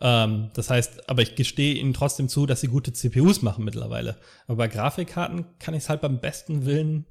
Ähm, 0.00 0.50
das 0.54 0.70
heißt, 0.70 1.10
aber 1.10 1.22
ich 1.22 1.34
gestehe 1.34 1.74
ihnen 1.74 1.92
trotzdem 1.92 2.28
zu, 2.28 2.46
dass 2.46 2.60
sie 2.60 2.68
gute 2.68 2.92
CPUs 2.92 3.42
machen 3.42 3.64
mittlerweile. 3.64 4.16
Aber 4.46 4.58
bei 4.58 4.68
Grafikkarten 4.68 5.46
kann 5.58 5.74
ich 5.74 5.82
es 5.82 5.88
halt 5.88 6.02
beim 6.02 6.20
besten 6.20 6.66
Willen 6.66 7.06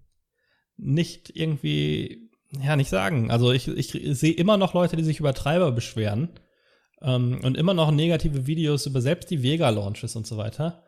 nicht 0.84 1.36
irgendwie, 1.36 2.30
ja, 2.62 2.76
nicht 2.76 2.89
sagen. 2.89 3.32
Also 3.32 3.52
ich, 3.52 3.67
ich 3.67 3.91
sehe 3.91 4.34
immer 4.34 4.58
noch 4.58 4.74
Leute, 4.74 4.96
die 4.96 5.04
sich 5.04 5.19
über 5.19 5.34
Treiber 5.34 5.72
beschweren 5.72 6.30
ähm, 7.02 7.39
und 7.43 7.58
immer 7.58 7.74
noch 7.74 7.91
negative 7.91 8.48
Videos 8.48 8.86
über 8.86 9.02
selbst 9.02 9.30
die 9.32 9.43
Vega-Launches 9.43 10.15
und 10.15 10.28
so 10.28 10.38
weiter. 10.38 10.84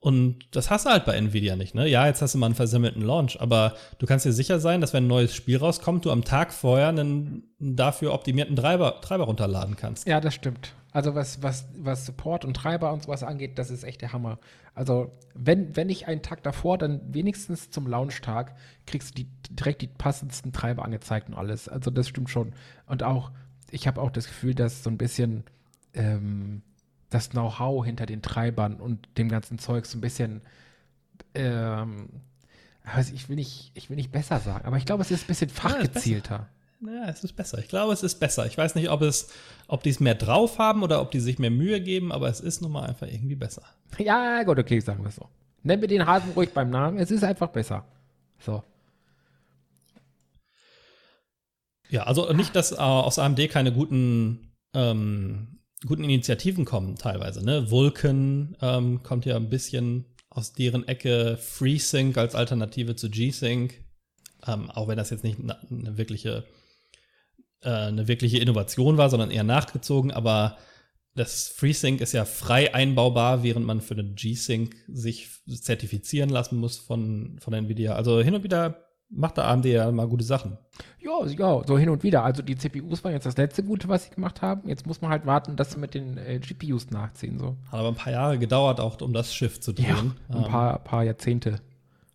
Und 0.00 0.46
das 0.52 0.70
hast 0.70 0.86
du 0.86 0.90
halt 0.90 1.04
bei 1.04 1.16
Nvidia 1.16 1.56
nicht, 1.56 1.74
ne? 1.74 1.88
Ja, 1.88 2.06
jetzt 2.06 2.22
hast 2.22 2.34
du 2.34 2.38
mal 2.38 2.46
einen 2.46 2.54
versammelten 2.54 3.02
Launch, 3.02 3.40
aber 3.40 3.74
du 3.98 4.06
kannst 4.06 4.24
dir 4.24 4.32
sicher 4.32 4.60
sein, 4.60 4.80
dass 4.80 4.92
wenn 4.92 5.04
ein 5.04 5.08
neues 5.08 5.34
Spiel 5.34 5.56
rauskommt, 5.56 6.04
du 6.04 6.12
am 6.12 6.24
Tag 6.24 6.52
vorher 6.52 6.88
einen 6.88 7.42
dafür 7.58 8.12
optimierten 8.12 8.54
Treiber, 8.54 9.00
Treiber 9.00 9.24
runterladen 9.24 9.74
kannst. 9.74 10.06
Ja, 10.06 10.20
das 10.20 10.34
stimmt. 10.34 10.72
Also 10.98 11.14
was, 11.14 11.44
was, 11.44 11.68
was 11.76 12.06
Support 12.06 12.44
und 12.44 12.54
Treiber 12.54 12.92
und 12.92 13.04
sowas 13.04 13.22
angeht, 13.22 13.56
das 13.56 13.70
ist 13.70 13.84
echt 13.84 14.02
der 14.02 14.12
Hammer. 14.12 14.40
Also 14.74 15.12
wenn, 15.32 15.76
wenn 15.76 15.86
nicht 15.86 16.08
einen 16.08 16.22
Tag 16.22 16.42
davor, 16.42 16.76
dann 16.76 17.14
wenigstens 17.14 17.70
zum 17.70 17.86
Launchtag 17.86 18.56
kriegst 18.84 19.10
du 19.10 19.22
die, 19.22 19.30
direkt 19.48 19.80
die 19.82 19.86
passendsten 19.86 20.52
Treiber 20.52 20.84
angezeigt 20.84 21.28
und 21.28 21.36
alles. 21.36 21.68
Also 21.68 21.92
das 21.92 22.08
stimmt 22.08 22.30
schon. 22.30 22.52
Und 22.86 23.04
auch, 23.04 23.30
ich 23.70 23.86
habe 23.86 24.02
auch 24.02 24.10
das 24.10 24.26
Gefühl, 24.26 24.56
dass 24.56 24.82
so 24.82 24.90
ein 24.90 24.98
bisschen 24.98 25.44
ähm, 25.94 26.62
das 27.10 27.30
Know-how 27.30 27.84
hinter 27.84 28.04
den 28.04 28.20
Treibern 28.20 28.80
und 28.80 29.08
dem 29.18 29.28
ganzen 29.28 29.60
Zeug 29.60 29.86
so 29.86 29.98
ein 29.98 30.00
bisschen, 30.00 30.42
ähm, 31.36 32.08
also 32.82 33.14
ich 33.14 33.28
will 33.28 33.36
nicht, 33.36 33.70
ich 33.74 33.88
will 33.88 33.94
nicht 33.96 34.10
besser 34.10 34.40
sagen, 34.40 34.66
aber 34.66 34.78
ich 34.78 34.84
glaube, 34.84 35.02
es 35.02 35.12
ist 35.12 35.26
ein 35.26 35.28
bisschen 35.28 35.50
fachgezielter. 35.50 36.48
Ja, 36.80 37.08
es 37.08 37.24
ist 37.24 37.34
besser. 37.34 37.58
Ich 37.58 37.68
glaube, 37.68 37.92
es 37.92 38.02
ist 38.02 38.16
besser. 38.20 38.46
Ich 38.46 38.56
weiß 38.56 38.74
nicht, 38.74 38.90
ob 38.90 39.02
es, 39.02 39.30
ob 39.66 39.82
die 39.82 39.90
es 39.90 40.00
mehr 40.00 40.14
drauf 40.14 40.58
haben 40.58 40.82
oder 40.82 41.00
ob 41.00 41.10
die 41.10 41.20
sich 41.20 41.38
mehr 41.38 41.50
Mühe 41.50 41.80
geben, 41.80 42.12
aber 42.12 42.28
es 42.28 42.40
ist 42.40 42.62
nun 42.62 42.72
mal 42.72 42.86
einfach 42.86 43.08
irgendwie 43.08 43.34
besser. 43.34 43.62
Ja, 43.98 44.42
gut, 44.44 44.58
okay, 44.58 44.78
sagen 44.80 45.02
wir 45.02 45.08
es 45.08 45.16
so. 45.16 45.28
Nennen 45.64 45.82
wir 45.82 45.88
den 45.88 46.06
Hasen 46.06 46.32
ruhig 46.32 46.50
beim 46.50 46.70
Namen. 46.70 46.98
Es 46.98 47.10
ist 47.10 47.24
einfach 47.24 47.48
besser. 47.48 47.84
So. 48.38 48.62
Ja, 51.90 52.04
also 52.04 52.32
nicht, 52.32 52.54
dass 52.54 52.72
äh, 52.72 52.76
aus 52.76 53.18
AMD 53.18 53.48
keine 53.50 53.72
guten 53.72 54.52
ähm, 54.74 55.58
guten 55.86 56.04
Initiativen 56.04 56.64
kommen 56.64 56.96
teilweise. 56.96 57.44
Ne? 57.44 57.70
Vulkan 57.70 58.56
ähm, 58.60 59.02
kommt 59.02 59.26
ja 59.26 59.36
ein 59.36 59.50
bisschen 59.50 60.04
aus 60.30 60.52
deren 60.52 60.86
Ecke. 60.88 61.36
FreeSync 61.36 62.16
als 62.16 62.34
Alternative 62.34 62.96
zu 62.96 63.10
G-Sync. 63.10 63.74
Ähm, 64.46 64.70
auch 64.70 64.88
wenn 64.88 64.96
das 64.96 65.10
jetzt 65.10 65.24
nicht 65.24 65.38
eine 65.40 65.98
wirkliche, 65.98 66.44
äh, 67.62 67.70
eine 67.70 68.08
wirkliche 68.08 68.38
Innovation 68.38 68.96
war, 68.96 69.10
sondern 69.10 69.30
eher 69.30 69.44
nachgezogen. 69.44 70.10
Aber 70.10 70.58
das 71.14 71.48
FreeSync 71.48 72.00
ist 72.00 72.12
ja 72.12 72.24
frei 72.24 72.74
einbaubar, 72.74 73.42
während 73.42 73.66
man 73.66 73.80
für 73.80 73.94
den 73.94 74.14
G-Sync 74.14 74.76
sich 74.86 75.28
zertifizieren 75.46 76.30
lassen 76.30 76.58
muss 76.58 76.78
von, 76.78 77.38
von 77.40 77.52
Nvidia. 77.52 77.94
Also 77.94 78.20
hin 78.20 78.34
und 78.34 78.44
wieder 78.44 78.84
macht 79.10 79.36
der 79.36 79.48
AMD 79.48 79.64
ja 79.66 79.90
mal 79.90 80.06
gute 80.06 80.24
Sachen. 80.24 80.58
Ja, 81.00 81.26
ja, 81.26 81.62
so 81.66 81.78
hin 81.78 81.88
und 81.88 82.02
wieder. 82.02 82.24
Also 82.24 82.42
die 82.42 82.56
CPUs 82.56 83.02
waren 83.02 83.12
jetzt 83.12 83.26
das 83.26 83.36
letzte 83.36 83.62
Gute, 83.62 83.88
was 83.88 84.04
sie 84.04 84.10
gemacht 84.10 84.42
haben. 84.42 84.68
Jetzt 84.68 84.86
muss 84.86 85.00
man 85.00 85.10
halt 85.10 85.26
warten, 85.26 85.56
dass 85.56 85.72
sie 85.72 85.78
mit 85.78 85.94
den 85.94 86.18
äh, 86.18 86.38
GPUs 86.38 86.90
nachziehen. 86.90 87.38
So. 87.38 87.56
Hat 87.70 87.80
aber 87.80 87.88
ein 87.88 87.94
paar 87.94 88.12
Jahre 88.12 88.38
gedauert, 88.38 88.80
auch 88.80 89.00
um 89.00 89.12
das 89.12 89.34
Schiff 89.34 89.60
zu 89.60 89.72
drehen. 89.72 90.14
Ja, 90.28 90.36
ein 90.36 90.44
ähm, 90.44 90.50
paar, 90.50 90.78
paar 90.84 91.04
Jahrzehnte. 91.04 91.60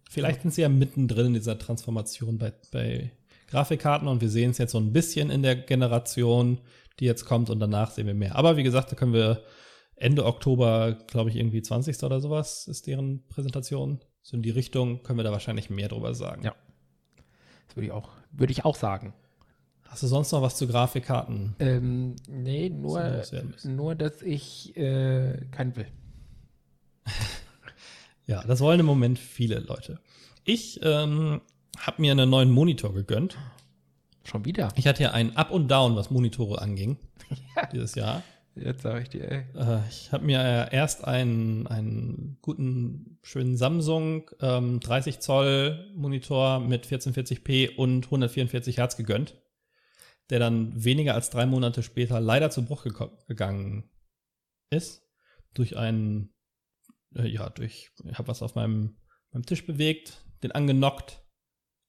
Vielleicht 0.10 0.44
sind 0.44 0.54
sie 0.54 0.62
ja 0.62 0.70
mittendrin 0.70 1.28
in 1.28 1.34
dieser 1.34 1.58
Transformation 1.58 2.38
bei, 2.38 2.54
bei 2.72 3.12
Grafikkarten 3.54 4.08
und 4.08 4.20
wir 4.20 4.30
sehen 4.30 4.50
es 4.50 4.58
jetzt 4.58 4.72
so 4.72 4.80
ein 4.80 4.92
bisschen 4.94 5.30
in 5.30 5.44
der 5.44 5.56
Generation, 5.56 6.60
die 7.00 7.06
jetzt 7.06 7.26
kommt 7.26 7.52
und 7.52 7.60
danach 7.60 7.92
sehen 7.92 8.08
wir 8.08 8.16
mehr. 8.16 8.36
Aber 8.36 8.58
wie 8.58 8.64
gesagt, 8.64 8.92
da 8.92 8.96
können 8.96 9.14
wir 9.14 9.44
Ende 9.96 10.26
Oktober, 10.26 10.98
glaube 11.06 11.30
ich, 11.30 11.36
irgendwie 11.36 11.62
20. 11.62 12.02
oder 12.02 12.20
sowas 12.20 12.68
ist 12.68 12.88
deren 12.88 13.28
Präsentation. 13.28 14.00
So 14.24 14.38
in 14.38 14.42
die 14.42 14.50
Richtung 14.50 15.04
können 15.04 15.20
wir 15.20 15.24
da 15.24 15.32
wahrscheinlich 15.32 15.70
mehr 15.70 15.88
drüber 15.88 16.16
sagen. 16.16 16.44
Ja. 16.44 16.56
Das 17.68 17.76
würde 17.76 17.86
ich 17.86 17.92
auch, 17.92 18.10
würde 18.32 18.52
ich 18.52 18.66
auch 18.66 18.76
sagen. 18.76 19.14
Hast 19.84 20.02
du 20.02 20.08
sonst 20.08 20.32
noch 20.32 20.42
was 20.42 20.58
zu 20.58 20.68
Grafikkarten? 20.68 21.56
Ähm, 21.60 22.16
nee, 22.28 22.70
nur, 22.72 23.22
nur 23.66 23.94
dass 23.94 24.24
ich 24.24 24.76
äh, 24.76 25.46
keinen 25.52 25.76
will. 25.76 25.86
ja, 28.26 28.44
das 28.48 28.62
wollen 28.62 28.80
im 28.80 28.88
Moment 28.88 29.20
viele 29.20 29.60
Leute. 29.60 30.00
Ich 30.44 30.80
ähm, 30.82 31.42
habe 31.78 32.02
mir 32.02 32.12
einen 32.12 32.30
neuen 32.30 32.52
Monitor 32.52 32.94
gegönnt. 32.94 33.38
Schon 34.24 34.46
wieder? 34.46 34.70
Ich 34.76 34.88
hatte 34.88 35.04
ja 35.04 35.12
einen 35.12 35.36
Up 35.36 35.52
und 35.52 35.68
Down, 35.68 35.96
was 35.96 36.10
Monitore 36.10 36.62
anging, 36.62 36.98
ja. 37.56 37.66
dieses 37.68 37.96
Jahr. 37.96 38.24
Jetzt 38.56 38.84
sage 38.84 39.02
ich 39.02 39.10
dir, 39.10 39.30
ey. 39.30 39.46
Äh, 39.56 39.80
ich 39.90 40.12
habe 40.12 40.26
mir 40.26 40.70
erst 40.72 41.06
einen, 41.06 41.66
einen 41.68 42.38
guten, 42.42 43.18
schönen 43.24 43.58
Samsung 43.58 44.30
ähm, 44.42 44.80
30 44.80 45.20
Zoll 45.20 45.92
Monitor 45.96 46.60
mit 46.60 46.86
1440p 46.86 47.76
und 47.76 48.06
144 48.06 48.78
Hertz 48.78 48.96
gegönnt, 48.96 49.42
der 50.30 50.40
dann 50.40 50.84
weniger 50.84 51.16
als 51.16 51.32
drei 51.32 51.48
Monate 51.48 51.82
später 51.82 52.20
leider 52.22 52.52
zu 52.52 52.64
Bruch 52.64 52.86
gegangen 53.28 53.90
ist. 54.70 55.02
Durch 55.56 55.76
einen, 55.76 56.34
äh, 57.16 57.28
ja, 57.28 57.50
durch, 57.50 57.92
ich 58.06 58.18
habe 58.18 58.28
was 58.28 58.44
auf 58.44 58.54
meinem, 58.54 58.98
meinem 59.32 59.46
Tisch 59.46 59.66
bewegt, 59.66 60.24
den 60.44 60.52
angenockt 60.52 61.23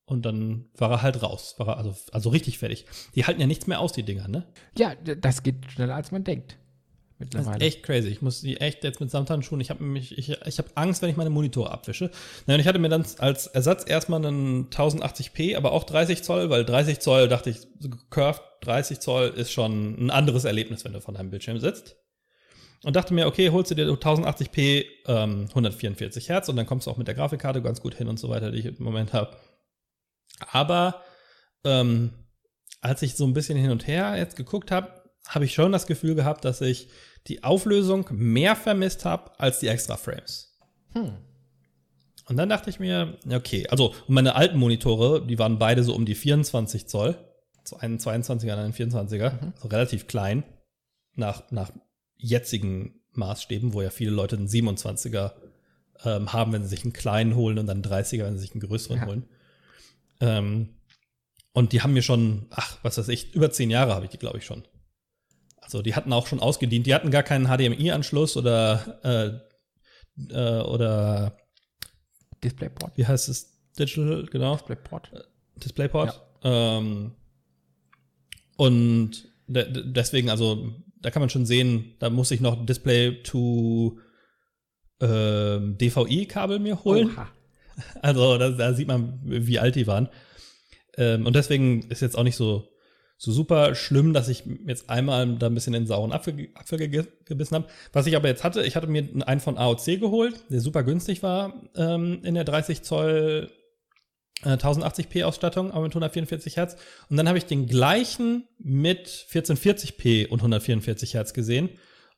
und 0.07 0.27
dann 0.27 0.67
war 0.77 0.91
er 0.91 1.03
halt 1.03 1.23
raus. 1.23 1.55
War 1.59 1.69
er 1.69 1.77
also, 1.79 1.95
also 2.13 2.31
richtig 2.31 2.59
fertig. 2.59 2.87
Die 3.15 3.25
halten 3.25 3.41
ja 3.41 3.47
nichts 3.47 3.67
mehr 3.67 3.81
aus, 3.81 3.93
die 3.93 4.03
Dinger, 4.03 4.29
ne? 4.29 4.45
Ja, 4.77 4.95
das 4.95 5.43
geht 5.43 5.71
schneller, 5.71 5.95
als 5.95 6.11
man 6.11 6.25
denkt. 6.25 6.59
Das 7.19 7.47
ist 7.47 7.61
echt 7.63 7.83
crazy. 7.85 8.09
Ich 8.09 8.23
muss 8.23 8.41
die 8.41 8.61
echt 8.61 8.83
jetzt 8.83 9.01
mit 9.01 9.11
Samthandschuhen, 9.11 9.61
ich 9.61 9.71
habe 9.71 9.83
mich, 9.85 10.19
ich, 10.19 10.31
ich 10.31 10.59
habe 10.59 10.69
Angst, 10.75 11.01
wenn 11.01 11.11
ich 11.11 11.17
meine 11.17 11.31
Monitore 11.31 11.71
abwische. 11.71 12.11
Nein, 12.47 12.61
ich 12.61 12.67
hatte 12.67 12.79
mir 12.79 12.89
dann 12.89 13.07
als 13.19 13.47
Ersatz 13.47 13.85
erstmal 13.89 14.25
einen 14.25 14.69
1080p, 14.69 15.57
aber 15.57 15.73
auch 15.73 15.85
30 15.85 16.23
Zoll, 16.23 16.51
weil 16.51 16.65
30 16.65 16.99
Zoll 16.99 17.29
dachte 17.29 17.51
ich, 17.51 17.59
curved 18.11 18.43
30 18.63 18.99
Zoll 18.99 19.29
ist 19.29 19.53
schon 19.53 20.07
ein 20.07 20.11
anderes 20.11 20.45
Erlebnis, 20.45 20.85
wenn 20.85 20.93
du 20.93 21.01
von 21.01 21.15
deinem 21.15 21.31
Bildschirm 21.31 21.59
sitzt. 21.59 21.97
Und 22.83 22.97
dachte 22.97 23.15
mir, 23.15 23.27
okay, 23.27 23.49
holst 23.51 23.71
du 23.71 23.75
dir 23.75 23.87
1080p 23.87 24.85
ähm, 25.07 25.47
144 25.49 26.29
Hertz 26.29 26.49
und 26.51 26.57
dann 26.57 26.67
kommst 26.67 26.87
du 26.87 26.91
auch 26.91 26.99
mit 26.99 27.09
der 27.09 27.15
Grafikkarte 27.15 27.63
ganz 27.63 27.81
gut 27.81 27.95
hin 27.95 28.09
und 28.09 28.19
so 28.19 28.29
weiter, 28.29 28.51
die 28.51 28.59
ich 28.59 28.67
im 28.67 28.85
Moment 28.85 29.15
habe. 29.15 29.37
Aber 30.51 31.03
ähm, 31.65 32.11
als 32.81 33.03
ich 33.03 33.15
so 33.15 33.25
ein 33.25 33.35
bisschen 33.35 33.59
hin 33.59 33.71
und 33.71 33.87
her 33.87 34.17
jetzt 34.17 34.37
geguckt 34.37 34.71
habe, 34.71 35.03
habe 35.29 35.45
ich 35.45 35.55
schon 35.55 35.73
das 35.73 35.87
Gefühl 35.87 36.15
gehabt, 36.15 36.45
dass 36.45 36.61
ich 36.61 36.89
die 37.27 37.43
Auflösung 37.43 38.07
mehr 38.11 38.57
vermisst 38.57 39.05
habe 39.05 39.39
als 39.39 39.61
die 39.61 39.69
extra 39.69 39.97
Frames. 39.97 40.59
Hm. 40.93 41.17
Und 42.27 42.37
dann 42.37 42.49
dachte 42.49 42.71
ich 42.71 42.81
mir, 42.81 43.19
okay, 43.31 43.67
also 43.69 43.95
meine 44.07 44.35
alten 44.35 44.59
Monitore, 44.59 45.27
die 45.27 45.39
waren 45.39 45.59
beide 45.59 45.83
so 45.83 45.95
um 45.95 46.07
die 46.07 46.15
24 46.15 46.87
Zoll. 46.87 47.17
So 47.65 47.79
einen 47.79 47.99
22er 47.99 48.53
und 48.53 48.59
einen 48.59 48.73
24er, 48.75 49.33
mhm. 49.33 49.53
also 49.57 49.69
relativ 49.69 50.07
klein. 50.07 50.45
Nach, 51.17 51.51
nach 51.51 51.71
jetzigen 52.17 53.01
Maßstäben, 53.13 53.73
wo 53.73 53.81
ja 53.81 53.91
viele 53.91 54.11
Leute 54.11 54.37
einen 54.37 54.49
27er 54.49 55.33
ähm, 56.05 56.33
haben, 56.33 56.53
wenn 56.53 56.63
sie 56.63 56.69
sich 56.69 56.85
einen 56.85 56.93
kleinen 56.93 57.37
holen 57.37 57.59
und 57.59 57.67
dann 57.67 57.83
einen 57.83 58.05
30er, 58.05 58.25
wenn 58.25 58.35
sie 58.35 58.41
sich 58.41 58.53
einen 58.53 58.61
größeren 58.61 58.99
ja. 58.99 59.07
holen. 59.07 59.25
Ähm, 60.21 60.71
Und 61.53 61.73
die 61.73 61.83
haben 61.83 61.93
mir 61.93 62.03
schon, 62.03 62.47
ach, 62.51 62.79
was 62.83 62.99
weiß 62.99 63.09
ich, 63.09 63.35
über 63.35 63.51
zehn 63.51 63.71
Jahre 63.71 63.95
habe 63.95 64.07
ich 64.07 64.11
die, 64.11 64.19
glaube 64.19 64.39
ich, 64.39 64.45
schon. 64.45 64.65
Also 65.61 65.83
die 65.83 65.95
hatten 65.95 66.13
auch 66.13 66.27
schon 66.27 66.41
ausgedient. 66.41 66.87
Die 66.87 66.95
hatten 66.95 67.11
gar 67.11 67.23
keinen 67.23 67.47
HDMI-Anschluss 67.47 68.37
oder 68.37 69.41
äh, 70.19 70.33
äh, 70.33 70.61
oder 70.63 71.37
DisplayPort. 72.43 72.97
Wie 72.97 73.07
heißt 73.07 73.29
es? 73.29 73.59
Digital, 73.79 74.27
genau. 74.27 74.57
DisplayPort. 74.57 75.11
DisplayPort. 75.57 76.21
Ja. 76.43 76.79
Ähm, 76.79 77.13
und 78.57 79.33
de 79.47 79.93
deswegen, 79.93 80.31
also 80.31 80.73
da 81.01 81.11
kann 81.11 81.21
man 81.21 81.31
schon 81.31 81.47
sehen, 81.47 81.95
da 81.99 82.11
muss 82.11 82.31
ich 82.31 82.41
noch 82.41 82.65
Display 82.67 83.23
to 83.23 83.99
ähm, 85.01 85.77
DVI-Kabel 85.79 86.59
mir 86.59 86.83
holen. 86.85 87.11
Oha. 87.11 87.29
Also 88.03 88.39
da, 88.39 88.51
da, 88.51 88.73
sieht 88.75 88.89
man, 88.89 89.21
wie 89.25 89.59
alt 89.59 89.75
die 89.75 89.87
waren. 89.87 90.09
Ähm, 90.97 91.27
und 91.27 91.35
deswegen 91.35 91.83
ist 91.91 92.03
jetzt 92.03 92.17
auch 92.17 92.23
nicht 92.23 92.37
so, 92.37 92.69
so 93.17 93.33
super 93.33 93.75
schlimm, 93.75 94.13
dass 94.13 94.29
ich 94.29 94.45
jetzt 94.67 94.91
einmal 94.91 95.37
da 95.37 95.47
ein 95.47 95.55
bisschen 95.55 95.73
den 95.73 95.87
sauren 95.87 96.13
Apfel, 96.13 96.49
Apfel 96.55 96.89
gebissen 97.25 97.55
habe. 97.55 97.67
Was 97.93 98.07
ich 98.07 98.17
aber 98.17 98.29
jetzt 98.29 98.45
hatte, 98.45 98.63
ich 98.65 98.77
hatte 98.77 98.87
mir 98.87 99.09
einen 99.27 99.41
von 99.41 99.59
AOC 99.59 100.01
geholt, 100.01 100.45
der 100.51 100.61
super 100.61 100.83
günstig 100.83 101.23
war 101.23 101.63
ähm, 101.77 102.21
in 102.23 102.35
der 102.35 102.45
30 102.45 102.83
Zoll 102.83 103.51
1080p 104.43 105.21
äh, 105.21 105.23
Ausstattung, 105.25 105.71
aber 105.71 105.85
mit 105.85 105.93
144 105.93 106.57
Hertz. 106.57 106.77
Und 107.09 107.17
dann 107.17 107.29
habe 107.29 107.39
ich 107.39 107.47
den 107.47 107.67
gleichen 107.67 108.47
mit 108.59 109.09
1440p 109.09 110.29
und 110.29 110.41
144 110.41 111.15
Hertz 111.15 111.33
gesehen. 111.33 111.71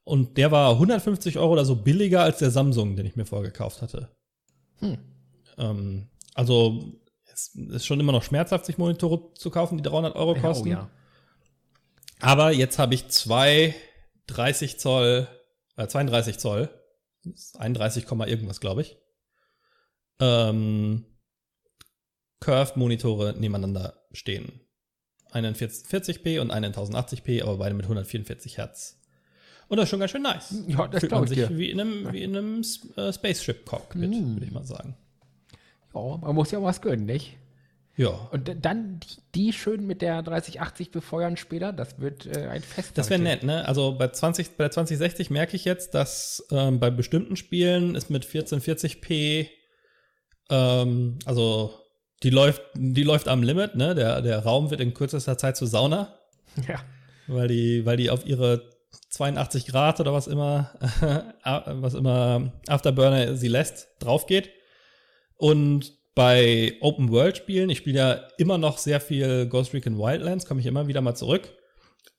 Und 0.04 0.36
der 0.36 0.50
war 0.50 0.72
150 0.72 1.38
Euro 1.38 1.52
oder 1.52 1.64
so 1.64 1.76
billiger 1.76 2.22
als 2.22 2.38
der 2.38 2.50
Samsung, 2.50 2.96
den 2.96 3.06
ich 3.06 3.16
mir 3.16 3.26
vorgekauft 3.26 3.82
hatte. 3.82 4.08
Hm. 4.78 4.98
Ähm, 5.58 6.08
also 6.34 7.00
es 7.32 7.54
ist 7.54 7.86
schon 7.86 8.00
immer 8.00 8.12
noch 8.12 8.22
schmerzhaft, 8.22 8.66
sich 8.66 8.78
Monitore 8.78 9.34
zu 9.34 9.50
kaufen, 9.50 9.76
die 9.76 9.82
300 9.82 10.14
Euro 10.16 10.34
kosten. 10.34 10.68
Ja, 10.68 10.78
oh 10.78 10.80
ja. 10.80 10.90
Aber 12.20 12.52
jetzt 12.52 12.78
habe 12.78 12.94
ich 12.94 13.08
zwei 13.08 13.74
30 14.26 14.78
Zoll, 14.78 15.28
äh, 15.76 15.86
32 15.86 16.38
Zoll, 16.38 16.70
31, 17.58 18.06
irgendwas, 18.26 18.60
glaube 18.60 18.82
ich. 18.82 18.96
Ähm, 20.20 21.04
Curved-Monitore 22.40 23.34
nebeneinander 23.38 24.06
stehen. 24.12 24.60
Einen 25.30 25.54
40p 25.54 26.40
und 26.40 26.50
einen 26.50 26.72
1080p, 26.72 27.42
aber 27.42 27.58
beide 27.58 27.74
mit 27.74 27.84
144 27.84 28.58
Hertz. 28.58 29.00
Und 29.68 29.78
das 29.78 29.84
ist 29.84 29.90
schon 29.90 30.00
ganz 30.00 30.12
schön 30.12 30.22
nice. 30.22 30.54
Ja, 30.68 30.86
das 30.86 31.02
glaube 31.02 31.24
ich 31.24 31.30
sich 31.30 31.48
dir. 31.48 31.58
Wie 31.58 31.70
in 31.70 31.80
einem, 31.80 32.12
wie 32.12 32.22
in 32.22 32.36
einem 32.36 32.60
äh, 32.96 33.12
Spaceship-Cockpit, 33.12 34.10
mm. 34.10 34.34
würde 34.34 34.46
ich 34.46 34.52
mal 34.52 34.64
sagen. 34.64 34.96
Ja, 35.96 36.16
man 36.18 36.34
muss 36.34 36.50
ja 36.50 36.62
was 36.62 36.80
gönnen, 36.80 37.06
nicht? 37.06 37.38
Ja. 37.96 38.28
Und 38.30 38.52
dann 38.60 39.00
die, 39.00 39.16
die, 39.34 39.52
schön 39.54 39.86
mit 39.86 40.02
der 40.02 40.22
3080 40.22 40.90
befeuern 40.90 41.38
später, 41.38 41.72
das 41.72 41.98
wird 41.98 42.26
äh, 42.26 42.46
ein 42.48 42.60
Fest. 42.62 42.98
Das 42.98 43.08
wäre 43.08 43.22
nett, 43.22 43.42
ne? 43.42 43.66
Also 43.66 43.96
bei, 43.96 44.08
20, 44.08 44.56
bei 44.56 44.64
der 44.64 44.70
2060 44.70 45.30
merke 45.30 45.56
ich 45.56 45.64
jetzt, 45.64 45.94
dass 45.94 46.46
ähm, 46.50 46.78
bei 46.78 46.90
bestimmten 46.90 47.36
Spielen 47.36 47.94
ist 47.94 48.10
mit 48.10 48.26
1440p, 48.26 49.48
ähm, 50.50 51.18
also 51.24 51.72
die 52.22 52.30
läuft, 52.30 52.62
die 52.74 53.02
läuft 53.02 53.28
am 53.28 53.42
Limit, 53.42 53.76
ne? 53.76 53.94
Der, 53.94 54.20
der 54.20 54.40
Raum 54.40 54.70
wird 54.70 54.82
in 54.82 54.92
kürzester 54.92 55.38
Zeit 55.38 55.56
zu 55.56 55.66
Sauna. 55.66 56.14
Ja. 56.66 56.80
Weil 57.26 57.48
die, 57.48 57.84
weil 57.84 57.98
die 57.98 58.08
auf 58.08 58.24
ihre 58.24 58.70
82 59.10 59.66
Grad 59.66 60.00
oder 60.00 60.14
was 60.14 60.26
immer, 60.26 60.70
was 61.42 61.92
immer 61.92 62.52
Afterburner 62.66 63.36
sie 63.36 63.48
lässt, 63.48 63.88
drauf 63.98 64.26
geht. 64.26 64.50
Und 65.36 65.92
bei 66.14 66.76
Open 66.80 67.10
World 67.10 67.36
Spielen, 67.36 67.68
ich 67.68 67.78
spiele 67.78 67.98
ja 67.98 68.12
immer 68.38 68.58
noch 68.58 68.78
sehr 68.78 69.00
viel 69.00 69.46
Ghost 69.46 69.74
Recon 69.74 69.98
Wildlands, 69.98 70.46
komme 70.46 70.60
ich 70.60 70.66
immer 70.66 70.86
wieder 70.86 71.02
mal 71.02 71.14
zurück. 71.14 71.52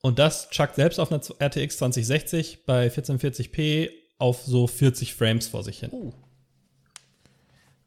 Und 0.02 0.20
das 0.20 0.50
chuckt 0.52 0.76
selbst 0.76 1.00
auf 1.00 1.12
einer 1.12 1.20
RTX 1.20 1.78
2060 1.78 2.66
bei 2.66 2.88
1440p 2.88 3.90
auf 4.20 4.44
so 4.44 4.68
40 4.68 5.16
Frames 5.16 5.48
vor 5.48 5.64
sich 5.64 5.80
hin. 5.80 5.90
Oh, 5.92 6.14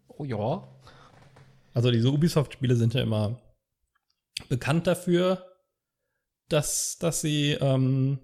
oh 0.08 0.24
ja. 0.24 0.68
Also 1.72 1.90
diese 1.90 2.10
Ubisoft-Spiele 2.10 2.74
sind 2.74 2.94
ja 2.94 3.02
immer 3.02 3.40
bekannt 4.48 4.86
dafür, 4.86 5.46
dass, 6.48 6.98
dass 6.98 7.20
sie 7.20 7.52
ähm, 7.52 8.18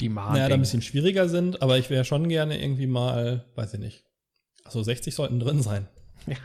Demanding. 0.00 0.34
naja, 0.34 0.48
da 0.48 0.54
ein 0.54 0.60
bisschen 0.60 0.82
schwieriger 0.82 1.28
sind, 1.28 1.60
aber 1.62 1.78
ich 1.78 1.90
wäre 1.90 2.04
schon 2.04 2.28
gerne 2.28 2.62
irgendwie 2.62 2.86
mal, 2.86 3.44
weiß 3.56 3.74
ich 3.74 3.80
nicht. 3.80 4.04
Also 4.72 4.84
60 4.84 5.14
sollten 5.14 5.38
drin 5.38 5.62
sein. 5.62 5.86
Ja. 6.26 6.36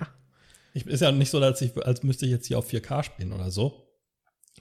Ich, 0.73 0.85
ist 0.85 1.01
ja 1.01 1.11
nicht 1.11 1.29
so, 1.29 1.39
als, 1.39 1.61
ich, 1.61 1.75
als 1.77 2.03
müsste 2.03 2.25
ich 2.25 2.31
jetzt 2.31 2.45
hier 2.45 2.59
auf 2.59 2.69
4K 2.69 3.03
spielen 3.03 3.31
oder 3.31 3.51
so. 3.51 3.87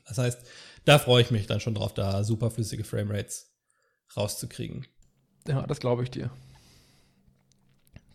Das 0.06 0.18
heißt, 0.18 0.38
da 0.84 0.98
freue 0.98 1.22
ich 1.22 1.30
mich 1.30 1.46
dann 1.46 1.58
schon 1.58 1.74
drauf, 1.74 1.94
da 1.94 2.22
super 2.22 2.50
flüssige 2.50 2.84
Framerates 2.84 3.50
rauszukriegen. 4.16 4.86
Ja, 5.48 5.66
das 5.66 5.80
glaube 5.80 6.04
ich 6.04 6.10
dir. 6.10 6.30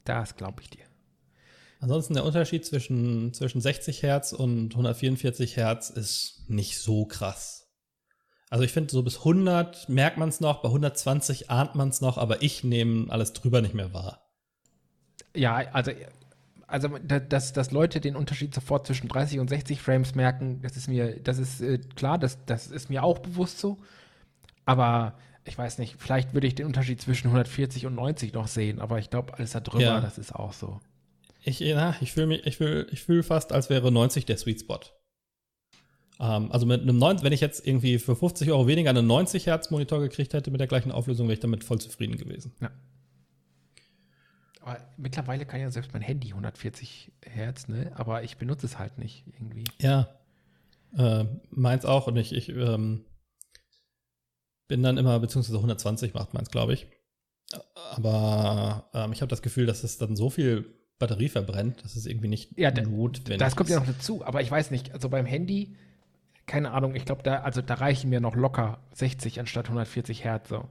Das 0.06 0.36
glaube 0.36 0.62
ich 0.62 0.70
dir. 0.70 0.86
Ansonsten 1.80 2.14
der 2.14 2.26
Unterschied 2.26 2.66
zwischen, 2.66 3.34
zwischen 3.34 3.60
60 3.60 4.04
Hertz 4.04 4.32
und 4.32 4.72
144 4.72 5.58
Hertz 5.58 5.90
ist 5.90 6.46
nicht 6.48 6.78
so 6.78 7.06
krass. 7.06 7.68
Also 8.50 8.64
ich 8.64 8.72
finde, 8.72 8.92
so 8.92 9.02
bis 9.02 9.18
100 9.18 9.90
merkt 9.90 10.18
man 10.18 10.30
es 10.30 10.40
noch, 10.40 10.62
bei 10.62 10.70
120 10.70 11.50
ahnt 11.50 11.76
man 11.76 11.90
es 11.90 12.02
noch, 12.02 12.18
aber 12.18 12.42
ich 12.42 12.64
nehme 12.64 13.12
alles 13.12 13.34
drüber 13.34 13.62
nicht 13.62 13.74
mehr 13.74 13.94
wahr. 13.94 14.31
Ja, 15.36 15.56
also, 15.72 15.92
also 16.68 16.98
dass, 17.00 17.54
dass 17.54 17.72
Leute 17.72 18.02
den 18.02 18.16
Unterschied 18.16 18.54
sofort 18.54 18.88
zwischen 18.88 19.08
30 19.08 19.40
und 19.40 19.50
60 19.50 19.82
Frames 19.82 20.16
merken, 20.16 20.62
das 20.62 20.78
ist 20.78 20.88
mir, 20.88 21.20
das 21.20 21.38
ist 21.38 21.62
äh, 21.62 21.80
klar, 21.96 22.18
das, 22.18 22.38
das 22.46 22.68
ist 22.68 22.90
mir 22.90 23.04
auch 23.04 23.20
bewusst 23.20 23.60
so. 23.60 23.78
Aber 24.66 25.16
ich 25.46 25.58
weiß 25.58 25.80
nicht, 25.80 25.96
vielleicht 25.98 26.34
würde 26.34 26.48
ich 26.48 26.56
den 26.56 26.66
Unterschied 26.66 27.02
zwischen 27.02 27.28
140 27.28 27.86
und 27.86 27.96
90 27.96 28.34
noch 28.34 28.48
sehen, 28.48 28.80
aber 28.80 29.00
ich 29.00 29.10
glaube, 29.10 29.34
alles 29.34 29.52
da 29.52 29.60
drüber, 29.60 29.84
ja. 29.84 30.02
das 30.02 30.18
ist 30.18 30.36
auch 30.36 30.54
so. 30.54 30.80
Ich, 31.44 31.60
ja, 31.60 31.96
ich 32.02 32.12
fühle 32.12 32.28
mich, 32.28 32.46
ich 32.46 32.58
fühle 32.58 32.88
ich 32.92 33.02
fühl 33.02 33.24
fast, 33.24 33.52
als 33.52 33.70
wäre 33.70 33.92
90 33.92 34.26
der 34.26 34.38
Sweet 34.38 34.62
Spot. 34.62 34.80
Ähm, 36.20 36.52
also 36.52 36.66
mit 36.68 36.82
einem 36.82 36.98
90, 36.98 37.26
wenn 37.26 37.34
ich 37.34 37.42
jetzt 37.42 37.66
irgendwie 37.66 37.98
für 37.98 38.16
50 38.16 38.52
Euro 38.52 38.68
weniger 38.68 38.92
einen 38.92 39.08
90 39.08 39.48
Hertz 39.48 39.72
Monitor 39.72 40.00
gekriegt 40.00 40.34
hätte 40.34 40.52
mit 40.52 40.60
der 40.60 40.68
gleichen 40.68 40.92
Auflösung, 40.92 41.28
wäre 41.28 41.34
ich 41.34 41.40
damit 41.40 41.64
voll 41.64 41.80
zufrieden 41.80 42.18
gewesen. 42.18 42.54
Ja. 42.62 42.70
Aber 44.62 44.78
mittlerweile 44.98 45.46
kann 45.46 45.60
ja 45.60 45.72
selbst 45.72 45.92
mein 45.94 46.02
Handy 46.02 46.30
140 46.30 47.12
Hertz, 47.26 47.68
ne? 47.68 47.92
Aber 47.96 48.24
ich 48.24 48.38
benutze 48.38 48.68
es 48.68 48.78
halt 48.78 48.98
nicht 48.98 49.26
irgendwie. 49.28 49.64
Ja. 49.80 50.08
Äh, 50.96 51.26
meins 51.50 51.86
auch 51.86 52.08
und 52.08 52.18
ich, 52.18 52.34
ich 52.34 52.50
ähm, 52.50 53.06
bin 54.68 54.84
dann 54.84 54.98
immer, 54.98 55.20
beziehungsweise 55.20 55.58
120 55.58 56.14
macht 56.14 56.34
meins, 56.34 56.52
glaube 56.52 56.74
ich. 56.74 56.88
Aber 57.92 58.90
ähm, 58.94 59.12
ich 59.12 59.22
habe 59.22 59.30
das 59.30 59.42
Gefühl, 59.42 59.66
dass 59.66 59.84
es 59.84 59.98
dann 59.98 60.16
so 60.16 60.30
viel 60.30 60.74
Batterie 61.00 61.30
verbrennt. 61.30 61.84
Das 61.84 61.96
ist 61.96 62.06
irgendwie 62.06 62.28
nicht 62.28 62.58
ja, 62.58 62.72
notwendig. 62.72 63.40
Das 63.40 63.56
kommt 63.56 63.70
ja 63.70 63.80
noch 63.80 63.88
dazu, 63.88 64.24
aber 64.24 64.42
ich 64.42 64.52
weiß 64.52 64.72
nicht, 64.72 64.94
also 64.94 65.10
beim 65.10 65.26
Handy, 65.26 65.76
keine 66.46 66.72
Ahnung, 66.72 66.96
ich 66.96 67.06
glaube, 67.06 67.24
da, 67.24 67.42
also 67.42 67.62
da 67.62 67.74
reichen 67.74 68.10
mir 68.10 68.22
noch 68.22 68.36
locker 68.36 68.80
60 68.94 69.40
anstatt 69.40 69.66
140 69.66 70.24
Hertz. 70.24 70.50
So. 70.50 70.70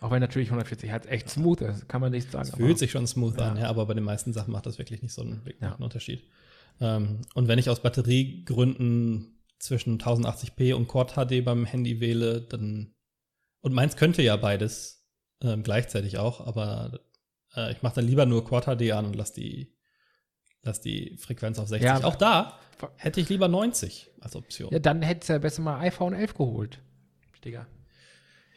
Auch 0.00 0.10
wenn 0.10 0.20
natürlich 0.20 0.48
140 0.48 0.90
Hertz 0.90 1.06
echt 1.06 1.28
smooth 1.28 1.60
ist, 1.60 1.88
kann 1.88 2.00
man 2.00 2.10
nicht 2.10 2.30
sagen. 2.32 2.48
Es 2.48 2.56
fühlt 2.56 2.78
sich 2.78 2.90
schon 2.90 3.06
smooth 3.06 3.38
ja. 3.38 3.50
an, 3.50 3.58
ja, 3.58 3.68
aber 3.68 3.84
bei 3.84 3.94
den 3.94 4.04
meisten 4.04 4.32
Sachen 4.32 4.52
macht 4.52 4.64
das 4.64 4.78
wirklich 4.78 5.02
nicht 5.02 5.12
so 5.12 5.22
einen, 5.22 5.42
ja. 5.60 5.74
Unterschied. 5.74 6.24
Ähm, 6.80 7.20
und 7.34 7.48
wenn 7.48 7.58
ich 7.58 7.68
aus 7.68 7.82
Batteriegründen 7.82 9.38
zwischen 9.58 10.00
1080p 10.00 10.72
und 10.72 10.88
Quad 10.88 11.12
HD 11.12 11.44
beim 11.44 11.66
Handy 11.66 12.00
wähle, 12.00 12.40
dann 12.40 12.94
und 13.60 13.74
meins 13.74 13.96
könnte 13.96 14.22
ja 14.22 14.36
beides 14.36 15.06
ähm, 15.42 15.62
gleichzeitig 15.62 16.16
auch, 16.16 16.46
aber 16.46 17.00
äh, 17.54 17.72
ich 17.72 17.82
mache 17.82 17.96
dann 17.96 18.06
lieber 18.06 18.24
nur 18.24 18.44
Quad 18.44 18.64
HD 18.64 18.92
an 18.92 19.04
und 19.04 19.16
lass 19.16 19.34
die, 19.34 19.76
lass 20.62 20.80
die 20.80 21.18
Frequenz 21.18 21.58
auf 21.58 21.68
60. 21.68 21.84
Ja, 21.84 22.02
Auch 22.04 22.16
da 22.16 22.58
hätte 22.96 23.20
ich 23.20 23.28
lieber 23.28 23.48
90 23.48 24.10
als 24.20 24.34
Option. 24.34 24.72
Ja, 24.72 24.78
dann 24.78 25.02
hättest 25.02 25.28
du 25.28 25.34
ja 25.34 25.38
besser 25.38 25.60
mal 25.60 25.78
iPhone 25.80 26.14
11 26.14 26.34
geholt. 26.34 26.80
Digga. 27.44 27.66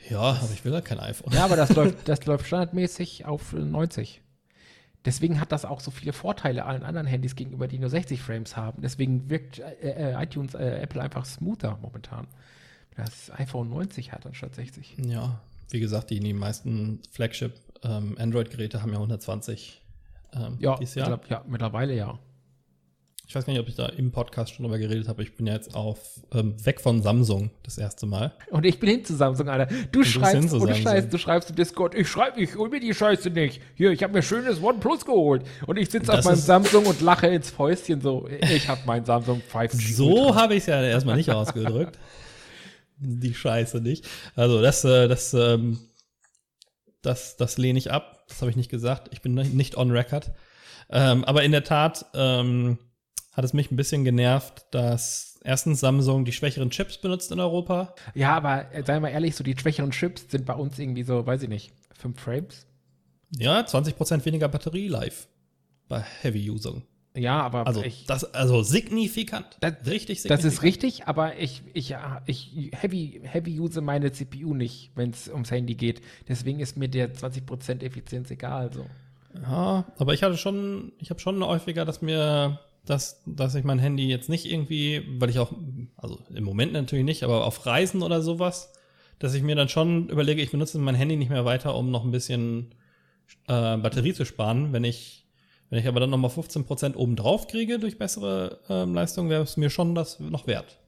Ja, 0.09 0.19
aber 0.19 0.49
ich 0.53 0.63
will 0.65 0.73
ja 0.73 0.81
kein 0.81 0.99
iPhone. 0.99 1.33
Ja, 1.33 1.45
aber 1.45 1.55
das 1.55 1.69
läuft, 1.75 2.07
das 2.07 2.25
läuft 2.25 2.45
standardmäßig 2.47 3.25
auf 3.25 3.53
90. 3.53 4.21
Deswegen 5.05 5.39
hat 5.39 5.51
das 5.51 5.65
auch 5.65 5.81
so 5.81 5.91
viele 5.91 6.13
Vorteile 6.13 6.65
allen 6.65 6.83
anderen 6.83 7.07
Handys 7.07 7.35
gegenüber, 7.35 7.67
die 7.67 7.77
nur 7.77 7.89
60 7.89 8.21
Frames 8.21 8.55
haben. 8.55 8.81
Deswegen 8.81 9.29
wirkt 9.29 9.59
äh, 9.59 10.13
äh, 10.13 10.23
iTunes, 10.23 10.53
äh, 10.53 10.79
Apple 10.81 11.01
einfach 11.01 11.25
smoother 11.25 11.77
momentan. 11.81 12.27
Das 12.95 13.31
iPhone 13.37 13.69
90 13.69 14.11
hat 14.13 14.25
anstatt 14.25 14.55
60. 14.55 14.97
Ja, 15.05 15.41
wie 15.71 15.79
gesagt, 15.79 16.09
die, 16.09 16.19
die 16.19 16.33
meisten 16.33 17.01
Flagship 17.11 17.53
ähm, 17.83 18.15
Android-Geräte 18.17 18.81
haben 18.81 18.91
ja 18.91 18.97
120 18.97 19.81
ähm, 20.35 20.57
ja, 20.59 20.75
dieses 20.77 20.95
Jahr. 20.95 21.07
Glaub, 21.07 21.29
ja, 21.29 21.43
mittlerweile 21.47 21.95
ja. 21.95 22.17
Ich 23.25 23.35
weiß 23.35 23.45
gar 23.45 23.53
nicht, 23.53 23.61
ob 23.61 23.69
ich 23.69 23.75
da 23.75 23.85
im 23.85 24.11
Podcast 24.11 24.53
schon 24.53 24.63
drüber 24.63 24.77
geredet 24.77 25.07
habe. 25.07 25.23
Ich 25.23 25.35
bin 25.35 25.47
ja 25.47 25.53
jetzt 25.53 25.75
auf 25.75 25.97
ähm, 26.33 26.53
weg 26.65 26.81
von 26.81 27.01
Samsung 27.01 27.51
das 27.63 27.77
erste 27.77 28.05
Mal. 28.05 28.33
Und 28.49 28.65
ich 28.65 28.79
bin 28.79 28.89
hin 28.89 29.05
zu 29.05 29.15
Samsung, 29.15 29.47
Alter. 29.47 29.73
Du 29.91 29.99
bist 29.99 30.11
schreibst, 30.11 30.53
ohne. 30.53 30.75
Scheiß, 30.75 31.07
du 31.09 31.17
schreibst 31.17 31.49
im 31.49 31.55
Discord, 31.55 31.95
ich 31.95 32.09
schreibe, 32.09 32.41
ich 32.41 32.55
hol 32.55 32.69
mir 32.69 32.81
die 32.81 32.93
Scheiße 32.93 33.29
nicht. 33.29 33.61
Hier, 33.75 33.91
ich 33.91 34.03
habe 34.03 34.13
mir 34.13 34.21
schönes 34.21 34.61
OnePlus 34.61 35.05
geholt. 35.05 35.43
Und 35.65 35.77
ich 35.77 35.89
sitze 35.89 36.13
auf 36.13 36.25
meinem 36.25 36.35
Samsung 36.35 36.85
und 36.85 37.01
lache 37.01 37.27
ins 37.27 37.49
Fäustchen 37.49 38.01
so. 38.01 38.27
Ich 38.27 38.67
habe 38.67 38.81
mein 38.85 39.05
Samsung 39.05 39.41
5G. 39.51 39.95
So 39.95 40.35
habe 40.35 40.55
ich 40.55 40.61
es 40.61 40.65
ja 40.67 40.83
erstmal 40.83 41.15
nicht 41.15 41.31
ausgedrückt. 41.31 41.97
Die 42.97 43.33
Scheiße 43.33 43.79
nicht. 43.79 44.05
Also 44.35 44.61
das, 44.61 44.83
äh, 44.83 45.07
das, 45.07 45.33
ähm, 45.33 45.79
das, 47.01 47.37
das 47.37 47.57
lehne 47.57 47.79
ich 47.79 47.89
ab. 47.89 48.25
Das 48.27 48.41
habe 48.41 48.51
ich 48.51 48.57
nicht 48.57 48.69
gesagt. 48.69 49.09
Ich 49.11 49.21
bin 49.21 49.33
nicht 49.33 49.77
on 49.77 49.91
record. 49.91 50.31
Ähm, 50.89 51.23
aber 51.23 51.43
in 51.43 51.51
der 51.51 51.63
Tat 51.63 52.05
ähm, 52.13 52.77
hat 53.33 53.43
es 53.45 53.53
mich 53.53 53.71
ein 53.71 53.75
bisschen 53.75 54.03
genervt, 54.03 54.65
dass 54.71 55.39
erstens 55.43 55.79
Samsung 55.79 56.23
die 56.25 56.31
schwächeren 56.31 56.69
Chips 56.69 56.97
benutzt 56.99 57.31
in 57.31 57.39
Europa. 57.39 57.93
Ja, 58.13 58.35
aber 58.35 58.73
äh, 58.73 58.83
sei 58.85 58.99
mal 58.99 59.09
ehrlich, 59.09 59.35
so 59.35 59.43
die 59.43 59.57
schwächeren 59.57 59.91
Chips 59.91 60.25
sind 60.29 60.45
bei 60.45 60.53
uns 60.53 60.77
irgendwie 60.79 61.03
so, 61.03 61.25
weiß 61.25 61.43
ich 61.43 61.49
nicht, 61.49 61.73
5 61.97 62.19
Frames? 62.19 62.65
Ja, 63.37 63.59
20% 63.61 64.23
weniger 64.25 64.47
Batterie 64.47 64.87
live 64.87 65.27
bei 65.89 66.01
Heavy-Usung. 66.21 66.83
Ja, 67.15 67.41
aber 67.41 67.67
Also, 67.67 67.83
ich, 67.83 68.05
das, 68.05 68.23
also 68.33 68.63
signifikant. 68.63 69.45
Das- 69.61 69.73
richtig 69.85 70.17
das 70.17 70.23
signifikant. 70.41 70.53
ist 70.53 70.63
richtig, 70.63 71.07
aber 71.07 71.37
ich, 71.37 71.61
ich, 71.73 71.95
ich 72.25 72.71
heavy, 72.73 73.21
heavy 73.23 73.59
use 73.59 73.81
meine 73.81 74.11
CPU 74.11 74.53
nicht, 74.55 74.91
wenn 74.95 75.11
es 75.11 75.27
ums 75.29 75.51
Handy 75.51 75.75
geht. 75.75 76.01
Deswegen 76.27 76.59
ist 76.59 76.75
mir 76.77 76.87
der 76.89 77.13
20% 77.13 77.83
Effizienz 77.83 78.31
egal. 78.31 78.71
So. 78.73 78.85
Ja, 79.41 79.85
aber 79.97 80.13
ich 80.15 80.23
hatte 80.23 80.37
schon, 80.37 80.91
ich 80.99 81.09
habe 81.11 81.19
schon 81.19 81.43
häufiger, 81.43 81.85
dass 81.85 82.01
mir, 82.01 82.59
dass, 82.85 83.21
dass 83.25 83.55
ich 83.55 83.63
mein 83.63 83.79
Handy 83.79 84.07
jetzt 84.07 84.29
nicht 84.29 84.45
irgendwie, 84.45 85.03
weil 85.19 85.29
ich 85.29 85.39
auch, 85.39 85.51
also 85.95 86.19
im 86.33 86.43
Moment 86.43 86.73
natürlich 86.73 87.05
nicht, 87.05 87.23
aber 87.23 87.45
auf 87.45 87.65
Reisen 87.65 88.01
oder 88.01 88.21
sowas, 88.21 88.73
dass 89.19 89.33
ich 89.33 89.43
mir 89.43 89.55
dann 89.55 89.69
schon 89.69 90.09
überlege, 90.09 90.41
ich 90.41 90.51
benutze 90.51 90.77
mein 90.79 90.95
Handy 90.95 91.15
nicht 91.15 91.29
mehr 91.29 91.45
weiter, 91.45 91.75
um 91.75 91.91
noch 91.91 92.03
ein 92.03 92.11
bisschen 92.11 92.75
äh, 93.47 93.77
Batterie 93.77 94.13
zu 94.13 94.25
sparen. 94.25 94.73
Wenn 94.73 94.83
ich, 94.83 95.25
wenn 95.69 95.79
ich 95.79 95.87
aber 95.87 96.01
dann 96.01 96.09
nochmal 96.09 96.31
15% 96.31 96.95
oben 96.95 97.15
drauf 97.15 97.47
kriege 97.47 97.79
durch 97.79 97.97
bessere 97.97 98.59
ähm, 98.67 98.93
Leistung, 98.93 99.29
wäre 99.29 99.43
es 99.43 99.55
mir 99.55 99.69
schon 99.69 99.95
das 99.95 100.19
noch 100.19 100.45
wert. 100.47 100.79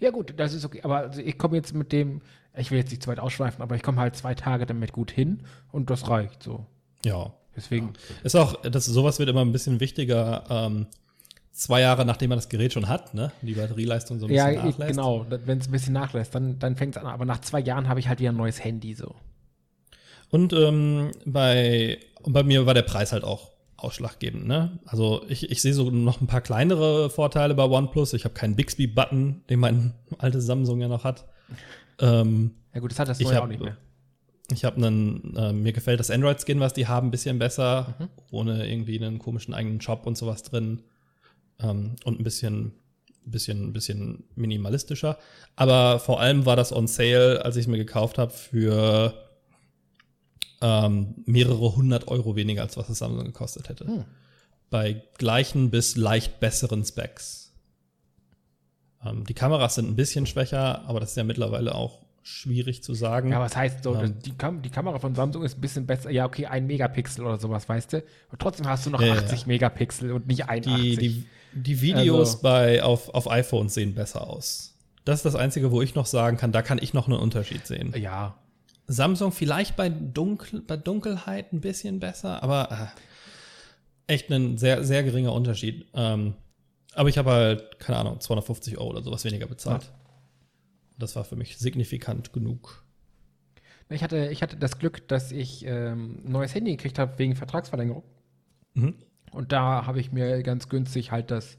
Ja, 0.00 0.10
gut, 0.10 0.34
das 0.36 0.52
ist 0.52 0.64
okay. 0.64 0.80
Aber 0.82 0.98
also 0.98 1.20
ich 1.20 1.38
komme 1.38 1.56
jetzt 1.56 1.74
mit 1.74 1.92
dem, 1.92 2.22
ich 2.56 2.72
will 2.72 2.78
jetzt 2.78 2.90
nicht 2.90 3.02
zu 3.02 3.08
weit 3.08 3.20
ausschweifen, 3.20 3.62
aber 3.62 3.76
ich 3.76 3.82
komme 3.82 4.00
halt 4.00 4.16
zwei 4.16 4.34
Tage 4.34 4.66
damit 4.66 4.92
gut 4.92 5.12
hin 5.12 5.44
und 5.70 5.90
das 5.90 6.08
reicht 6.08 6.42
so. 6.42 6.66
Ja. 7.04 7.32
Deswegen, 7.54 7.94
Ist 8.22 8.36
auch, 8.36 8.60
das, 8.60 8.84
sowas 8.84 9.18
wird 9.18 9.30
immer 9.30 9.40
ein 9.40 9.52
bisschen 9.52 9.80
wichtiger, 9.80 10.44
ähm, 10.50 10.86
zwei 11.56 11.80
Jahre 11.80 12.04
nachdem 12.04 12.28
man 12.30 12.38
das 12.38 12.48
Gerät 12.48 12.72
schon 12.72 12.88
hat, 12.88 13.14
ne? 13.14 13.32
Die 13.42 13.54
Batterieleistung 13.54 14.18
so 14.18 14.26
ein 14.26 14.32
ja, 14.32 14.46
bisschen 14.48 14.64
nachlässt. 14.70 14.90
genau, 14.90 15.26
wenn 15.28 15.58
es 15.58 15.68
ein 15.68 15.72
bisschen 15.72 15.92
nachlässt, 15.94 16.34
dann, 16.34 16.58
dann 16.58 16.76
fängt 16.76 16.96
es 16.96 17.02
an. 17.02 17.08
Aber 17.08 17.24
nach 17.24 17.40
zwei 17.40 17.60
Jahren 17.60 17.88
habe 17.88 17.98
ich 18.00 18.08
halt 18.08 18.20
wieder 18.20 18.30
ein 18.30 18.36
neues 18.36 18.62
Handy 18.62 18.94
so. 18.94 19.14
Und 20.30 20.52
ähm, 20.52 21.12
bei, 21.24 21.98
und 22.22 22.32
bei 22.32 22.42
mir 22.42 22.66
war 22.66 22.74
der 22.74 22.82
Preis 22.82 23.12
halt 23.12 23.24
auch 23.24 23.52
ausschlaggebend. 23.76 24.46
Ne? 24.46 24.78
Also 24.86 25.22
ich, 25.28 25.50
ich 25.50 25.62
sehe 25.62 25.72
so 25.74 25.90
noch 25.90 26.20
ein 26.20 26.26
paar 26.26 26.40
kleinere 26.40 27.10
Vorteile 27.10 27.54
bei 27.54 27.64
OnePlus. 27.64 28.12
Ich 28.14 28.24
habe 28.24 28.34
keinen 28.34 28.56
Bixby-Button, 28.56 29.42
den 29.48 29.58
mein 29.60 29.94
altes 30.18 30.46
Samsung 30.46 30.80
ja 30.80 30.88
noch 30.88 31.04
hat. 31.04 31.26
Ähm, 32.00 32.52
Ja 32.74 32.80
gut, 32.80 32.90
das 32.90 32.98
hat 32.98 33.08
das 33.08 33.20
neue 33.20 33.34
hab- 33.36 33.44
auch 33.44 33.48
nicht 33.48 33.62
mehr. 33.62 33.76
ich 34.52 34.64
habe 34.64 34.76
einen, 34.76 35.34
äh, 35.36 35.52
mir 35.52 35.72
gefällt 35.72 36.00
das 36.00 36.10
Android-Skin, 36.10 36.58
was 36.60 36.72
die 36.74 36.86
haben, 36.86 37.08
ein 37.08 37.10
bisschen 37.10 37.38
besser, 37.38 37.94
Mhm. 37.98 38.08
ohne 38.30 38.68
irgendwie 38.68 38.98
einen 39.02 39.18
komischen 39.18 39.54
eigenen 39.54 39.80
Shop 39.80 40.06
und 40.06 40.16
sowas 40.18 40.42
drin. 40.42 40.82
Ähm, 41.60 41.96
und 42.04 42.20
ein 42.20 42.24
bisschen, 42.24 42.72
bisschen, 43.24 43.72
bisschen 43.72 44.24
minimalistischer. 44.34 45.18
Aber 45.56 45.98
vor 45.98 46.20
allem 46.20 46.46
war 46.46 46.56
das 46.56 46.72
on 46.72 46.86
sale, 46.86 47.44
als 47.44 47.56
ich 47.56 47.62
es 47.62 47.66
mir 47.68 47.78
gekauft 47.78 48.18
habe, 48.18 48.32
für 48.32 49.14
ähm, 50.60 51.14
mehrere 51.26 51.76
hundert 51.76 52.08
Euro 52.08 52.36
weniger, 52.36 52.62
als 52.62 52.76
was 52.76 52.88
es 52.88 52.98
Samsung 52.98 53.24
gekostet 53.24 53.68
hätte. 53.68 53.86
Hm. 53.86 54.04
Bei 54.70 55.02
gleichen 55.18 55.70
bis 55.70 55.96
leicht 55.96 56.40
besseren 56.40 56.84
Specs. 56.84 57.52
Ähm, 59.04 59.24
die 59.24 59.34
Kameras 59.34 59.76
sind 59.76 59.88
ein 59.88 59.96
bisschen 59.96 60.26
schwächer, 60.26 60.84
aber 60.86 61.00
das 61.00 61.10
ist 61.10 61.16
ja 61.16 61.24
mittlerweile 61.24 61.74
auch 61.74 62.06
schwierig 62.22 62.82
zu 62.82 62.92
sagen. 62.94 63.30
Ja, 63.30 63.38
was 63.38 63.54
heißt 63.54 63.84
so, 63.84 63.94
Ähm. 63.94 64.18
die, 64.18 64.36
Kam 64.36 64.60
die 64.60 64.70
Kamera 64.70 64.98
von 64.98 65.14
Samsung 65.14 65.44
ist 65.44 65.58
ein 65.58 65.60
bisschen 65.60 65.86
besser. 65.86 66.10
Ja, 66.10 66.26
okay, 66.26 66.46
ein 66.46 66.66
Megapixel 66.66 67.24
oder 67.24 67.38
sowas, 67.38 67.68
weißt 67.68 67.92
du? 67.92 68.02
Und 68.32 68.40
trotzdem 68.40 68.66
hast 68.66 68.84
du 68.84 68.90
noch 68.90 69.00
ja, 69.00 69.12
80 69.12 69.46
Megapixel 69.46 70.10
und 70.10 70.26
nicht 70.26 70.48
81. 70.48 70.82
die, 70.82 70.96
die, 70.96 71.26
die 71.56 71.80
Videos 71.80 72.28
Also- 72.34 72.42
bei, 72.42 72.82
auf, 72.82 73.08
auf 73.14 73.30
iPhones 73.30 73.74
sehen 73.74 73.94
besser 73.94 74.26
aus. 74.28 74.74
Das 75.04 75.20
ist 75.20 75.24
das 75.24 75.34
Einzige, 75.36 75.70
wo 75.70 75.82
ich 75.82 75.94
noch 75.94 76.06
sagen 76.06 76.36
kann, 76.36 76.52
da 76.52 76.62
kann 76.62 76.78
ich 76.82 76.92
noch 76.94 77.06
einen 77.08 77.18
Unterschied 77.18 77.66
sehen. 77.66 77.94
ja, 77.96 78.36
Samsung 78.88 79.32
vielleicht 79.32 79.74
bei, 79.76 79.88
Dunkel, 79.88 80.60
bei 80.60 80.76
Dunkelheit 80.76 81.52
ein 81.52 81.60
bisschen 81.60 81.98
besser, 81.98 82.40
aber 82.42 82.92
äh, 84.08 84.12
echt 84.12 84.30
ein 84.30 84.58
sehr, 84.58 84.84
sehr 84.84 85.02
geringer 85.02 85.32
Unterschied. 85.32 85.86
Ähm, 85.94 86.34
aber 86.94 87.08
ich 87.08 87.18
habe 87.18 87.30
halt, 87.32 87.78
keine 87.80 87.98
Ahnung, 87.98 88.20
250 88.20 88.78
Euro 88.78 88.90
oder 88.90 89.02
sowas 89.02 89.24
weniger 89.24 89.46
bezahlt. 89.46 89.90
Das 90.98 91.14
war 91.16 91.24
für 91.24 91.36
mich 91.36 91.58
signifikant 91.58 92.32
genug. 92.32 92.84
ich 93.90 94.02
hatte, 94.02 94.28
ich 94.28 94.42
hatte 94.42 94.56
das 94.56 94.78
Glück, 94.78 95.06
dass 95.08 95.30
ich 95.32 95.64
ähm, 95.66 96.22
ein 96.24 96.32
neues 96.32 96.54
Handy 96.54 96.70
gekriegt 96.76 96.98
habe 96.98 97.18
wegen 97.18 97.34
Vertragsverlängerung. 97.36 98.02
Mhm. 98.74 98.94
Und 99.32 99.52
da 99.52 99.86
habe 99.86 100.00
ich 100.00 100.12
mir 100.12 100.42
ganz 100.42 100.68
günstig 100.68 101.10
halt 101.12 101.30
das 101.30 101.56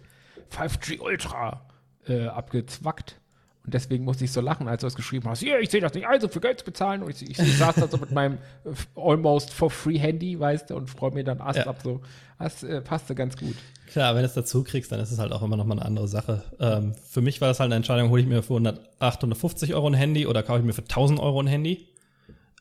5G 0.51 0.99
Ultra 0.99 1.61
äh, 2.07 2.27
abgezwackt. 2.27 3.19
Und 3.65 3.73
deswegen 3.73 4.05
musste 4.05 4.23
ich 4.23 4.31
so 4.31 4.39
lachen, 4.39 4.69
als 4.69 4.79
du 4.81 4.87
es 4.87 4.95
geschrieben 4.95 5.27
hast. 5.29 5.39
Hier, 5.41 5.59
ich 5.59 5.69
sehe 5.69 5.81
das 5.81 5.93
nicht 5.93 6.07
ein, 6.07 6.21
so 6.21 6.29
viel 6.29 6.41
Geld 6.41 6.59
zu 6.59 6.63
bezahlen. 6.65 7.03
Und 7.03 7.09
ich, 7.11 7.29
ich, 7.29 7.37
ich 7.37 7.57
saß 7.57 7.75
da 7.75 7.87
so 7.89 7.97
mit 7.97 8.11
meinem 8.11 8.35
äh, 8.63 8.69
almost 8.95 9.51
for 9.53 9.69
free 9.69 9.97
Handy, 9.99 10.39
weißt 10.39 10.69
du, 10.69 10.75
und 10.77 10.89
freue 10.89 11.11
mir 11.11 11.25
dann 11.25 11.41
Ast 11.41 11.59
Ja. 11.59 11.67
ab. 11.67 11.81
So. 11.83 11.99
Das 12.39 12.63
äh, 12.63 12.79
passte 12.81 13.13
ganz 13.13 13.35
gut. 13.35 13.55
Klar, 13.87 14.15
wenn 14.15 14.21
du 14.21 14.27
es 14.27 14.33
dazu 14.33 14.63
kriegst, 14.63 14.91
dann 14.91 14.99
ist 15.01 15.11
es 15.11 15.19
halt 15.19 15.33
auch 15.33 15.41
immer 15.43 15.57
noch 15.57 15.65
mal 15.65 15.73
eine 15.75 15.85
andere 15.85 16.07
Sache. 16.07 16.43
Ähm, 16.61 16.93
für 17.09 17.21
mich 17.21 17.41
war 17.41 17.49
das 17.49 17.59
halt 17.59 17.67
eine 17.67 17.75
Entscheidung, 17.75 18.09
hole 18.09 18.21
ich 18.21 18.27
mir 18.27 18.41
für 18.41 18.53
100, 18.53 18.79
850 18.99 19.73
Euro 19.75 19.87
ein 19.87 19.93
Handy 19.93 20.27
oder 20.27 20.43
kaufe 20.43 20.59
ich 20.59 20.65
mir 20.65 20.73
für 20.73 20.81
1000 20.83 21.19
Euro 21.19 21.41
ein 21.41 21.47
Handy. 21.47 21.87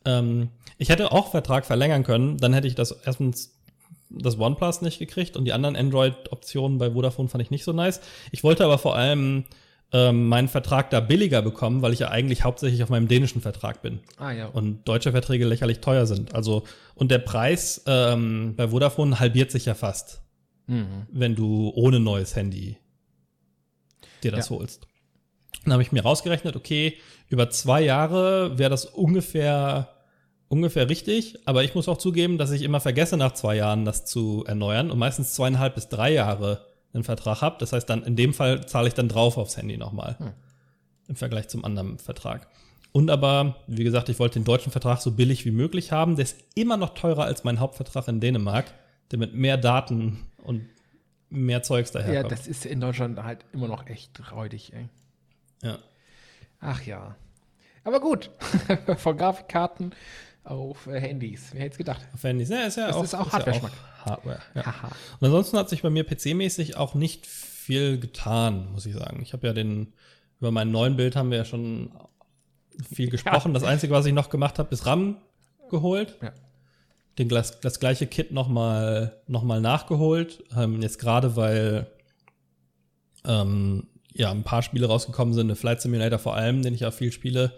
Ähm, 0.04 0.50
ich 0.78 0.88
hätte 0.88 1.12
auch 1.12 1.30
Vertrag 1.30 1.66
verlängern 1.66 2.02
können, 2.04 2.36
dann 2.38 2.52
hätte 2.52 2.66
ich 2.68 2.74
das 2.74 2.92
erstens 2.92 3.55
das 4.10 4.38
OnePlus 4.38 4.82
nicht 4.82 4.98
gekriegt 4.98 5.36
und 5.36 5.44
die 5.44 5.52
anderen 5.52 5.76
Android-Optionen 5.76 6.78
bei 6.78 6.90
Vodafone 6.92 7.28
fand 7.28 7.42
ich 7.42 7.50
nicht 7.50 7.64
so 7.64 7.72
nice. 7.72 8.00
Ich 8.30 8.44
wollte 8.44 8.64
aber 8.64 8.78
vor 8.78 8.94
allem 8.96 9.44
ähm, 9.92 10.28
meinen 10.28 10.48
Vertrag 10.48 10.90
da 10.90 11.00
billiger 11.00 11.42
bekommen, 11.42 11.82
weil 11.82 11.92
ich 11.92 12.00
ja 12.00 12.08
eigentlich 12.08 12.44
hauptsächlich 12.44 12.82
auf 12.82 12.88
meinem 12.88 13.08
dänischen 13.08 13.40
Vertrag 13.40 13.82
bin 13.82 14.00
Ah 14.18 14.32
ja. 14.32 14.46
und 14.46 14.86
deutsche 14.88 15.12
Verträge 15.12 15.44
lächerlich 15.44 15.80
teuer 15.80 16.06
sind. 16.06 16.34
Also 16.34 16.64
und 16.94 17.10
der 17.10 17.18
Preis 17.18 17.82
ähm, 17.86 18.54
bei 18.56 18.68
Vodafone 18.68 19.18
halbiert 19.20 19.50
sich 19.50 19.64
ja 19.66 19.74
fast 19.74 20.22
Mhm. 20.68 21.06
wenn 21.12 21.36
du 21.36 21.70
ohne 21.76 22.00
neues 22.00 22.34
Handy 22.34 22.76
dir 24.24 24.32
das 24.32 24.50
holst. 24.50 24.88
Dann 25.62 25.72
habe 25.74 25.82
ich 25.82 25.92
mir 25.92 26.02
rausgerechnet, 26.02 26.56
okay, 26.56 26.96
über 27.28 27.50
zwei 27.50 27.82
Jahre 27.82 28.58
wäre 28.58 28.70
das 28.70 28.84
ungefähr, 28.84 29.95
ungefähr 30.48 30.88
richtig, 30.88 31.38
aber 31.46 31.64
ich 31.64 31.74
muss 31.74 31.88
auch 31.88 31.98
zugeben, 31.98 32.38
dass 32.38 32.50
ich 32.52 32.62
immer 32.62 32.80
vergesse, 32.80 33.16
nach 33.16 33.32
zwei 33.32 33.56
Jahren 33.56 33.84
das 33.84 34.04
zu 34.04 34.44
erneuern 34.46 34.90
und 34.90 34.98
meistens 34.98 35.34
zweieinhalb 35.34 35.74
bis 35.74 35.88
drei 35.88 36.12
Jahre 36.12 36.64
einen 36.92 37.04
Vertrag 37.04 37.42
habe. 37.42 37.56
Das 37.58 37.72
heißt, 37.72 37.88
dann 37.90 38.02
in 38.04 38.16
dem 38.16 38.32
Fall 38.34 38.66
zahle 38.66 38.88
ich 38.88 38.94
dann 38.94 39.08
drauf 39.08 39.36
aufs 39.38 39.56
Handy 39.56 39.76
nochmal 39.76 40.16
Hm. 40.18 40.32
im 41.08 41.16
Vergleich 41.16 41.48
zum 41.48 41.64
anderen 41.64 41.98
Vertrag. 41.98 42.48
Und 42.92 43.10
aber, 43.10 43.56
wie 43.66 43.84
gesagt, 43.84 44.08
ich 44.08 44.18
wollte 44.18 44.38
den 44.38 44.44
deutschen 44.44 44.72
Vertrag 44.72 45.00
so 45.02 45.10
billig 45.12 45.44
wie 45.44 45.50
möglich 45.50 45.92
haben. 45.92 46.16
Der 46.16 46.22
ist 46.24 46.38
immer 46.54 46.76
noch 46.78 46.94
teurer 46.94 47.24
als 47.24 47.44
mein 47.44 47.60
Hauptvertrag 47.60 48.08
in 48.08 48.20
Dänemark, 48.20 48.72
der 49.10 49.18
mit 49.18 49.34
mehr 49.34 49.58
Daten 49.58 50.18
und 50.42 50.64
mehr 51.28 51.62
Zeugs 51.62 51.92
Ja, 51.92 52.00
daherkommt. 52.00 52.32
das 52.32 52.46
ist 52.46 52.64
in 52.64 52.80
Deutschland 52.80 53.22
halt 53.22 53.44
immer 53.52 53.68
noch 53.68 53.86
echt 53.86 54.32
räudig, 54.32 54.72
ey. 54.72 54.88
Ja. 55.62 55.78
Ach 56.60 56.80
ja. 56.86 57.16
Aber 57.84 58.00
gut. 58.00 58.30
Von 58.96 59.16
Grafikkarten 59.18 59.92
auf 60.50 60.86
äh, 60.86 61.00
Handys. 61.00 61.48
Wer 61.52 61.62
hätte 61.62 61.72
es 61.72 61.78
gedacht? 61.78 62.00
Auf 62.14 62.22
Handys. 62.22 62.48
Ja, 62.48 62.62
ist 62.62 62.76
ja 62.76 62.86
Das 62.88 62.96
auch, 62.96 63.04
ist 63.04 63.14
auch 63.14 63.26
ja 63.26 63.32
Hardware-Schmack. 63.32 63.72
Hardware. 64.04 64.38
Ja. 64.54 64.62
Und 65.20 65.26
ansonsten 65.26 65.58
hat 65.58 65.68
sich 65.68 65.82
bei 65.82 65.90
mir 65.90 66.04
PC-mäßig 66.06 66.76
auch 66.76 66.94
nicht 66.94 67.26
viel 67.26 67.98
getan, 67.98 68.70
muss 68.72 68.86
ich 68.86 68.94
sagen. 68.94 69.20
Ich 69.22 69.32
habe 69.32 69.46
ja 69.46 69.52
den, 69.52 69.92
über 70.40 70.50
meinen 70.50 70.70
neuen 70.70 70.96
Bild 70.96 71.16
haben 71.16 71.30
wir 71.30 71.38
ja 71.38 71.44
schon 71.44 71.90
viel 72.94 73.10
gesprochen. 73.10 73.54
Das 73.54 73.64
Einzige, 73.64 73.92
was 73.92 74.06
ich 74.06 74.12
noch 74.12 74.30
gemacht 74.30 74.58
habe, 74.58 74.72
ist 74.72 74.86
RAM 74.86 75.16
geholt. 75.70 76.16
Ja. 76.22 76.32
Den, 77.18 77.28
das, 77.28 77.60
das 77.60 77.80
gleiche 77.80 78.06
Kit 78.06 78.30
nochmal 78.30 79.20
noch 79.26 79.42
mal 79.42 79.60
nachgeholt. 79.60 80.44
Ähm, 80.56 80.82
jetzt 80.82 80.98
gerade, 80.98 81.34
weil 81.34 81.86
ähm, 83.24 83.88
ja 84.12 84.30
ein 84.30 84.44
paar 84.44 84.62
Spiele 84.62 84.86
rausgekommen 84.86 85.34
sind, 85.34 85.54
Flight 85.56 85.80
Simulator 85.80 86.18
vor 86.18 86.36
allem, 86.36 86.62
den 86.62 86.74
ich 86.74 86.84
auch 86.86 86.92
viel 86.92 87.12
spiele. 87.12 87.52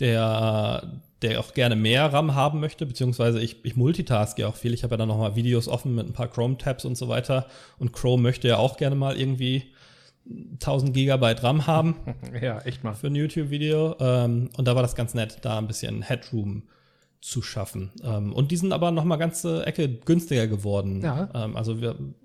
der, 0.00 1.00
der 1.22 1.40
auch 1.40 1.52
gerne 1.52 1.76
mehr 1.76 2.12
RAM 2.12 2.34
haben 2.34 2.60
möchte, 2.60 2.86
beziehungsweise 2.86 3.40
ich, 3.40 3.64
ich 3.64 3.76
multitask 3.76 4.38
ja 4.38 4.46
auch 4.46 4.56
viel. 4.56 4.72
Ich 4.72 4.84
habe 4.84 4.94
ja 4.94 4.98
dann 4.98 5.08
nochmal 5.08 5.36
Videos 5.36 5.68
offen 5.68 5.94
mit 5.94 6.06
ein 6.06 6.12
paar 6.12 6.28
Chrome-Tabs 6.28 6.84
und 6.84 6.96
so 6.96 7.08
weiter. 7.08 7.46
Und 7.78 7.92
Chrome 7.92 8.22
möchte 8.22 8.48
ja 8.48 8.58
auch 8.58 8.76
gerne 8.76 8.94
mal 8.94 9.18
irgendwie 9.18 9.64
1000 10.26 10.94
Gigabyte 10.94 11.42
RAM 11.42 11.66
haben. 11.66 11.96
ja, 12.40 12.60
echt 12.60 12.84
mal. 12.84 12.94
Für 12.94 13.08
ein 13.08 13.14
YouTube-Video. 13.14 13.96
Ähm, 13.98 14.50
und 14.56 14.68
da 14.68 14.76
war 14.76 14.82
das 14.82 14.94
ganz 14.94 15.14
nett, 15.14 15.38
da 15.42 15.58
ein 15.58 15.66
bisschen 15.66 16.02
Headroom 16.02 16.64
zu 17.20 17.42
schaffen. 17.42 17.90
Ähm, 18.04 18.32
und 18.32 18.52
die 18.52 18.56
sind 18.56 18.72
aber 18.72 18.92
noch 18.92 19.04
mal 19.04 19.16
ganze 19.16 19.66
Ecke 19.66 19.88
günstiger 19.88 20.46
geworden. 20.46 21.02
Ja. 21.02 21.28
Ähm, 21.34 21.56
also 21.56 21.76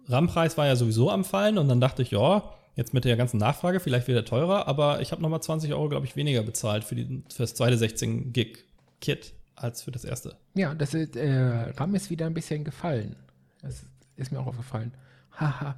RAM-Preis 0.08 0.58
war 0.58 0.68
ja 0.68 0.76
sowieso 0.76 1.10
am 1.10 1.24
Fallen 1.24 1.58
und 1.58 1.68
dann 1.68 1.82
dachte 1.82 2.04
ich, 2.04 2.12
ja, 2.12 2.44
jetzt 2.76 2.94
mit 2.94 3.06
der 3.06 3.18
ganzen 3.18 3.38
Nachfrage 3.38 3.80
vielleicht 3.80 4.08
wieder 4.08 4.26
teurer, 4.26 4.68
aber 4.68 5.02
ich 5.02 5.12
habe 5.12 5.22
noch 5.22 5.30
mal 5.30 5.42
20 5.42 5.74
Euro, 5.74 5.90
glaube 5.90 6.06
ich, 6.06 6.16
weniger 6.16 6.44
bezahlt 6.44 6.84
für, 6.84 6.96
die, 6.96 7.24
für 7.32 7.44
das 7.44 7.56
zweite 7.56 7.78
16 7.78 8.34
Gig 8.34 8.66
Kit 9.04 9.34
als 9.56 9.84
für 9.84 9.92
das 9.92 10.06
erste. 10.06 10.38
Ja, 10.56 10.74
das 10.74 10.94
ist, 10.94 11.18
äh, 11.18 11.72
RAM 11.76 11.94
ist 11.94 12.10
wieder 12.10 12.26
ein 12.26 12.34
bisschen 12.34 12.64
gefallen. 12.64 13.18
Das 13.62 13.86
ist 14.16 14.32
mir 14.32 14.40
auch 14.40 14.48
aufgefallen. 14.48 14.94
Haha. 15.40 15.76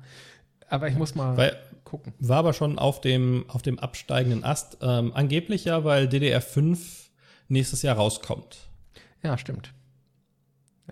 aber 0.70 0.90
ich 0.90 0.96
muss 0.96 1.16
mal 1.16 1.36
Weil, 1.36 1.58
gucken. 1.84 2.14
War 2.20 2.38
aber 2.38 2.54
schon 2.54 2.78
auf 2.78 3.02
dem, 3.02 3.46
auf 3.48 3.64
dem 3.64 3.80
absteigenden 3.80 4.44
Ast. 4.44 4.78
Ähm, 4.82 5.12
angeblich 5.14 5.66
ja, 5.66 5.84
weil 5.84 6.06
DDR5 6.08 6.78
nächstes 7.48 7.82
Jahr 7.82 7.96
rauskommt. 7.96 8.70
Ja, 9.24 9.38
stimmt. 9.38 9.74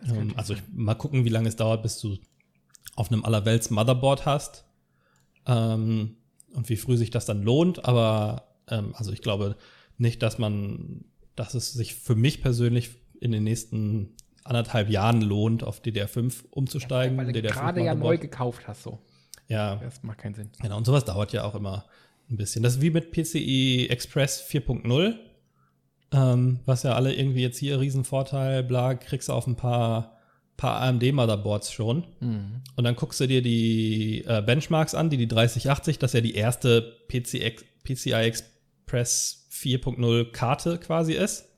Ähm, 0.01 0.33
also 0.35 0.55
ich, 0.55 0.63
mal 0.73 0.95
gucken, 0.95 1.25
wie 1.25 1.29
lange 1.29 1.49
es 1.49 1.55
dauert, 1.55 1.83
bis 1.83 1.99
du 1.99 2.17
auf 2.95 3.11
einem 3.11 3.23
allerwelts 3.25 3.69
Motherboard 3.69 4.25
hast. 4.25 4.65
Ähm, 5.45 6.17
und 6.53 6.69
wie 6.69 6.77
früh 6.77 6.97
sich 6.97 7.11
das 7.11 7.25
dann 7.25 7.43
lohnt. 7.43 7.85
Aber 7.85 8.47
ähm, 8.69 8.95
also 8.97 9.11
ich 9.11 9.21
glaube 9.21 9.55
nicht, 9.97 10.23
dass 10.23 10.37
man, 10.37 11.05
dass 11.35 11.53
es 11.53 11.73
sich 11.73 11.95
für 11.95 12.15
mich 12.15 12.41
persönlich 12.41 12.91
in 13.19 13.31
den 13.31 13.43
nächsten 13.43 14.15
anderthalb 14.43 14.89
Jahren 14.89 15.21
lohnt, 15.21 15.63
auf 15.63 15.81
DDR5 15.81 16.45
umzusteigen. 16.49 17.17
Weil 17.17 17.31
du 17.31 17.39
DDR5 17.39 17.53
gerade 17.53 17.83
ja 17.83 17.95
neu 17.95 18.17
gekauft 18.17 18.67
hast, 18.67 18.83
so. 18.83 18.99
Ja, 19.47 19.75
Das 19.77 20.03
macht 20.03 20.19
keinen 20.19 20.35
Sinn. 20.35 20.49
Genau, 20.61 20.77
und 20.77 20.85
sowas 20.85 21.05
dauert 21.05 21.33
ja 21.33 21.43
auch 21.43 21.55
immer 21.55 21.85
ein 22.29 22.37
bisschen. 22.37 22.63
Das 22.63 22.75
ist 22.75 22.81
wie 22.81 22.89
mit 22.89 23.11
PCI 23.11 23.87
Express 23.89 24.43
4.0, 24.49 25.15
ähm, 26.11 26.59
was 26.65 26.83
ja 26.83 26.93
alle 26.93 27.13
irgendwie 27.13 27.41
jetzt 27.41 27.57
hier 27.57 27.79
Riesenvorteil, 27.79 28.63
bla, 28.63 28.95
kriegst 28.95 29.29
du 29.29 29.33
auf 29.33 29.47
ein 29.47 29.55
paar, 29.55 30.17
paar 30.57 30.81
AMD-Motherboards 30.81 31.71
schon. 31.71 32.05
Und 32.75 32.83
dann 32.83 32.95
guckst 32.95 33.19
du 33.19 33.27
dir 33.27 33.41
die 33.41 34.23
äh, 34.25 34.41
Benchmarks 34.41 34.95
an, 34.95 35.09
die 35.09 35.17
die 35.17 35.27
3080, 35.27 35.99
das 35.99 36.13
ja 36.13 36.21
die 36.21 36.35
erste 36.35 36.95
PCI, 37.09 37.55
PCI 37.83 38.13
Express 38.13 39.42
4.0 39.53 40.31
Karte 40.31 40.79
quasi 40.79 41.13
ist. 41.13 41.49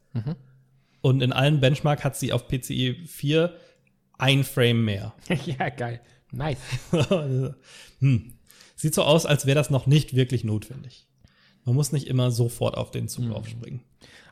Und 1.02 1.22
in 1.22 1.34
allen 1.34 1.60
Benchmark 1.60 2.04
hat 2.04 2.16
sie 2.16 2.34
auf 2.34 2.48
PCI 2.48 3.04
4 3.06 3.56
ein 4.18 4.44
Frame 4.44 4.86
mehr. 4.86 5.14
ja, 5.46 5.70
geil. 5.70 6.02
Nice. 6.32 6.58
hm. 8.00 8.34
Sieht 8.76 8.94
so 8.94 9.04
aus, 9.04 9.26
als 9.26 9.46
wäre 9.46 9.56
das 9.56 9.70
noch 9.70 9.88
nicht 9.88 10.16
wirklich 10.16 10.44
notwendig. 10.44 11.08
Man 11.64 11.76
muss 11.76 11.92
nicht 11.92 12.08
immer 12.08 12.32
sofort 12.32 12.76
auf 12.76 12.92
den 12.92 13.08
Zug 13.08 13.32
aufspringen. 13.32 13.82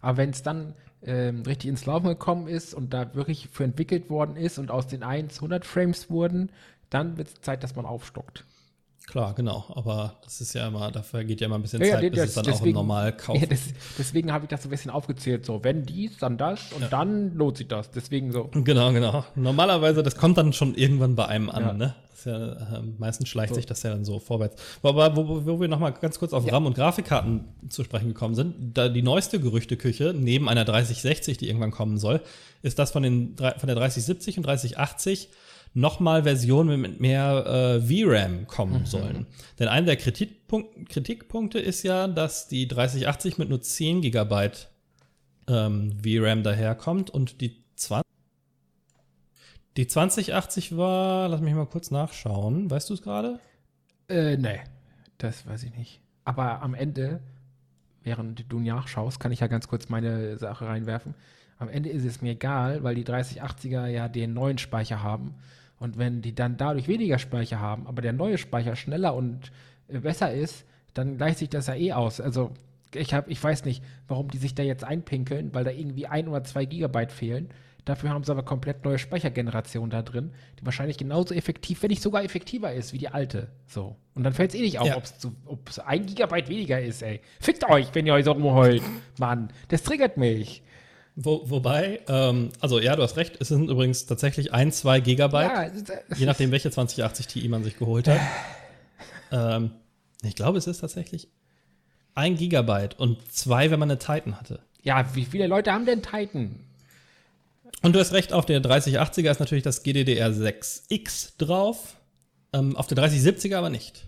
Aber 0.01 0.17
wenn 0.17 0.29
es 0.31 0.43
dann 0.43 0.75
ähm, 1.01 1.43
richtig 1.43 1.69
ins 1.69 1.85
Laufen 1.85 2.07
gekommen 2.07 2.47
ist 2.47 2.73
und 2.73 2.93
da 2.93 3.15
wirklich 3.15 3.49
für 3.51 3.63
entwickelt 3.63 4.09
worden 4.09 4.35
ist 4.35 4.59
und 4.59 4.71
aus 4.71 4.87
den 4.87 5.03
1 5.03 5.35
100 5.35 5.65
Frames 5.65 6.09
wurden, 6.09 6.51
dann 6.89 7.17
wird 7.17 7.29
es 7.29 7.41
Zeit, 7.41 7.63
dass 7.63 7.75
man 7.75 7.85
aufstockt. 7.85 8.45
Klar, 9.05 9.33
genau. 9.35 9.65
Aber 9.75 10.15
das 10.23 10.39
ist 10.41 10.53
ja 10.53 10.67
immer, 10.67 10.89
dafür 10.89 11.23
geht 11.25 11.41
ja 11.41 11.47
immer 11.47 11.55
ein 11.55 11.61
bisschen 11.61 11.81
Ja, 11.81 11.87
ja, 11.87 11.93
Zeit, 11.99 12.11
bis 12.11 12.19
das- 12.19 12.29
es 12.29 12.35
dann 12.35 12.43
auch 12.45 12.47
im 12.47 12.53
deswegen- 12.53 12.75
Normalkauf 12.75 13.37
Ja, 13.41 13.45
das, 13.47 13.59
deswegen 13.97 14.31
habe 14.31 14.45
ich 14.45 14.49
das 14.49 14.63
so 14.63 14.69
ein 14.69 14.71
bisschen 14.71 14.91
aufgezählt. 14.91 15.45
So, 15.45 15.63
wenn 15.63 15.85
dies, 15.85 16.17
dann 16.19 16.37
das 16.37 16.71
und 16.73 16.91
dann 16.91 17.35
lohnt 17.35 17.57
sich 17.57 17.67
das. 17.67 17.91
Deswegen 17.91 18.31
so. 18.31 18.49
Genau, 18.53 18.91
genau. 18.93 19.25
Normalerweise, 19.35 20.03
das 20.03 20.15
kommt 20.15 20.37
dann 20.37 20.53
schon 20.53 20.73
irgendwann 20.75 21.15
bei 21.15 21.25
einem 21.27 21.49
an, 21.49 21.63
Ja. 21.63 21.73
ne? 21.73 21.95
Ja, 22.25 22.77
äh, 22.77 22.81
meistens 22.99 23.27
schleicht 23.27 23.49
So. 23.49 23.55
sich 23.55 23.65
das 23.65 23.83
ja 23.83 23.89
dann 23.89 24.05
so 24.05 24.17
vorwärts. 24.17 24.55
Aber 24.81 25.13
wo, 25.17 25.27
wo, 25.27 25.45
wo 25.45 25.59
wir 25.59 25.67
noch 25.67 25.79
mal 25.79 25.89
ganz 25.89 26.17
kurz 26.19 26.31
auf 26.31 26.49
RAM 26.49 26.65
und 26.65 26.73
Grafikkarten 26.73 27.43
zu 27.67 27.83
sprechen 27.83 28.07
gekommen 28.07 28.33
sind, 28.33 28.77
da 28.77 28.87
die 28.87 29.01
neueste 29.01 29.41
Gerüchteküche 29.41 30.13
neben 30.17 30.47
einer 30.47 30.63
3060, 30.63 31.37
die 31.37 31.47
irgendwann 31.49 31.71
kommen 31.71 31.97
soll, 31.97 32.21
ist 32.61 32.79
das 32.79 32.91
von, 32.91 33.03
den, 33.03 33.35
von 33.35 33.67
der 33.67 33.75
3070 33.75 34.37
und 34.37 34.45
3080 34.45 35.27
nochmal 35.73 36.23
Versionen 36.23 36.81
mit 36.81 36.99
mehr 36.99 37.45
äh, 37.45 37.81
VRAM 37.81 38.47
kommen 38.47 38.85
sollen. 38.85 39.25
Denn 39.59 39.67
einer 39.67 39.87
der 39.87 39.97
Kritikpunk 39.97 40.89
Kritikpunkte 40.89 41.59
ist 41.59 41.83
ja, 41.83 42.07
dass 42.07 42.47
die 42.47 42.67
3080 42.67 43.37
mit 43.37 43.49
nur 43.49 43.61
10 43.61 44.01
Gigabyte 44.01 44.69
ähm, 45.47 45.93
VRAM 46.03 46.43
daherkommt 46.43 47.09
und 47.09 47.41
die 47.41 47.63
20 47.75 48.03
die 49.77 49.87
2080 49.87 50.77
war, 50.77 51.27
lass 51.29 51.41
mich 51.41 51.55
mal 51.55 51.65
kurz 51.65 51.89
nachschauen. 51.89 52.69
Weißt 52.69 52.91
du 52.91 52.93
es 52.93 53.01
gerade? 53.01 53.39
Äh, 54.07 54.37
nee, 54.37 54.59
das 55.17 55.47
weiß 55.47 55.63
ich 55.63 55.75
nicht. 55.75 55.99
Aber 56.25 56.61
am 56.61 56.75
Ende, 56.75 57.21
während 58.03 58.51
du 58.51 58.59
nachschaust, 58.59 59.19
kann 59.19 59.31
ich 59.31 59.39
ja 59.39 59.47
ganz 59.47 59.67
kurz 59.67 59.89
meine 59.89 60.37
Sache 60.37 60.67
reinwerfen. 60.67 61.15
Am 61.57 61.69
Ende 61.69 61.89
ist 61.89 62.05
es 62.05 62.21
mir 62.21 62.33
egal, 62.33 62.83
weil 62.83 62.93
die 62.93 63.05
3080er 63.05 63.87
ja 63.87 64.07
den 64.07 64.33
neuen 64.33 64.59
Speicher 64.59 65.01
haben. 65.01 65.33
Und 65.79 65.97
wenn 65.97 66.21
die 66.21 66.33
dann 66.35 66.57
dadurch 66.57 66.87
weniger 66.87 67.19
Speicher 67.19 67.59
haben, 67.59 67.87
aber 67.87 68.01
der 68.01 68.13
neue 68.13 68.37
Speicher 68.37 68.75
schneller 68.75 69.15
und 69.15 69.51
äh, 69.89 69.99
besser 69.99 70.33
ist, 70.33 70.65
dann 70.93 71.17
gleicht 71.17 71.39
sich 71.39 71.49
das 71.49 71.67
ja 71.67 71.75
eh 71.75 71.93
aus. 71.93 72.21
Also 72.21 72.51
ich 72.93 73.13
habe, 73.13 73.29
ich 73.31 73.43
weiß 73.43 73.65
nicht, 73.65 73.83
warum 74.07 74.29
die 74.29 74.37
sich 74.37 74.55
da 74.55 74.63
jetzt 74.63 74.83
einpinkeln, 74.83 75.53
weil 75.53 75.63
da 75.63 75.71
irgendwie 75.71 76.07
ein 76.07 76.27
oder 76.27 76.43
zwei 76.43 76.65
Gigabyte 76.65 77.11
fehlen. 77.11 77.49
Dafür 77.85 78.11
haben 78.11 78.23
sie 78.23 78.31
aber 78.31 78.43
komplett 78.43 78.85
neue 78.85 78.97
Speichergeneration 78.97 79.89
da 79.89 80.03
drin, 80.03 80.31
die 80.57 80.65
wahrscheinlich 80.65 80.97
genauso 80.97 81.33
effektiv, 81.33 81.81
wenn 81.83 81.89
nicht 81.89 82.01
sogar 82.01 82.23
effektiver 82.23 82.71
ist 82.71 82.93
wie 82.93 82.97
die 82.97 83.09
alte. 83.09 83.49
So. 83.65 83.97
Und 84.15 84.23
dann 84.23 84.31
fällt 84.31 84.51
es 84.53 84.55
eh 84.59 84.61
nicht 84.61 84.79
auf, 84.79 84.87
Ja. 84.87 84.95
ob 85.47 85.67
es 85.69 85.79
ein 85.79 86.05
Gigabyte 86.05 86.47
weniger 86.47 86.79
ist, 86.81 87.01
ey. 87.01 87.19
Fickt 87.41 87.69
euch, 87.69 87.87
wenn 87.93 88.05
ihr 88.05 88.13
euch 88.13 88.23
so 88.23 88.31
rumheult. 88.31 88.81
Mann, 89.19 89.49
das 89.67 89.83
triggert 89.83 90.15
mich. 90.15 90.63
Wo, 91.15 91.47
wobei, 91.49 92.01
ähm, 92.07 92.49
also 92.59 92.79
ja, 92.79 92.95
du 92.95 93.03
hast 93.03 93.17
recht, 93.17 93.37
es 93.39 93.49
sind 93.49 93.69
übrigens 93.69 94.07
tatsächlich 94.07 94.51
ein, 94.51 94.71
zwei 94.71 94.99
Gigabyte, 94.99 95.51
Ja, 95.51 95.63
es 95.65 96.19
je 96.19 96.25
nachdem, 96.25 96.51
welche 96.51 96.71
2080 96.71 97.27
Ti 97.27 97.47
man 97.49 97.63
sich 97.63 97.77
geholt 97.77 98.07
hat. 98.07 98.19
ähm, 99.31 99.71
ich 100.23 100.35
glaube, 100.35 100.57
es 100.57 100.65
ist 100.65 100.79
tatsächlich 100.79 101.27
ein 102.15 102.35
Gigabyte 102.35 102.99
und 102.99 103.19
zwei, 103.31 103.69
wenn 103.69 103.79
man 103.79 103.91
eine 103.91 103.99
Titan 103.99 104.39
hatte. 104.39 104.59
ja, 104.81 105.15
wie 105.15 105.25
viele 105.25 105.47
Leute 105.47 105.71
haben 105.71 105.85
denn 105.85 106.01
Titan? 106.01 106.59
Und 107.83 107.93
du 107.93 107.99
hast 107.99 108.13
recht, 108.13 108.33
auf 108.33 108.45
der 108.45 108.61
3080er 108.61 109.29
ist 109.29 109.39
natürlich 109.39 109.63
das 109.63 109.83
GDDR6X 109.83 111.33
drauf, 111.37 111.97
ähm, 112.53 112.75
auf 112.77 112.87
der 112.87 112.97
3070er 112.97 113.57
aber 113.57 113.69
nicht. 113.69 114.07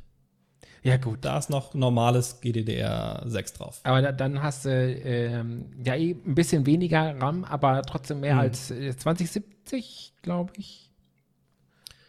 Ja, 0.86 0.98
gut. 0.98 1.20
Da 1.22 1.38
ist 1.38 1.50
noch 1.50 1.74
normales 1.74 2.42
GDDR6 2.44 3.58
drauf. 3.58 3.80
Aber 3.84 4.02
da, 4.02 4.12
dann 4.12 4.42
hast 4.44 4.66
du 4.66 4.70
ähm, 4.70 5.66
ja 5.84 5.96
eh 5.96 6.12
ein 6.12 6.36
bisschen 6.36 6.66
weniger 6.66 7.20
RAM, 7.20 7.44
aber 7.44 7.82
trotzdem 7.82 8.20
mehr 8.20 8.36
Mhm. 8.36 8.40
als 8.40 8.72
äh, 8.72 8.96
2070, 8.96 10.14
glaube 10.22 10.54
ich. 10.58 10.92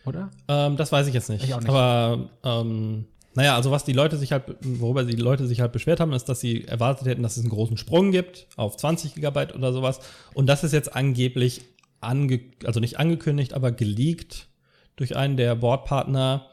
Oder? 0.05 0.31
Ähm, 0.49 0.77
das 0.77 0.93
weiß 0.93 1.07
ich 1.09 1.15
jetzt 1.15 1.31
nicht. 1.31 1.43
Ich 1.45 1.55
auch 1.55 1.61
nicht. 1.61 1.69
Aber 1.69 2.29
ähm, 2.45 3.07
naja, 3.35 3.57
also 3.57 3.71
was 3.71 3.85
die 3.85 3.93
Leute 3.93 4.17
sich 4.19 4.33
halt, 4.33 4.45
worüber 4.61 5.05
die 5.05 5.17
Leute 5.17 5.47
sich 5.47 5.61
halt 5.61 5.73
beschwert 5.73 6.01
haben, 6.01 6.13
ist, 6.13 6.29
dass 6.29 6.41
sie 6.41 6.65
erwartet 6.67 7.07
hätten, 7.09 7.23
dass 7.23 7.37
es 7.37 7.43
einen 7.43 7.51
großen 7.51 7.77
Sprung 7.77 8.11
gibt 8.13 8.47
auf 8.57 8.77
20 8.77 9.15
Gigabyte 9.15 9.55
oder 9.55 9.73
sowas. 9.73 10.01
Und 10.35 10.47
das 10.47 10.65
ist 10.65 10.73
jetzt 10.73 10.95
angeblich 10.95 11.63
ange, 12.01 12.41
also 12.65 12.79
nicht 12.81 12.99
angekündigt, 12.99 13.53
aber 13.55 13.73
geleakt 13.73 14.49
durch 14.97 15.17
einen 15.17 15.37
der 15.37 15.55
Boardpartner, 15.57 16.47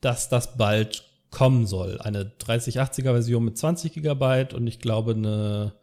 dass 0.00 0.28
das 0.28 0.56
bald 0.56 1.04
kommen 1.30 1.66
soll. 1.66 2.00
Eine 2.00 2.32
3080er 2.40 3.12
Version 3.12 3.44
mit 3.44 3.58
20 3.58 3.92
Gigabyte 3.92 4.54
und 4.54 4.66
ich 4.66 4.78
glaube 4.78 5.12
eine 5.12 5.74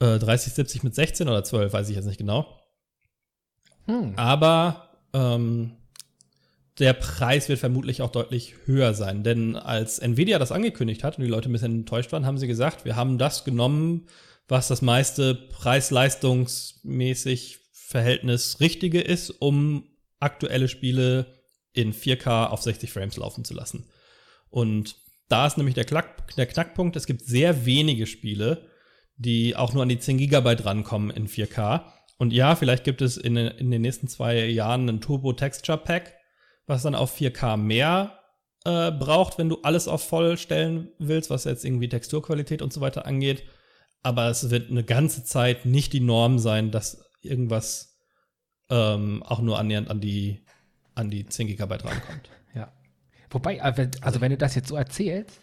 äh, 0.00 0.18
3070 0.18 0.82
mit 0.82 0.94
16 0.94 1.28
oder 1.28 1.42
12, 1.42 1.72
weiß 1.72 1.88
ich 1.88 1.96
jetzt 1.96 2.06
nicht 2.06 2.18
genau. 2.18 2.46
Hm. 3.86 4.12
Aber 4.16 4.90
ähm, 5.12 5.72
der 6.78 6.92
Preis 6.92 7.48
wird 7.48 7.58
vermutlich 7.58 8.02
auch 8.02 8.10
deutlich 8.10 8.54
höher 8.66 8.94
sein. 8.94 9.22
Denn 9.22 9.56
als 9.56 9.98
Nvidia 9.98 10.38
das 10.38 10.52
angekündigt 10.52 11.02
hat 11.04 11.16
und 11.16 11.24
die 11.24 11.30
Leute 11.30 11.48
ein 11.48 11.52
bisschen 11.52 11.74
enttäuscht 11.74 12.12
waren, 12.12 12.26
haben 12.26 12.36
sie 12.38 12.46
gesagt, 12.46 12.84
wir 12.84 12.96
haben 12.96 13.16
das 13.18 13.44
genommen, 13.44 14.06
was 14.48 14.68
das 14.68 14.82
meiste 14.82 15.34
preis-leistungsmäßig 15.34 17.60
Verhältnis 17.72 18.60
Richtige 18.60 19.00
ist, 19.00 19.30
um 19.30 19.88
aktuelle 20.20 20.68
Spiele 20.68 21.34
in 21.72 21.94
4K 21.94 22.48
auf 22.48 22.62
60 22.62 22.92
Frames 22.92 23.16
laufen 23.16 23.44
zu 23.44 23.54
lassen. 23.54 23.86
Und 24.50 24.96
da 25.28 25.46
ist 25.46 25.56
nämlich 25.56 25.74
der, 25.74 25.84
Klack, 25.84 26.34
der 26.36 26.46
Knackpunkt, 26.46 26.96
es 26.96 27.06
gibt 27.06 27.22
sehr 27.22 27.66
wenige 27.66 28.06
Spiele, 28.06 28.68
die 29.16 29.56
auch 29.56 29.72
nur 29.72 29.82
an 29.82 29.88
die 29.88 29.98
10 29.98 30.18
Gigabyte 30.18 30.64
rankommen 30.64 31.10
in 31.10 31.26
4K. 31.28 31.84
Und 32.18 32.32
ja, 32.32 32.54
vielleicht 32.56 32.84
gibt 32.84 33.02
es 33.02 33.16
in, 33.16 33.34
den- 33.34 33.48
in 33.58 33.70
den 33.70 33.82
nächsten 33.82 34.08
zwei 34.08 34.46
Jahren 34.46 34.88
ein 34.88 35.00
Turbo 35.00 35.32
Texture 35.32 35.78
Pack, 35.78 36.14
was 36.66 36.82
dann 36.82 36.94
auf 36.94 37.16
4K 37.18 37.56
mehr 37.56 38.18
äh, 38.64 38.90
braucht, 38.90 39.38
wenn 39.38 39.48
du 39.48 39.60
alles 39.62 39.86
auf 39.88 40.02
voll 40.06 40.36
stellen 40.38 40.88
willst, 40.98 41.30
was 41.30 41.44
jetzt 41.44 41.64
irgendwie 41.64 41.88
Texturqualität 41.88 42.62
und 42.62 42.72
so 42.72 42.80
weiter 42.80 43.06
angeht. 43.06 43.44
aber 44.02 44.28
es 44.28 44.50
wird 44.50 44.70
eine 44.70 44.84
ganze 44.84 45.24
Zeit 45.24 45.66
nicht 45.66 45.92
die 45.92 46.00
Norm 46.00 46.38
sein, 46.38 46.70
dass 46.70 47.04
irgendwas 47.22 47.98
ähm, 48.70 49.22
auch 49.24 49.40
nur 49.40 49.58
annähernd 49.58 49.90
an 49.90 50.00
die, 50.00 50.44
an 50.94 51.10
die 51.10 51.26
10 51.26 51.46
Gigabyte 51.48 51.84
rankommt. 51.84 52.28
Wobei, 53.30 53.56
äh, 53.56 53.90
also 54.00 54.20
wenn 54.20 54.30
du 54.30 54.36
das 54.36 54.54
jetzt 54.54 54.68
so 54.68 54.76
erzählst, 54.76 55.40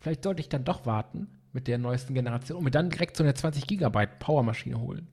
vielleicht 0.00 0.24
sollte 0.24 0.40
ich 0.40 0.48
dann 0.48 0.64
doch 0.64 0.86
warten 0.86 1.28
mit 1.52 1.66
der 1.66 1.78
neuesten 1.78 2.14
Generation 2.14 2.58
und 2.58 2.64
mir 2.64 2.70
dann 2.70 2.90
direkt 2.90 3.16
so 3.16 3.24
eine 3.24 3.34
20 3.34 3.66
Gigabyte 3.66 4.18
Powermaschine 4.18 4.80
holen. 4.80 5.08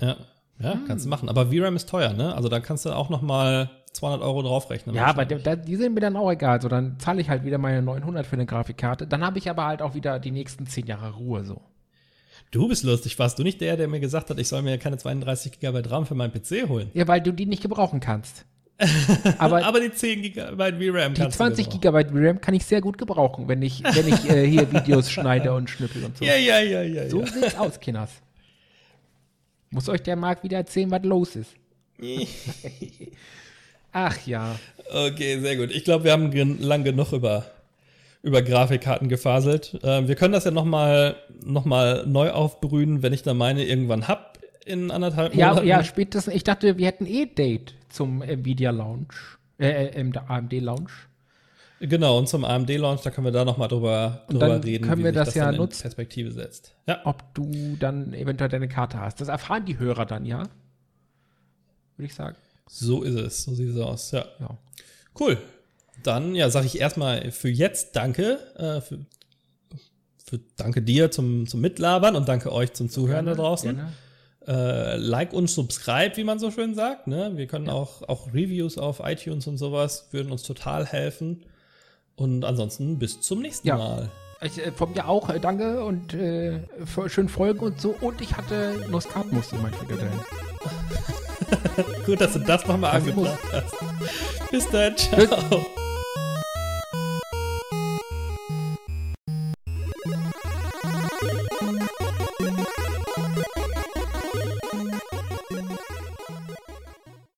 Ja, 0.00 0.16
ja, 0.58 0.78
kannst 0.86 1.04
du 1.04 1.08
machen. 1.08 1.28
Aber 1.28 1.46
VRAM 1.46 1.76
ist 1.76 1.88
teuer, 1.88 2.12
ne? 2.12 2.34
Also 2.34 2.48
da 2.48 2.60
kannst 2.60 2.84
du 2.84 2.90
auch 2.90 3.08
noch 3.10 3.22
mal 3.22 3.70
200 3.92 4.22
Euro 4.22 4.42
draufrechnen. 4.42 4.94
Ja, 4.94 5.06
aber 5.06 5.24
der, 5.24 5.56
die 5.56 5.76
sind 5.76 5.94
mir 5.94 6.00
dann 6.00 6.16
auch 6.16 6.30
egal. 6.30 6.60
So, 6.62 6.68
dann 6.68 6.98
zahle 6.98 7.20
ich 7.20 7.28
halt 7.28 7.44
wieder 7.44 7.58
meine 7.58 7.82
900 7.82 8.26
für 8.26 8.34
eine 8.34 8.46
Grafikkarte. 8.46 9.06
Dann 9.06 9.24
habe 9.24 9.38
ich 9.38 9.50
aber 9.50 9.66
halt 9.66 9.82
auch 9.82 9.94
wieder 9.94 10.18
die 10.18 10.30
nächsten 10.30 10.66
10 10.66 10.86
Jahre 10.86 11.14
Ruhe 11.14 11.44
so. 11.44 11.60
Du 12.50 12.68
bist 12.68 12.84
lustig. 12.84 13.18
Warst 13.18 13.38
du 13.38 13.42
nicht 13.42 13.60
der, 13.60 13.76
der 13.76 13.88
mir 13.88 14.00
gesagt 14.00 14.30
hat, 14.30 14.38
ich 14.38 14.48
soll 14.48 14.62
mir 14.62 14.78
keine 14.78 14.98
32 14.98 15.52
Gigabyte 15.52 15.90
RAM 15.90 16.06
für 16.06 16.14
meinen 16.14 16.32
PC 16.32 16.68
holen? 16.68 16.90
Ja, 16.94 17.08
weil 17.08 17.20
du 17.20 17.32
die 17.32 17.46
nicht 17.46 17.62
gebrauchen 17.62 18.00
kannst. 18.00 18.44
Aber 19.38 19.64
Aber 19.64 19.80
die 19.80 19.92
10 19.92 20.22
Gigabyte 20.22 20.74
VRAM 20.76 21.14
die 21.14 21.20
kannst 21.20 21.36
20 21.36 21.68
du 21.68 21.78
gebrauchen. 21.78 21.80
Gigabyte 21.80 22.28
RAM 22.28 22.40
kann 22.40 22.54
ich 22.54 22.64
sehr 22.64 22.80
gut 22.80 22.98
gebrauchen, 22.98 23.48
wenn 23.48 23.62
ich, 23.62 23.82
wenn 23.84 24.08
ich 24.08 24.28
äh, 24.28 24.46
hier 24.46 24.72
Videos 24.72 25.10
schneide 25.12 25.52
und 25.52 25.70
schnippel 25.70 26.04
und 26.04 26.16
so. 26.18 26.24
Ja, 26.24 26.36
ja, 26.36 26.60
ja, 26.60 26.82
ja. 26.82 27.08
So 27.08 27.20
ja. 27.20 27.26
sieht's 27.26 27.56
aus, 27.56 27.78
Kinders. 27.80 28.10
Muss 29.70 29.88
euch 29.88 30.02
der 30.02 30.16
Marc 30.16 30.42
wieder 30.44 30.58
erzählen, 30.58 30.90
was 30.90 31.02
los 31.02 31.36
ist. 31.36 31.54
Ach 33.92 34.26
ja. 34.26 34.56
Okay, 34.90 35.38
sehr 35.40 35.56
gut. 35.56 35.70
Ich 35.70 35.84
glaube, 35.84 36.04
wir 36.04 36.12
haben 36.12 36.30
gen 36.30 36.60
lang 36.60 36.84
genug 36.84 37.12
über, 37.12 37.44
über 38.22 38.42
Grafikkarten 38.42 39.08
gefaselt. 39.08 39.78
Ähm, 39.82 40.08
wir 40.08 40.14
können 40.14 40.32
das 40.32 40.44
ja 40.44 40.50
noch 40.50 40.64
mal, 40.64 41.16
noch 41.44 41.64
mal 41.64 42.04
neu 42.06 42.30
aufbrühen, 42.30 43.02
wenn 43.02 43.12
ich 43.12 43.22
da 43.22 43.34
meine 43.34 43.64
irgendwann 43.64 44.08
hab 44.08 44.38
in 44.64 44.90
anderthalb 44.90 45.34
Ja, 45.34 45.48
Monaten. 45.50 45.66
ja, 45.66 45.84
spätestens, 45.84 46.34
ich 46.34 46.44
dachte, 46.44 46.78
wir 46.78 46.86
hätten 46.86 47.06
eh 47.06 47.26
Date 47.26 47.74
zum 47.92 48.22
Nvidia 48.22 48.70
Launch. 48.70 49.38
Äh, 49.58 49.86
äh, 49.86 50.00
im 50.00 50.12
AMD 50.16 50.52
Launch. 50.60 51.08
Genau, 51.84 52.16
und 52.16 52.28
zum 52.28 52.44
AMD-Launch, 52.44 53.02
da 53.02 53.10
können 53.10 53.24
wir 53.24 53.32
da 53.32 53.44
noch 53.44 53.56
mal 53.56 53.66
drüber, 53.66 54.24
drüber 54.28 54.48
dann 54.48 54.60
reden, 54.62 54.86
können 54.86 55.02
wir 55.02 55.12
sich 55.12 55.24
das 55.24 55.34
ja 55.34 55.46
dann 55.46 55.54
in 55.54 55.60
nutzen. 55.60 55.82
Perspektive 55.82 56.30
setzt. 56.30 56.76
Ja, 56.86 57.00
Ob 57.04 57.34
du 57.34 57.76
dann 57.76 58.14
eventuell 58.14 58.50
deine 58.50 58.68
Karte 58.68 59.00
hast. 59.00 59.20
Das 59.20 59.26
erfahren 59.26 59.64
die 59.64 59.80
Hörer 59.80 60.06
dann, 60.06 60.24
ja? 60.24 60.44
Würde 61.96 62.06
ich 62.06 62.14
sagen. 62.14 62.36
so 62.68 63.02
ist 63.02 63.16
es. 63.16 63.42
So 63.44 63.54
sieht 63.54 63.70
es 63.70 63.76
aus. 63.76 64.12
Ja. 64.12 64.24
Ja. 64.38 64.56
Cool. 65.18 65.38
Dann, 66.04 66.36
ja, 66.36 66.50
sage 66.50 66.66
ich 66.66 66.78
erstmal 66.78 67.32
für 67.32 67.48
jetzt 67.48 67.96
Danke. 67.96 68.38
Äh, 68.56 68.80
für, 68.80 68.98
für 70.24 70.38
Danke 70.56 70.82
dir 70.82 71.10
zum, 71.10 71.48
zum 71.48 71.60
Mitlabern 71.60 72.14
und 72.14 72.28
danke 72.28 72.52
euch 72.52 72.72
zum 72.74 72.90
Zuhören 72.90 73.26
da 73.26 73.34
draußen. 73.34 73.74
Gerne. 73.74 73.92
Äh, 74.46 74.96
like 74.96 75.32
und 75.32 75.48
subscribe, 75.48 76.16
wie 76.16 76.24
man 76.24 76.38
so 76.38 76.50
schön 76.50 76.74
sagt. 76.74 77.06
Ne? 77.06 77.32
Wir 77.36 77.46
können 77.46 77.68
auch, 77.68 78.02
auch 78.08 78.28
Reviews 78.28 78.76
auf 78.78 79.00
iTunes 79.04 79.46
und 79.46 79.56
sowas, 79.56 80.08
würden 80.10 80.32
uns 80.32 80.42
total 80.42 80.84
helfen. 80.84 81.44
Und 82.16 82.44
ansonsten 82.44 82.98
bis 82.98 83.20
zum 83.20 83.40
nächsten 83.40 83.68
Ja. 83.68 83.76
Mal. 83.76 84.10
Ich, 84.42 84.58
äh, 84.58 84.72
von 84.72 84.92
mir 84.92 85.08
auch, 85.08 85.28
äh, 85.28 85.38
danke 85.38 85.84
und 85.84 86.14
äh, 86.14 86.60
schön 87.06 87.28
folgen 87.28 87.60
und 87.60 87.80
so. 87.80 87.94
Und 88.00 88.20
ich 88.20 88.36
hatte 88.36 88.84
Muskatnuss 88.90 89.52
in 89.52 89.62
meinen 89.62 89.74
Frikadellen. 89.74 90.20
Gut, 92.06 92.20
dass 92.20 92.32
du 92.32 92.40
das 92.40 92.66
nochmal 92.66 92.96
angebracht 92.96 93.38
hast. 93.52 93.74
Bis 94.50 94.68
dann. 94.70 94.96
Ciao. 94.96 95.66